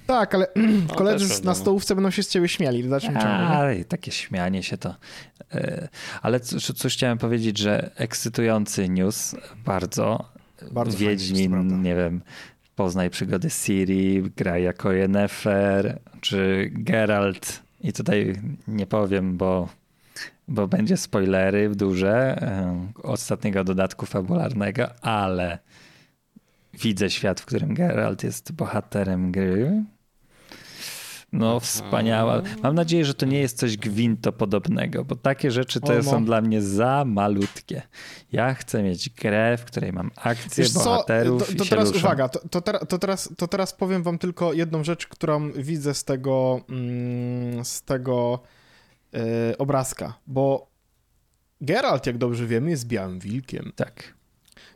Tak, 0.08 0.36
ale 0.36 0.48
no, 0.56 0.96
koledzy 0.96 1.44
na 1.44 1.56
stołówce 1.56 1.96
będą 1.96 2.12
się 2.12 2.24
z 2.24 2.30
ciebie 2.30 2.48
śmiali 2.48 2.84
w 2.84 2.90
dalszym 2.90 3.14
ciągu. 3.14 3.28
Ale 3.28 3.86
takie 3.86 4.12
śmianie 4.12 4.64
się 4.64 4.78
to... 4.78 4.96
E, 5.54 5.88
ale 6.22 6.40
cóż, 6.40 6.66
cóż 6.66 6.94
chciałem 6.94 7.18
powiedzieć, 7.18 7.58
że 7.58 7.92
ekscytujący 7.96 8.90
news 8.90 9.36
bardzo. 9.66 10.38
Bardzo 10.72 10.98
Wiedźmin, 10.98 11.82
nie 11.82 11.96
wiem, 11.96 12.22
poznaj 12.78 13.10
przygody 13.10 13.50
Siri, 13.50 14.24
gra 14.36 14.58
jako 14.58 14.92
Yennefer, 14.92 16.00
czy 16.22 16.70
Geralt. 16.74 17.64
I 17.82 17.94
tutaj 17.94 18.34
nie 18.68 18.88
powiem, 18.88 19.38
bo, 19.38 19.70
bo 20.48 20.68
będzie 20.68 20.98
spoilery 20.98 21.70
duże 21.76 22.42
e, 22.42 22.88
ostatniego 23.04 23.64
dodatku 23.64 24.06
fabularnego, 24.06 24.90
ale 25.02 25.60
widzę 26.74 27.10
świat, 27.10 27.42
w 27.42 27.46
którym 27.46 27.74
Geralt 27.74 28.24
jest 28.24 28.52
bohaterem 28.52 29.32
gry. 29.32 29.84
No, 31.34 31.60
wspaniała. 31.60 32.42
Mam 32.64 32.76
nadzieję, 32.76 33.06
że 33.06 33.14
to 33.14 33.26
nie 33.26 33.40
jest 33.40 33.58
coś 33.58 33.78
gwinto 33.78 34.32
podobnego, 34.32 35.06
bo 35.06 35.16
takie 35.16 35.52
rzeczy 35.52 35.82
to 35.82 36.04
są 36.04 36.26
dla 36.26 36.42
mnie 36.42 36.62
za 36.62 37.06
malutkie. 37.06 37.82
Ja 38.32 38.54
chcę 38.54 38.84
mieć 38.84 39.10
grę, 39.10 39.58
w 39.58 39.66
której 39.66 39.94
mam 39.94 40.12
akcję, 40.16 40.64
Wiesz 40.64 40.74
bohaterów 40.74 41.42
co? 41.42 41.52
To, 41.52 41.58
to 41.58 41.64
i 41.64 41.68
teraz 41.68 41.92
uwaga, 41.92 42.30
to, 42.30 42.40
to, 42.62 42.86
to, 42.86 42.98
teraz, 42.98 43.30
to 43.38 43.48
teraz 43.48 43.74
powiem 43.74 44.04
wam 44.04 44.18
tylko 44.18 44.54
jedną 44.54 44.84
rzecz, 44.84 45.08
którą 45.08 45.52
widzę 45.52 45.94
z 45.94 46.04
tego, 46.04 46.62
mm, 46.70 47.66
z 47.66 47.82
tego 47.82 48.40
yy, 49.14 49.22
obrazka, 49.58 50.14
bo 50.28 50.68
Geralt, 51.62 52.06
jak 52.06 52.18
dobrze 52.18 52.46
wiemy, 52.46 52.70
jest 52.70 52.88
białym 52.88 53.20
wilkiem. 53.20 53.72
Tak. 53.76 54.14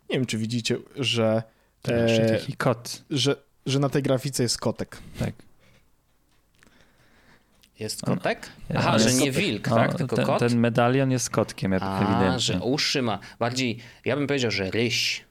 Nie 0.10 0.18
wiem, 0.18 0.26
czy 0.26 0.38
widzicie, 0.38 0.78
że... 0.96 1.44
E, 1.88 2.30
taki 2.40 2.54
kot. 2.54 3.04
Że, 3.10 3.36
że 3.66 3.80
na 3.80 3.90
tej 3.90 4.04
grafice 4.04 4.44
jest 4.44 4.58
kotek. 4.58 4.98
Tak. 5.20 5.34
Jest 7.82 8.02
kotek? 8.02 8.50
Aha, 8.76 9.00
że 9.00 9.14
nie 9.14 9.32
wilk, 9.32 9.70
no, 9.70 9.76
tak? 9.76 9.96
Tylko 9.96 10.16
ten, 10.16 10.26
kot? 10.26 10.40
Ten 10.40 10.60
medalion 10.60 11.12
jest 11.12 11.30
kotkiem, 11.30 11.74
A, 11.82 12.02
ewidentnie. 12.02 12.40
że 12.40 12.60
uszy 12.60 13.02
ma. 13.02 13.20
Bardziej, 13.40 13.78
ja 14.06 14.16
bym 14.16 14.28
powiedział, 14.28 14.52
że 14.52 14.72
ryś. 14.72 15.26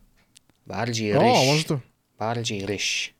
Bardziej 0.66 1.12
ryś. 1.12 1.22
O, 1.22 1.44
może 1.44 1.64
to... 1.64 1.80
Bardziej 2.18 2.66
ryś. 2.66 3.14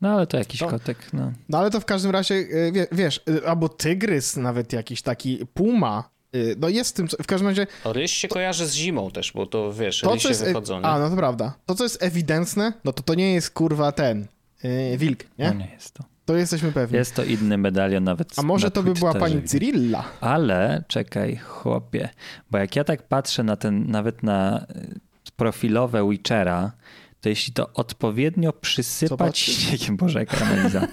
No 0.00 0.08
ale 0.08 0.26
to 0.26 0.38
jakiś 0.38 0.60
to, 0.60 0.66
kotek, 0.68 0.98
no. 1.12 1.32
No 1.48 1.58
ale 1.58 1.70
to 1.70 1.80
w 1.80 1.84
każdym 1.84 2.10
razie, 2.10 2.34
e, 2.34 2.86
wiesz, 2.92 3.20
e, 3.44 3.48
albo 3.48 3.68
tygrys 3.68 4.36
nawet 4.36 4.72
jakiś 4.72 5.02
taki, 5.02 5.46
puma, 5.54 6.10
e, 6.32 6.38
no 6.58 6.68
jest 6.68 6.90
w 6.90 6.92
tym, 6.92 7.08
w 7.22 7.26
każdym 7.26 7.48
razie... 7.48 7.66
Ryś 7.84 8.12
się 8.12 8.28
to, 8.28 8.34
kojarzy 8.34 8.66
z 8.66 8.74
zimą 8.74 9.10
też, 9.10 9.32
bo 9.32 9.46
to 9.46 9.72
wiesz, 9.72 10.00
to, 10.00 10.14
rysie 10.14 10.34
wychodzą, 10.34 10.82
A, 10.82 10.98
no 10.98 11.10
to 11.10 11.16
prawda. 11.16 11.54
To, 11.66 11.74
co 11.74 11.84
jest 11.84 12.02
ewidentne, 12.02 12.72
no 12.84 12.92
to 12.92 13.02
to 13.02 13.14
nie 13.14 13.34
jest 13.34 13.50
kurwa 13.50 13.92
ten, 13.92 14.26
yy, 14.62 14.98
wilk, 14.98 15.24
nie? 15.38 15.46
No 15.46 15.54
nie 15.54 15.70
jest 15.72 15.94
to. 15.94 16.04
To 16.26 16.36
jesteśmy 16.36 16.72
pewni. 16.72 16.98
Jest 16.98 17.14
to 17.14 17.24
inny 17.24 17.58
medalion 17.58 18.04
nawet. 18.04 18.32
A 18.38 18.42
może 18.42 18.70
to 18.70 18.82
by 18.82 18.94
była 18.94 19.14
pani 19.14 19.42
Cyrilla? 19.42 20.04
Ale 20.20 20.84
czekaj, 20.88 21.36
chłopie, 21.36 22.08
bo 22.50 22.58
jak 22.58 22.76
ja 22.76 22.84
tak 22.84 23.02
patrzę 23.02 23.42
na 23.42 23.56
ten, 23.56 23.90
nawet 23.90 24.22
na 24.22 24.66
y, 24.76 24.96
profilowe 25.36 26.10
Witchera, 26.10 26.72
to 27.20 27.28
jeśli 27.28 27.52
to 27.52 27.72
odpowiednio 27.74 28.52
przysypać 28.52 29.38
śniegiem, 29.38 29.96
Boże, 29.96 30.18
jaka 30.18 30.46
analiza, 30.46 30.86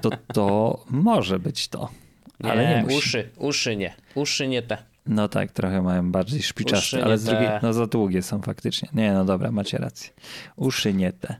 to 0.00 0.10
to 0.32 0.78
może 0.90 1.38
być 1.38 1.68
to. 1.68 1.88
Nie, 2.40 2.50
ale 2.50 2.76
nie 2.76 2.82
musi. 2.82 2.96
uszy, 2.96 3.30
uszy 3.36 3.76
nie, 3.76 3.94
uszy 4.14 4.48
nie 4.48 4.62
te. 4.62 4.78
No 5.06 5.28
tak, 5.28 5.52
trochę 5.52 5.82
mają 5.82 6.12
bardziej 6.12 6.42
szpiczaste, 6.42 7.04
ale 7.04 7.18
z 7.18 7.24
drugiej, 7.24 7.48
no 7.62 7.72
za 7.72 7.86
długie 7.86 8.22
są 8.22 8.42
faktycznie. 8.42 8.88
Nie, 8.92 9.12
no 9.12 9.24
dobra, 9.24 9.50
macie 9.50 9.78
rację. 9.78 10.10
Uszy 10.56 10.94
nie 10.94 11.12
te. 11.12 11.36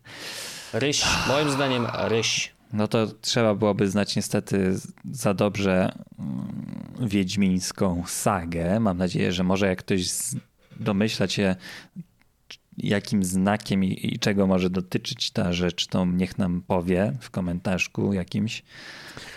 Ryś, 0.72 1.04
moim 1.28 1.50
zdaniem 1.50 1.86
ryś. 2.08 2.57
No 2.72 2.88
to 2.88 3.06
trzeba 3.06 3.54
byłoby 3.54 3.90
znać 3.90 4.16
niestety 4.16 4.74
za 5.10 5.34
dobrze 5.34 5.92
mm, 6.18 7.08
wiedźmińską 7.08 8.02
sagę. 8.06 8.80
Mam 8.80 8.98
nadzieję, 8.98 9.32
że 9.32 9.44
może 9.44 9.66
jak 9.66 9.78
ktoś 9.78 10.08
domyśla 10.80 11.28
się, 11.28 11.56
jakim 12.78 13.24
znakiem 13.24 13.84
i, 13.84 14.18
czego 14.18 14.46
może 14.46 14.70
dotyczyć 14.70 15.30
ta 15.30 15.52
rzecz, 15.52 15.86
to 15.86 16.04
niech 16.04 16.38
nam 16.38 16.62
powie 16.66 17.12
w 17.20 17.30
komentarzu 17.30 18.12
jakimś. 18.12 18.62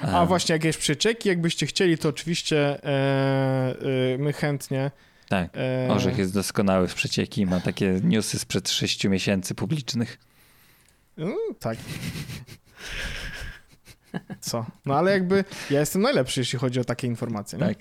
A 0.01 0.25
właśnie 0.25 0.53
jakieś 0.53 0.77
przyczeki, 0.77 1.29
jakbyście 1.29 1.65
chcieli, 1.65 1.97
to 1.97 2.09
oczywiście 2.09 2.83
e, 2.83 3.75
e, 4.13 4.17
my 4.17 4.33
chętnie. 4.33 4.91
Tak, 5.29 5.57
e... 5.57 5.87
Orzech 5.91 6.17
jest 6.17 6.33
doskonały 6.33 6.87
w 6.87 6.95
przecieki, 6.95 7.45
ma 7.45 7.59
takie 7.59 7.99
newsy 8.03 8.39
sprzed 8.39 8.69
sześciu 8.69 9.09
miesięcy 9.09 9.55
publicznych. 9.55 10.19
Mm, 11.17 11.35
tak. 11.59 11.77
Co? 14.41 14.65
No 14.85 14.95
ale 14.95 15.11
jakby 15.11 15.43
ja 15.69 15.79
jestem 15.79 16.01
najlepszy, 16.01 16.39
jeśli 16.39 16.59
chodzi 16.59 16.79
o 16.79 16.83
takie 16.83 17.07
informacje. 17.07 17.59
Tak, 17.59 17.77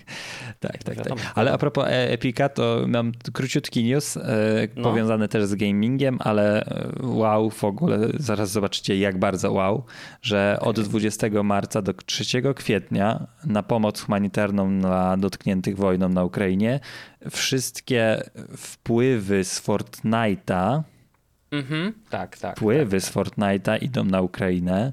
tak, 0.61 0.85
tak, 0.85 0.97
tak. 0.97 1.19
Ale 1.35 1.53
a 1.53 1.59
propos 1.59 1.85
e, 1.87 2.11
Epika, 2.11 2.49
to 2.49 2.85
mam 2.87 3.13
króciutki 3.33 3.85
news 3.85 4.17
e, 4.17 4.21
no. 4.77 4.83
powiązany 4.83 5.29
też 5.29 5.45
z 5.45 5.55
gamingiem, 5.55 6.19
ale 6.21 6.65
e, 6.65 6.93
wow, 7.03 7.51
w 7.51 7.65
ogóle 7.65 7.99
zaraz 8.15 8.51
zobaczycie 8.51 8.99
jak 8.99 9.19
bardzo 9.19 9.53
wow, 9.53 9.85
że 10.23 10.59
od 10.61 10.81
20 10.81 11.27
marca 11.45 11.83
do 11.83 11.93
3 11.95 12.43
kwietnia 12.57 13.27
na 13.45 13.63
pomoc 13.63 14.01
humanitarną 14.01 14.79
dla 14.81 15.17
dotkniętych 15.17 15.77
wojną 15.77 16.09
na 16.09 16.25
Ukrainie 16.25 16.81
wszystkie 17.31 18.23
wpływy 18.57 19.45
z 19.45 19.63
Fortnite'a 19.63 20.83
Mhm, 21.51 21.93
tak, 22.11 22.39
tak. 22.39 22.57
Wpływy 22.57 23.01
tak, 23.01 23.03
tak. 23.03 23.11
z 23.11 23.17
Fortnite'a 23.17 23.83
idą 23.83 24.05
na 24.05 24.21
Ukrainę 24.21 24.93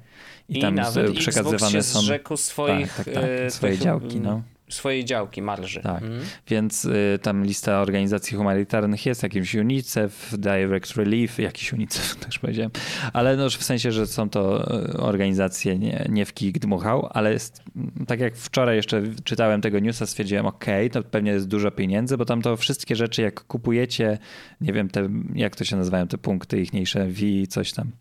i, 0.49 0.57
I 0.57 0.61
tam 0.61 0.75
nawet 0.75 1.13
przekazywane 1.13 1.83
są. 1.83 1.99
swoich 2.37 2.93
tak, 2.95 3.05
tak, 3.05 3.13
tak, 3.13 3.23
e, 3.23 3.51
swoje 3.51 3.73
tych, 3.73 3.81
działki, 3.81 4.19
no. 4.19 4.41
Swojej 4.69 5.05
działki, 5.05 5.41
marży. 5.41 5.81
Tak, 5.81 6.03
mhm. 6.03 6.21
więc 6.47 6.85
y, 6.85 7.19
tam 7.21 7.43
lista 7.43 7.81
organizacji 7.81 8.37
humanitarnych 8.37 9.05
jest, 9.05 9.23
jakimś 9.23 9.55
UNICEF, 9.55 10.33
Direct 10.37 10.95
Relief, 10.95 11.39
jakiś 11.39 11.73
UNICEF 11.73 12.15
też 12.25 12.39
powiedziałem, 12.39 12.71
ale 13.13 13.37
no 13.37 13.49
w 13.49 13.63
sensie, 13.63 13.91
że 13.91 14.07
są 14.07 14.29
to 14.29 14.71
e, 14.71 14.97
organizacje 14.97 15.79
nie, 15.79 16.05
nie 16.09 16.25
w 16.25 16.33
kij 16.33 16.51
dmuchał, 16.53 17.09
ale 17.11 17.33
jest, 17.33 17.63
tak 18.07 18.19
jak 18.19 18.35
wczoraj 18.35 18.75
jeszcze 18.75 19.03
czytałem 19.23 19.61
tego 19.61 19.79
newsa, 19.79 20.05
stwierdziłem, 20.05 20.45
ok, 20.45 20.65
to 20.91 21.03
pewnie 21.03 21.31
jest 21.31 21.47
dużo 21.47 21.71
pieniędzy, 21.71 22.17
bo 22.17 22.25
tam 22.25 22.41
to 22.41 22.57
wszystkie 22.57 22.95
rzeczy, 22.95 23.21
jak 23.21 23.43
kupujecie, 23.43 24.17
nie 24.61 24.73
wiem, 24.73 24.89
te, 24.89 25.09
jak 25.35 25.55
to 25.55 25.65
się 25.65 25.75
nazywają, 25.75 26.07
te 26.07 26.17
punkty 26.17 26.61
ichniejsze, 26.61 27.07
V, 27.07 27.21
coś 27.49 27.73
tam, 27.73 27.91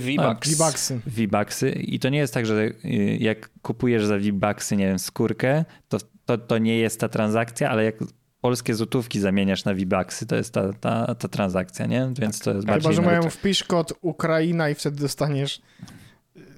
V-Bucksy. 0.00 1.00
V-Bucksy. 1.06 1.70
I 1.70 1.98
to 1.98 2.08
nie 2.08 2.18
jest 2.18 2.34
tak, 2.34 2.46
że 2.46 2.70
y, 2.84 3.18
jak 3.20 3.50
kupujesz 3.62 4.06
za 4.06 4.18
V-Bucksy, 4.18 4.76
nie 4.76 4.86
wiem, 4.86 4.98
skórkę, 4.98 5.64
to, 5.88 5.98
to, 6.24 6.38
to 6.38 6.58
nie 6.58 6.78
jest 6.78 7.00
ta 7.00 7.08
transakcja, 7.08 7.70
ale 7.70 7.84
jak 7.84 7.94
polskie 8.40 8.74
złotówki 8.74 9.20
zamieniasz 9.20 9.64
na 9.64 9.74
V-Bucksy, 9.74 10.26
to 10.26 10.36
jest 10.36 10.54
ta, 10.54 10.72
ta, 10.72 11.14
ta 11.14 11.28
transakcja, 11.28 11.86
nie? 11.86 12.12
Więc 12.20 12.38
tak. 12.38 12.44
to 12.44 12.54
jest 12.54 12.66
bardziej... 12.66 12.92
Chyba, 12.92 13.02
że 13.02 13.08
mają 13.10 13.30
wpisz 13.30 13.64
kod 13.64 13.92
Ukraina 14.00 14.70
i 14.70 14.74
wtedy 14.74 15.00
dostaniesz 15.00 15.60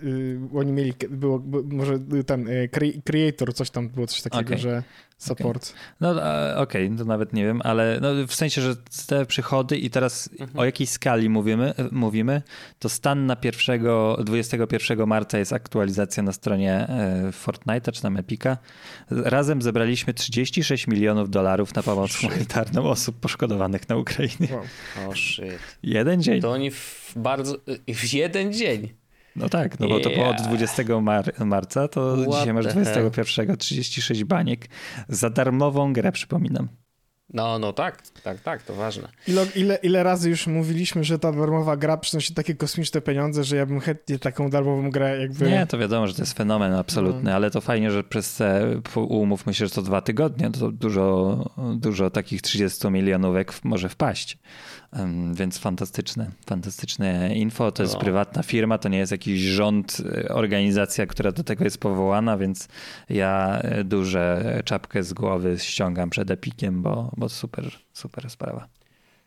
y, 0.03 0.39
oni 0.55 0.73
mieli, 0.73 0.93
było, 1.11 1.43
może 1.65 1.99
ten 2.27 2.49
y, 2.49 2.69
creator, 3.05 3.55
coś 3.55 3.71
tam 3.71 3.89
było, 3.89 4.07
coś 4.07 4.23
takiego, 4.23 4.47
okay. 4.47 4.59
że 4.59 4.83
support. 5.19 5.75
Okay. 5.75 5.77
No 6.01 6.11
okej, 6.63 6.87
okay, 6.87 6.99
to 6.99 7.05
nawet 7.05 7.33
nie 7.33 7.45
wiem, 7.45 7.61
ale 7.65 7.99
no, 8.03 8.27
w 8.27 8.35
sensie, 8.35 8.63
że 8.63 8.77
te 9.07 9.27
przychody 9.27 9.77
i 9.77 9.91
teraz 9.91 10.31
mhm. 10.41 10.59
o 10.59 10.65
jakiej 10.65 10.87
skali 10.87 11.29
mówimy, 11.29 11.75
mówimy, 11.93 12.43
to 12.79 12.89
stan 12.89 13.27
na 13.27 13.37
1, 13.45 13.83
21 14.25 15.07
marca 15.07 15.39
jest 15.39 15.53
aktualizacja 15.53 16.23
na 16.23 16.33
stronie 16.33 16.73
e, 16.73 17.31
Fortnite'a 17.31 17.93
czy 17.93 18.03
tam 18.03 18.17
Epica. 18.17 18.59
Razem 19.11 19.63
zebraliśmy 19.63 20.15
36 20.15 20.87
milionów 20.87 21.31
dolarów 21.31 21.75
na 21.75 21.83
pomoc 21.83 22.17
humanitarną 22.17 22.85
osób 22.85 23.21
poszkodowanych 23.21 23.89
na 23.89 23.97
Ukrainie. 23.97 24.49
Wow. 24.51 24.63
Oh 25.07 25.17
shit. 25.27 25.59
Jeden 25.83 26.23
dzień. 26.23 26.41
To 26.41 26.51
oni 26.51 26.71
w 26.71 27.13
bardzo, 27.17 27.57
w 27.89 28.13
jeden 28.13 28.53
dzień. 28.53 28.98
No 29.39 29.49
tak, 29.49 29.81
no 29.81 29.89
bo 29.89 30.01
to 30.01 30.11
było 30.11 30.29
od 30.29 30.43
20 30.43 31.01
mar 31.01 31.33
marca, 31.39 31.89
to 31.89 32.17
What 32.17 32.39
dzisiaj 32.39 32.55
masz 32.55 32.67
21, 32.67 33.57
36 33.57 34.25
baniek 34.25 34.69
za 35.09 35.31
darmową 35.31 35.93
grę, 35.93 36.13
przypominam. 36.13 36.69
No, 37.35 37.59
no 37.59 37.73
tak, 37.73 38.03
tak, 38.23 38.41
tak, 38.41 38.63
to 38.63 38.75
ważne. 38.75 39.09
Ile, 39.27 39.47
ile, 39.57 39.79
ile 39.83 40.03
razy 40.03 40.31
już 40.31 40.47
mówiliśmy, 40.47 41.05
że 41.05 41.19
ta 41.19 41.33
darmowa 41.33 41.77
gra 41.77 41.97
przynosi 41.97 42.35
takie 42.35 42.55
kosmiczne 42.55 43.01
pieniądze, 43.01 43.45
że 43.45 43.57
ja 43.57 43.67
bym 43.67 43.81
chętnie 43.81 44.19
taką 44.19 44.51
darmową 44.51 44.91
grę 44.91 45.21
jakby... 45.21 45.51
Nie, 45.51 45.67
to 45.67 45.79
wiadomo, 45.79 46.07
że 46.07 46.15
to 46.15 46.23
jest 46.23 46.33
fenomen 46.33 46.75
absolutny, 46.75 47.31
no. 47.31 47.37
ale 47.37 47.51
to 47.51 47.61
fajnie, 47.61 47.91
że 47.91 48.05
przez 48.05 48.37
te, 48.37 48.81
umówmy 48.97 49.55
się, 49.55 49.67
że 49.67 49.75
to 49.75 49.83
dwa 49.83 50.01
tygodnie, 50.01 50.51
to 50.51 50.73
dużo, 50.73 51.45
dużo 51.77 52.11
takich 52.11 52.43
30 52.43 52.91
milionówek 52.91 53.65
może 53.65 53.89
wpaść. 53.89 54.39
Więc 55.33 55.59
fantastyczne, 55.59 56.31
fantastyczne 56.47 57.35
info. 57.35 57.73
To 57.73 57.83
jest 57.83 57.95
no. 57.95 58.01
prywatna 58.01 58.43
firma, 58.43 58.79
to 58.79 58.89
nie 58.89 58.99
jest 58.99 59.13
jakiś 59.13 59.41
rząd, 59.41 60.03
e, 60.25 60.29
organizacja, 60.29 61.07
która 61.07 61.33
do 61.33 61.45
tego 61.45 61.65
jest 61.65 61.79
powołana, 61.79 62.37
więc 62.39 62.69
ja 63.09 63.59
e, 63.63 63.85
duże 63.85 64.61
czapkę 64.65 65.03
z 65.03 65.13
głowy 65.13 65.57
ściągam 65.59 66.11
przed 66.11 66.31
Epikiem, 66.31 66.83
bo, 66.83 67.11
bo 67.17 67.29
super, 67.29 67.71
super 67.93 68.31
sprawa. 68.31 68.69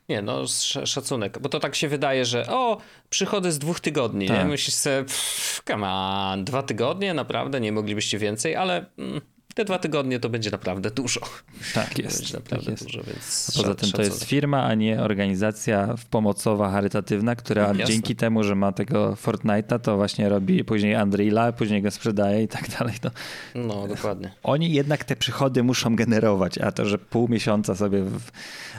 Nie, 0.09 0.21
no 0.21 0.47
szacunek, 0.85 1.39
bo 1.39 1.49
to 1.49 1.59
tak 1.59 1.75
się 1.75 1.87
wydaje, 1.87 2.25
że 2.25 2.47
o, 2.47 2.77
przychody 3.09 3.51
z 3.51 3.59
dwóch 3.59 3.79
tygodni, 3.79 4.27
tak. 4.27 4.37
nie? 4.37 4.45
Myślisz 4.45 4.75
sobie, 4.75 5.03
pff, 5.03 5.63
come 5.67 5.91
on, 5.91 6.43
dwa 6.43 6.63
tygodnie, 6.63 7.13
naprawdę, 7.13 7.61
nie 7.61 7.71
moglibyście 7.71 8.17
więcej, 8.19 8.55
ale 8.55 8.85
mm, 8.97 9.21
te 9.53 9.65
dwa 9.65 9.79
tygodnie 9.79 10.19
to 10.19 10.29
będzie 10.29 10.51
naprawdę 10.51 10.91
dużo. 10.91 11.21
Tak 11.73 11.97
jest. 12.03 12.19
Będzie 12.19 12.33
naprawdę 12.33 12.65
tak 12.65 12.71
jest. 12.71 12.83
dużo, 12.83 13.03
więc 13.03 13.51
Poza 13.55 13.75
tym 13.75 13.91
to 13.91 14.01
jest 14.01 14.23
firma, 14.23 14.63
a 14.63 14.73
nie 14.73 15.01
organizacja 15.01 15.95
pomocowa, 16.09 16.69
charytatywna, 16.69 17.35
która 17.35 17.67
Jasne. 17.67 17.85
dzięki 17.85 18.15
temu, 18.15 18.43
że 18.43 18.55
ma 18.55 18.71
tego 18.71 19.13
Fortnite'a, 19.13 19.79
to 19.79 19.95
właśnie 19.95 20.29
robi 20.29 20.63
później 20.63 20.95
Unreal'a, 20.95 21.53
później 21.53 21.81
go 21.81 21.91
sprzedaje 21.91 22.43
i 22.43 22.47
tak 22.47 22.69
dalej. 22.69 22.93
To 23.01 23.11
no, 23.55 23.87
dokładnie. 23.87 24.31
Oni 24.43 24.73
jednak 24.73 25.03
te 25.03 25.15
przychody 25.15 25.63
muszą 25.63 25.95
generować, 25.95 26.57
a 26.57 26.71
to, 26.71 26.85
że 26.85 26.97
pół 26.97 27.27
miesiąca 27.27 27.75
sobie... 27.75 28.03
W, 28.03 28.21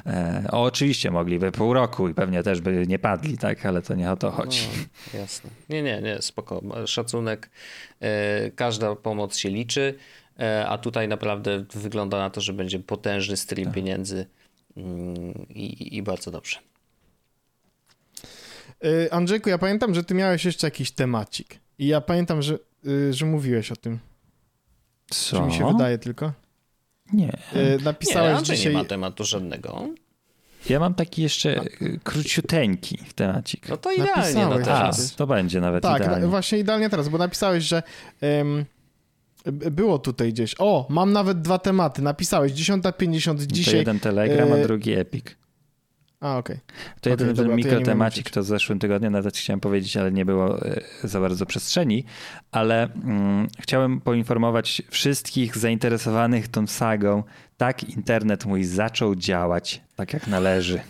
e, 0.07 0.45
o, 0.51 0.63
oczywiście 0.63 1.11
mogliby 1.11 1.53
pół 1.53 1.73
roku 1.73 2.09
i 2.09 2.15
pewnie 2.15 2.43
też 2.43 2.61
by 2.61 2.85
nie 2.87 2.99
padli, 2.99 3.39
tak? 3.39 3.67
Ale 3.67 3.83
to 3.83 3.95
nie 3.95 4.11
o 4.11 4.17
to 4.17 4.31
chodzi. 4.31 4.69
No, 5.15 5.21
jasne. 5.21 5.51
Nie, 5.69 5.83
nie, 5.83 6.03
nie, 6.03 6.23
spoko. 6.23 6.63
Szacunek. 6.87 7.51
E, 8.01 8.51
każda 8.51 8.97
pomoc 8.97 9.37
się 9.37 9.51
liczy. 9.51 9.95
E, 10.41 10.67
a 10.69 10.79
tutaj 10.79 11.09
naprawdę 11.09 11.65
wygląda 11.75 12.19
na 12.19 12.31
to, 12.31 12.41
że 12.41 12.53
będzie 12.53 12.79
potężny 12.79 13.37
stream 13.37 13.67
tak. 13.67 13.75
pieniędzy 13.75 14.27
mm, 14.77 15.47
i, 15.49 15.97
i 15.97 16.03
bardzo 16.03 16.31
dobrze. 16.31 16.59
E, 18.85 19.15
Andrzejku, 19.15 19.49
ja 19.49 19.59
pamiętam, 19.59 19.95
że 19.95 20.05
ty 20.05 20.15
miałeś 20.15 20.45
jeszcze 20.45 20.67
jakiś 20.67 20.91
temacik. 20.91 21.59
I 21.79 21.87
ja 21.87 22.01
pamiętam, 22.01 22.43
że, 22.43 22.59
e, 23.09 23.13
że 23.13 23.27
mówiłeś 23.27 23.73
o 23.73 23.77
tym. 23.77 23.99
Co? 25.07 25.37
Czy 25.37 25.43
mi 25.43 25.53
się 25.53 25.73
wydaje 25.73 25.99
tylko? 25.99 26.33
Nie. 27.13 27.33
Napisałeś 27.85 28.49
nie, 28.49 28.57
dzisiaj... 28.57 28.73
nie 28.73 28.79
ma 28.79 28.85
tematu 28.85 29.25
żadnego. 29.25 29.89
Ja 30.69 30.81
mam 30.81 30.95
taki 30.95 31.23
jeszcze 31.23 31.61
A. 31.61 31.65
króciuteńki 32.05 32.99
temacik. 33.15 33.69
No 33.69 33.77
to 33.77 33.93
idealnie 33.93 34.47
no 34.47 34.59
teraz. 34.59 35.13
A, 35.13 35.17
to 35.17 35.27
będzie 35.27 35.61
nawet 35.61 35.83
tak, 35.83 35.97
idealnie. 35.97 36.21
Tak, 36.21 36.31
właśnie 36.31 36.59
idealnie 36.59 36.91
teraz, 36.91 37.09
bo 37.09 37.19
napisałeś, 37.19 37.65
że 37.65 37.83
um, 38.23 38.65
było 39.51 39.99
tutaj 39.99 40.33
gdzieś. 40.33 40.55
O, 40.59 40.87
mam 40.91 41.13
nawet 41.13 41.43
dwa 41.43 41.59
tematy. 41.59 42.03
Napisałeś 42.03 42.53
10.50 42.53 43.47
dzisiaj. 43.47 43.73
To 43.73 43.79
jeden 43.79 44.01
Telegram, 44.01 44.53
a 44.53 44.57
e, 44.57 44.63
drugi 44.63 44.93
Epic. 44.93 45.25
A, 46.21 46.39
okej. 46.39 46.57
Okay. 46.57 46.97
To 47.01 47.11
jeden 47.11 47.31
okay, 47.31 47.57
mikrotemacik, 47.57 48.31
to 48.31 48.43
w 48.43 48.47
zeszłym 48.47 48.79
tygodniu 48.79 49.11
nawet 49.11 49.37
chciałem 49.37 49.61
powiedzieć, 49.61 49.97
ale 49.97 50.13
nie 50.13 50.25
było 50.25 50.67
e, 50.67 50.81
za 51.05 51.21
bardzo 51.21 51.47
przestrzeni, 51.47 52.05
ale 52.51 52.89
mm, 52.93 53.49
chciałem 53.61 54.01
poinformować 54.01 54.83
wszystkich 54.91 55.57
zainteresowanych 55.57 56.49
tą 56.49 56.67
sagą. 56.67 57.23
Tak, 57.57 57.85
internet 57.85 58.47
mój 58.47 58.65
zaczął 58.65 59.15
działać 59.15 59.83
tak 59.97 60.13
jak 60.13 60.27
należy. 60.27 60.81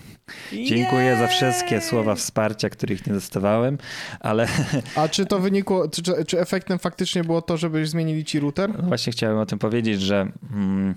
Dziękuję 0.53 1.17
za 1.17 1.27
wszystkie 1.27 1.81
słowa 1.81 2.15
wsparcia, 2.15 2.71
których 2.71 3.07
nie 3.07 3.13
dostawałem, 3.13 3.79
ale... 4.21 4.47
A 4.97 5.09
czy 5.09 5.27
to 5.27 5.39
wynikło, 5.39 5.89
czy, 5.89 6.03
czy 6.27 6.41
efektem 6.41 6.79
faktycznie 6.79 7.25
było 7.25 7.43
to, 7.43 7.57
żeby 7.57 7.87
zmienili 7.87 8.25
ci 8.25 8.41
router? 8.41 8.79
No 8.79 8.83
właśnie 8.83 9.13
chciałem 9.13 9.39
o 9.39 9.47
tym 9.47 9.59
powiedzieć, 9.59 10.01
że... 10.01 10.33
Mm, 10.53 10.95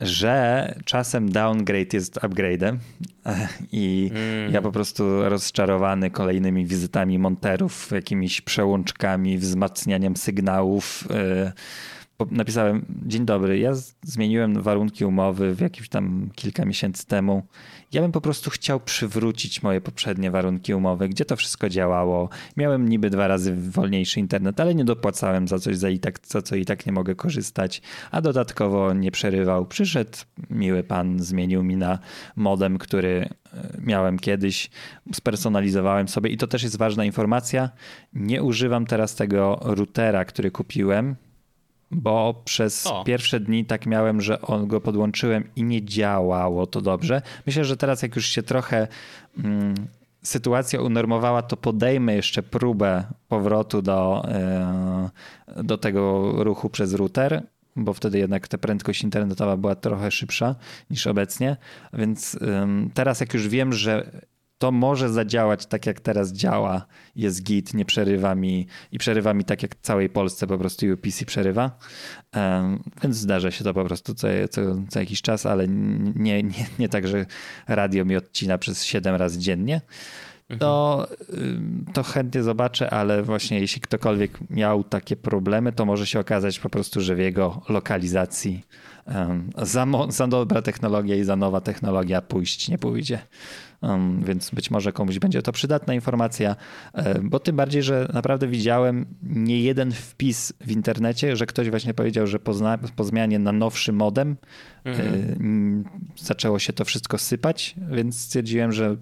że 0.00 0.74
czasem 0.84 1.32
downgrade 1.32 1.94
jest 1.96 2.16
upgrade'em 2.16 2.76
i 3.72 4.10
mm. 4.14 4.52
ja 4.52 4.62
po 4.62 4.72
prostu 4.72 5.28
rozczarowany 5.28 6.10
kolejnymi 6.10 6.66
wizytami 6.66 7.18
monterów, 7.18 7.90
jakimiś 7.90 8.40
przełączkami, 8.40 9.38
wzmacnianiem 9.38 10.16
sygnałów, 10.16 11.08
yy, 11.10 11.52
napisałem, 12.30 12.86
dzień 13.06 13.24
dobry, 13.24 13.58
ja 13.58 13.72
zmieniłem 14.02 14.62
warunki 14.62 15.04
umowy 15.04 15.54
w 15.54 15.60
jakimś 15.60 15.88
tam 15.88 16.30
kilka 16.34 16.64
miesięcy 16.64 17.06
temu. 17.06 17.42
Ja 17.94 18.02
bym 18.02 18.12
po 18.12 18.20
prostu 18.20 18.50
chciał 18.50 18.80
przywrócić 18.80 19.62
moje 19.62 19.80
poprzednie 19.80 20.30
warunki 20.30 20.74
umowy, 20.74 21.08
gdzie 21.08 21.24
to 21.24 21.36
wszystko 21.36 21.68
działało. 21.68 22.28
Miałem 22.56 22.88
niby 22.88 23.10
dwa 23.10 23.28
razy 23.28 23.56
wolniejszy 23.70 24.20
internet, 24.20 24.60
ale 24.60 24.74
nie 24.74 24.84
dopłacałem 24.84 25.48
za 25.48 25.58
coś, 25.58 25.76
za, 25.76 25.90
i 25.90 25.98
tak, 25.98 26.18
za 26.26 26.42
co 26.42 26.56
i 26.56 26.64
tak 26.64 26.86
nie 26.86 26.92
mogę 26.92 27.14
korzystać, 27.14 27.82
a 28.10 28.20
dodatkowo 28.20 28.94
nie 28.94 29.10
przerywał. 29.10 29.66
Przyszedł 29.66 30.18
miły 30.50 30.82
pan, 30.82 31.18
zmienił 31.18 31.62
mi 31.62 31.76
na 31.76 31.98
modem, 32.36 32.78
który 32.78 33.28
e, 33.52 33.68
miałem 33.80 34.18
kiedyś, 34.18 34.70
spersonalizowałem 35.14 36.08
sobie 36.08 36.30
i 36.30 36.36
to 36.36 36.46
też 36.46 36.62
jest 36.62 36.78
ważna 36.78 37.04
informacja. 37.04 37.70
Nie 38.12 38.42
używam 38.42 38.86
teraz 38.86 39.14
tego 39.14 39.58
routera, 39.62 40.24
który 40.24 40.50
kupiłem, 40.50 41.16
bo 41.94 42.42
przez 42.44 42.86
o. 42.86 43.04
pierwsze 43.04 43.40
dni 43.40 43.64
tak 43.64 43.86
miałem, 43.86 44.20
że 44.20 44.40
on 44.40 44.66
go 44.66 44.80
podłączyłem 44.80 45.48
i 45.56 45.62
nie 45.62 45.84
działało 45.84 46.66
to 46.66 46.80
dobrze. 46.80 47.22
Myślę, 47.46 47.64
że 47.64 47.76
teraz 47.76 48.02
jak 48.02 48.16
już 48.16 48.26
się 48.26 48.42
trochę 48.42 48.88
mm, 49.38 49.74
sytuacja 50.22 50.80
unormowała, 50.80 51.42
to 51.42 51.56
podejmę 51.56 52.14
jeszcze 52.14 52.42
próbę 52.42 53.04
powrotu 53.28 53.82
do, 53.82 54.26
yy, 55.56 55.62
do 55.62 55.78
tego 55.78 56.32
ruchu 56.44 56.70
przez 56.70 56.94
router, 56.94 57.42
bo 57.76 57.94
wtedy 57.94 58.18
jednak 58.18 58.48
ta 58.48 58.58
prędkość 58.58 59.02
internetowa 59.02 59.56
była 59.56 59.74
trochę 59.74 60.10
szybsza 60.10 60.54
niż 60.90 61.06
obecnie. 61.06 61.56
Więc 61.92 62.34
yy, 62.34 62.40
teraz 62.94 63.20
jak 63.20 63.34
już 63.34 63.48
wiem, 63.48 63.72
że 63.72 64.10
to 64.58 64.72
może 64.72 65.10
zadziałać 65.10 65.66
tak, 65.66 65.86
jak 65.86 66.00
teraz 66.00 66.32
działa, 66.32 66.86
jest 67.16 67.42
git, 67.42 67.74
nie 67.74 67.84
przerywa 67.84 68.34
mi 68.34 68.66
i 68.92 68.98
przerywa 68.98 69.34
mi 69.34 69.44
tak, 69.44 69.62
jak 69.62 69.74
całej 69.74 70.08
Polsce 70.08 70.46
po 70.46 70.58
prostu 70.58 70.86
UPC 70.86 71.24
przerywa. 71.24 71.78
Um, 72.36 72.82
więc 73.02 73.16
zdarza 73.16 73.50
się 73.50 73.64
to 73.64 73.74
po 73.74 73.84
prostu 73.84 74.14
co, 74.14 74.28
co, 74.50 74.60
co 74.88 75.00
jakiś 75.00 75.22
czas, 75.22 75.46
ale 75.46 75.68
nie, 75.68 76.42
nie, 76.42 76.66
nie 76.78 76.88
tak, 76.88 77.08
że 77.08 77.26
radio 77.68 78.04
mi 78.04 78.16
odcina 78.16 78.58
przez 78.58 78.84
7 78.84 79.14
razy 79.14 79.38
dziennie. 79.38 79.80
To, 80.58 81.06
to 81.92 82.02
chętnie 82.02 82.42
zobaczę, 82.42 82.90
ale 82.90 83.22
właśnie 83.22 83.60
jeśli 83.60 83.80
ktokolwiek 83.80 84.38
miał 84.50 84.84
takie 84.84 85.16
problemy, 85.16 85.72
to 85.72 85.84
może 85.84 86.06
się 86.06 86.20
okazać 86.20 86.58
po 86.58 86.70
prostu, 86.70 87.00
że 87.00 87.14
w 87.14 87.18
jego 87.18 87.62
lokalizacji 87.68 88.64
um, 89.06 89.50
za, 89.58 89.86
za 90.08 90.26
dobra 90.26 90.62
technologia 90.62 91.16
i 91.16 91.24
za 91.24 91.36
nowa 91.36 91.60
technologia 91.60 92.22
pójść 92.22 92.68
nie 92.68 92.78
pójdzie. 92.78 93.18
Więc 94.24 94.50
być 94.50 94.70
może 94.70 94.92
komuś 94.92 95.18
będzie 95.18 95.42
to 95.42 95.52
przydatna 95.52 95.94
informacja, 95.94 96.56
e, 96.92 97.18
bo 97.22 97.40
tym 97.40 97.56
bardziej, 97.56 97.82
że 97.82 98.08
naprawdę 98.12 98.48
widziałem 98.48 99.06
nie 99.22 99.60
jeden 99.60 99.92
wpis 99.92 100.52
w 100.60 100.70
internecie, 100.70 101.36
że 101.36 101.46
ktoś 101.46 101.70
właśnie 101.70 101.94
powiedział, 101.94 102.26
że 102.26 102.38
po, 102.38 102.52
po 102.96 103.04
zmianie 103.04 103.38
na 103.38 103.52
nowszy 103.52 103.92
modem 103.92 104.36
mhm. 104.84 105.84
zaczęło 106.16 106.58
się 106.58 106.72
to 106.72 106.84
wszystko 106.84 107.18
sypać, 107.18 107.74
więc 107.90 108.20
stwierdziłem, 108.20 108.72
że 108.72 108.96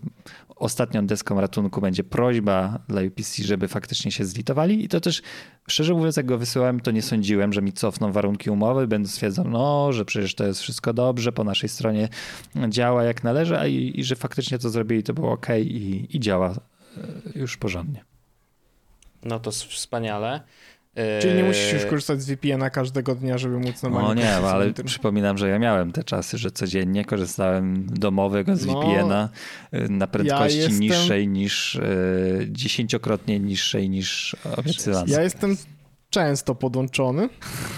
ostatnią 0.62 1.06
deską 1.06 1.40
ratunku 1.40 1.80
będzie 1.80 2.04
prośba 2.04 2.78
dla 2.88 3.02
UPC, 3.02 3.42
żeby 3.44 3.68
faktycznie 3.68 4.12
się 4.12 4.24
zlitowali 4.24 4.84
i 4.84 4.88
to 4.88 5.00
też, 5.00 5.22
szczerze 5.68 5.94
mówiąc, 5.94 6.16
jak 6.16 6.26
go 6.26 6.38
wysyłałem, 6.38 6.80
to 6.80 6.90
nie 6.90 7.02
sądziłem, 7.02 7.52
że 7.52 7.62
mi 7.62 7.72
cofną 7.72 8.12
warunki 8.12 8.50
umowy, 8.50 8.86
będą 8.86 9.08
stwierdzał, 9.08 9.48
no, 9.48 9.92
że 9.92 10.04
przecież 10.04 10.34
to 10.34 10.46
jest 10.46 10.60
wszystko 10.60 10.92
dobrze, 10.92 11.32
po 11.32 11.44
naszej 11.44 11.68
stronie 11.68 12.08
działa 12.68 13.04
jak 13.04 13.24
należy, 13.24 13.58
a 13.58 13.66
i, 13.66 14.00
i 14.00 14.04
że 14.04 14.16
faktycznie 14.16 14.58
to 14.58 14.70
zrobili, 14.70 15.02
to 15.02 15.14
było 15.14 15.32
ok 15.32 15.46
i, 15.60 16.06
i 16.16 16.20
działa 16.20 16.50
e, 16.50 17.38
już 17.38 17.56
porządnie. 17.56 18.04
No 19.24 19.40
to 19.40 19.50
wspaniale. 19.50 20.40
Czyli 21.20 21.34
nie 21.34 21.44
musisz 21.44 21.72
już 21.72 21.86
korzystać 21.86 22.22
z 22.22 22.30
VPN-a 22.30 22.70
każdego 22.70 23.14
dnia, 23.14 23.38
żeby 23.38 23.58
móc 23.58 23.82
normalnie... 23.82 24.08
No 24.08 24.14
nie, 24.14 24.36
ale 24.36 24.72
przypominam, 24.72 25.38
że 25.38 25.48
ja 25.48 25.58
miałem 25.58 25.92
te 25.92 26.04
czasy, 26.04 26.38
że 26.38 26.50
codziennie 26.50 27.04
korzystałem 27.04 27.86
domowego 27.86 28.56
z 28.56 28.66
no, 28.66 28.80
VPN-a 28.80 29.28
y, 29.74 29.88
na 29.88 30.06
prędkości 30.06 30.58
ja 30.58 30.64
jestem... 30.64 30.80
niższej 30.80 31.28
niż, 31.28 31.74
y, 31.74 32.48
dziesięciokrotnie 32.50 33.40
niższej 33.40 33.90
niż 33.90 34.36
obiecywane. 34.56 35.12
Ja 35.12 35.22
jestem 35.22 35.56
często 36.12 36.54
podłączony, 36.54 37.28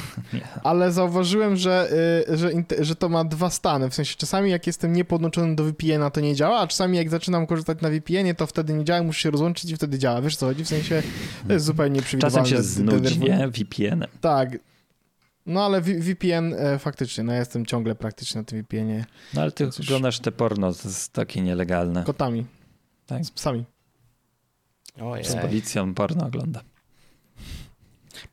ale 0.63 0.93
zauważyłem, 0.93 1.57
że, 1.57 1.89
y, 2.29 2.37
że, 2.37 2.51
że 2.81 2.97
to 2.97 3.09
ma 3.09 3.25
dwa 3.25 3.51
stany. 3.51 3.91
W 3.91 3.95
sensie 3.95 4.15
czasami 4.17 4.51
jak 4.51 4.67
jestem 4.67 4.93
niepodłączony 4.93 5.57
do 5.57 5.65
VPN-a, 5.65 6.11
to 6.11 6.21
nie 6.21 6.35
działa, 6.35 6.59
a 6.59 6.67
czasami 6.67 6.97
jak 6.97 7.11
zaczynam 7.11 7.47
korzystać 7.47 7.81
na 7.81 7.91
VPN-ie, 7.91 8.35
to 8.35 8.47
wtedy 8.47 8.75
nie 8.75 8.85
działa, 8.85 9.03
muszę 9.03 9.21
się 9.21 9.31
rozłączyć 9.31 9.71
i 9.71 9.77
wtedy 9.77 9.99
działa. 9.99 10.23
Wiesz 10.23 10.37
co 10.37 10.47
chodzi? 10.47 10.65
W 10.65 10.69
sensie 10.69 11.03
to 11.47 11.53
jest 11.53 11.67
zupełnie 11.67 12.03
przewidywalne. 12.03 12.49
Czasem 12.49 12.59
się 12.59 12.63
znudzi, 12.63 13.21
nie? 13.21 13.49
VPN. 13.49 14.05
Tak. 14.21 14.59
No 15.47 15.65
ale 15.65 15.81
VPN 15.81 16.55
e, 16.55 16.79
faktycznie, 16.79 17.25
no 17.25 17.33
ja 17.33 17.39
jestem 17.39 17.67
ciągle 17.67 17.95
praktycznie 17.95 18.41
na 18.41 18.45
tym 18.45 18.63
VPN-ie. 18.63 19.05
No 19.35 19.43
ale 19.43 19.53
ty 19.53 19.71
Coś... 19.71 19.87
oglądasz 19.87 20.21
te 20.21 20.33
porno, 20.33 20.73
to 20.73 20.89
jest 20.89 21.13
takie 21.13 21.41
nielegalne. 21.41 22.05
Kotami. 22.05 22.47
Tak? 23.07 23.25
Z 23.25 23.31
psami. 23.31 23.65
Ojej. 25.01 25.25
Z 25.25 25.35
policją 25.35 25.95
porno 25.95 26.27
ogląda. 26.27 26.61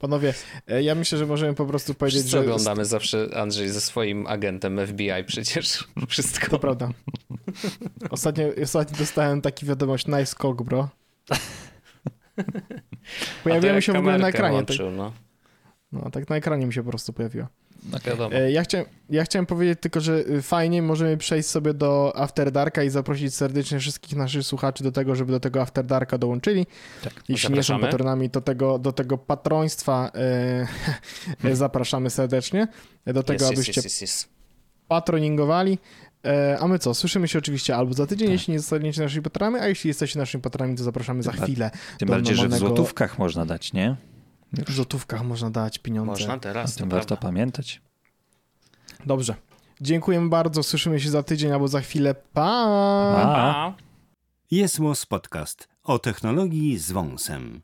Panowie, 0.02 0.34
e, 0.68 0.84
ja 0.84 0.96
myślę, 0.96 1.18
że 1.18 1.26
możemy 1.26 1.54
po 1.54 1.66
prostu 1.66 1.94
powiedzieć, 1.94 2.22
Wszyscy 2.22 2.38
że... 2.38 2.40
oglądamy 2.40 2.86
zawsze, 2.86 3.28
Andrzej, 3.36 3.70
ze 3.70 3.82
swoim 3.82 4.28
agentem 4.28 4.88
FBI 4.88 5.24
przecież. 5.28 5.88
Wszystko. 6.10 6.52
To 6.52 6.60
prawda. 6.60 6.90
Ostatnio, 8.10 8.46
ostatnio 8.64 8.98
dostałem 8.98 9.42
taki 9.42 9.66
wiadomość, 9.66 10.08
nice 10.08 10.26
skok, 10.26 10.64
bro. 10.64 10.90
Pojawiło 13.44 13.82
się 13.82 13.94
w 13.94 13.96
ogóle 13.96 14.18
na 14.18 14.28
ekranie. 14.30 14.56
Łączył, 14.56 14.92
no. 14.92 15.14
no, 15.92 16.10
tak 16.12 16.30
na 16.30 16.36
ekranie 16.36 16.66
mi 16.66 16.74
się 16.74 16.84
po 16.84 16.90
prostu 16.90 17.14
pojawiło. 17.14 17.48
No 17.92 18.00
wiadomo. 18.06 18.36
E, 18.36 18.52
ja 18.52 18.64
chciałem, 18.64 18.86
ja 19.10 19.24
chciałem 19.24 19.46
powiedzieć 19.46 19.80
tylko, 19.82 20.02
że 20.02 20.20
y, 20.20 20.42
fajnie 20.42 20.82
możemy 20.82 21.18
przejść 21.18 21.50
sobie 21.50 21.74
do 21.74 22.14
After 22.16 22.52
Darka 22.52 22.84
i 22.84 22.90
zaprosić 22.90 23.36
serdecznie 23.36 23.80
wszystkich 23.80 24.18
naszych 24.18 24.44
słuchaczy 24.44 24.84
do 24.84 24.92
tego, 24.92 25.16
żeby 25.16 25.32
do 25.32 25.40
tego 25.40 25.62
After 25.62 25.86
Darka 25.86 26.18
dołączyli. 26.18 26.66
Tak, 27.04 27.14
Jeśli 27.30 27.56
nie 27.56 27.64
są 27.64 27.80
patronami, 27.80 28.30
to 28.30 28.42
tego, 28.42 28.80
do 28.80 28.92
tego 28.92 29.18
patroństwa 29.18 30.12
e, 31.44 31.56
zapraszamy 31.56 32.10
serdecznie. 32.10 32.68
Do 33.06 33.24
tego, 33.24 33.46
yes, 33.46 33.52
abyście 33.52 33.82
yes, 33.82 34.02
yes, 34.02 34.28
patroningowali. 34.88 35.78
E, 36.26 36.58
a 36.60 36.68
my 36.68 36.80
co? 36.80 36.94
Słyszymy 36.94 37.28
się 37.28 37.40
oczywiście 37.40 37.76
albo 37.76 37.94
za 37.94 38.08
tydzień, 38.08 38.28
tak. 38.28 38.34
jeśli 38.34 38.54
nie 38.54 38.60
zostaniecie 38.60 39.02
naszymi 39.02 39.24
patronami, 39.24 39.60
a 39.60 39.68
jeśli 39.68 39.88
jesteście 39.88 40.20
naszymi 40.20 40.42
patronami, 40.42 40.78
to 40.78 40.84
zapraszamy 40.84 41.24
za 41.24 41.32
chwilę. 41.32 41.72
Tym 41.98 42.10
bardziej, 42.10 42.36
normalnego... 42.36 42.60
że 42.60 42.66
w 42.66 42.68
złotówkach 42.68 43.20
można 43.20 43.46
dać, 43.46 43.74
nie? 43.74 43.96
W 44.54 44.72
złotówkach 44.72 45.24
można 45.24 45.50
dać 45.50 45.80
pieniądze. 45.80 46.12
Można 46.12 46.38
teraz. 46.38 46.76
O 46.76 46.80
tym 46.80 46.90
warto 46.90 47.08
prawda. 47.08 47.28
pamiętać. 47.28 47.82
Dobrze. 49.06 49.36
Dziękuję 49.82 50.22
bardzo. 50.22 50.64
Słyszymy 50.64 51.00
się 51.00 51.10
za 51.10 51.24
tydzień 51.24 51.52
albo 51.52 51.68
za 51.68 51.82
chwilę. 51.82 52.16
Pa! 52.16 52.66
pa. 53.14 53.74
Jest 54.52 54.80
Podcast 55.10 55.68
o 55.84 56.00
technologii 56.00 56.78
z 56.78 56.92
wąsem. 56.92 57.62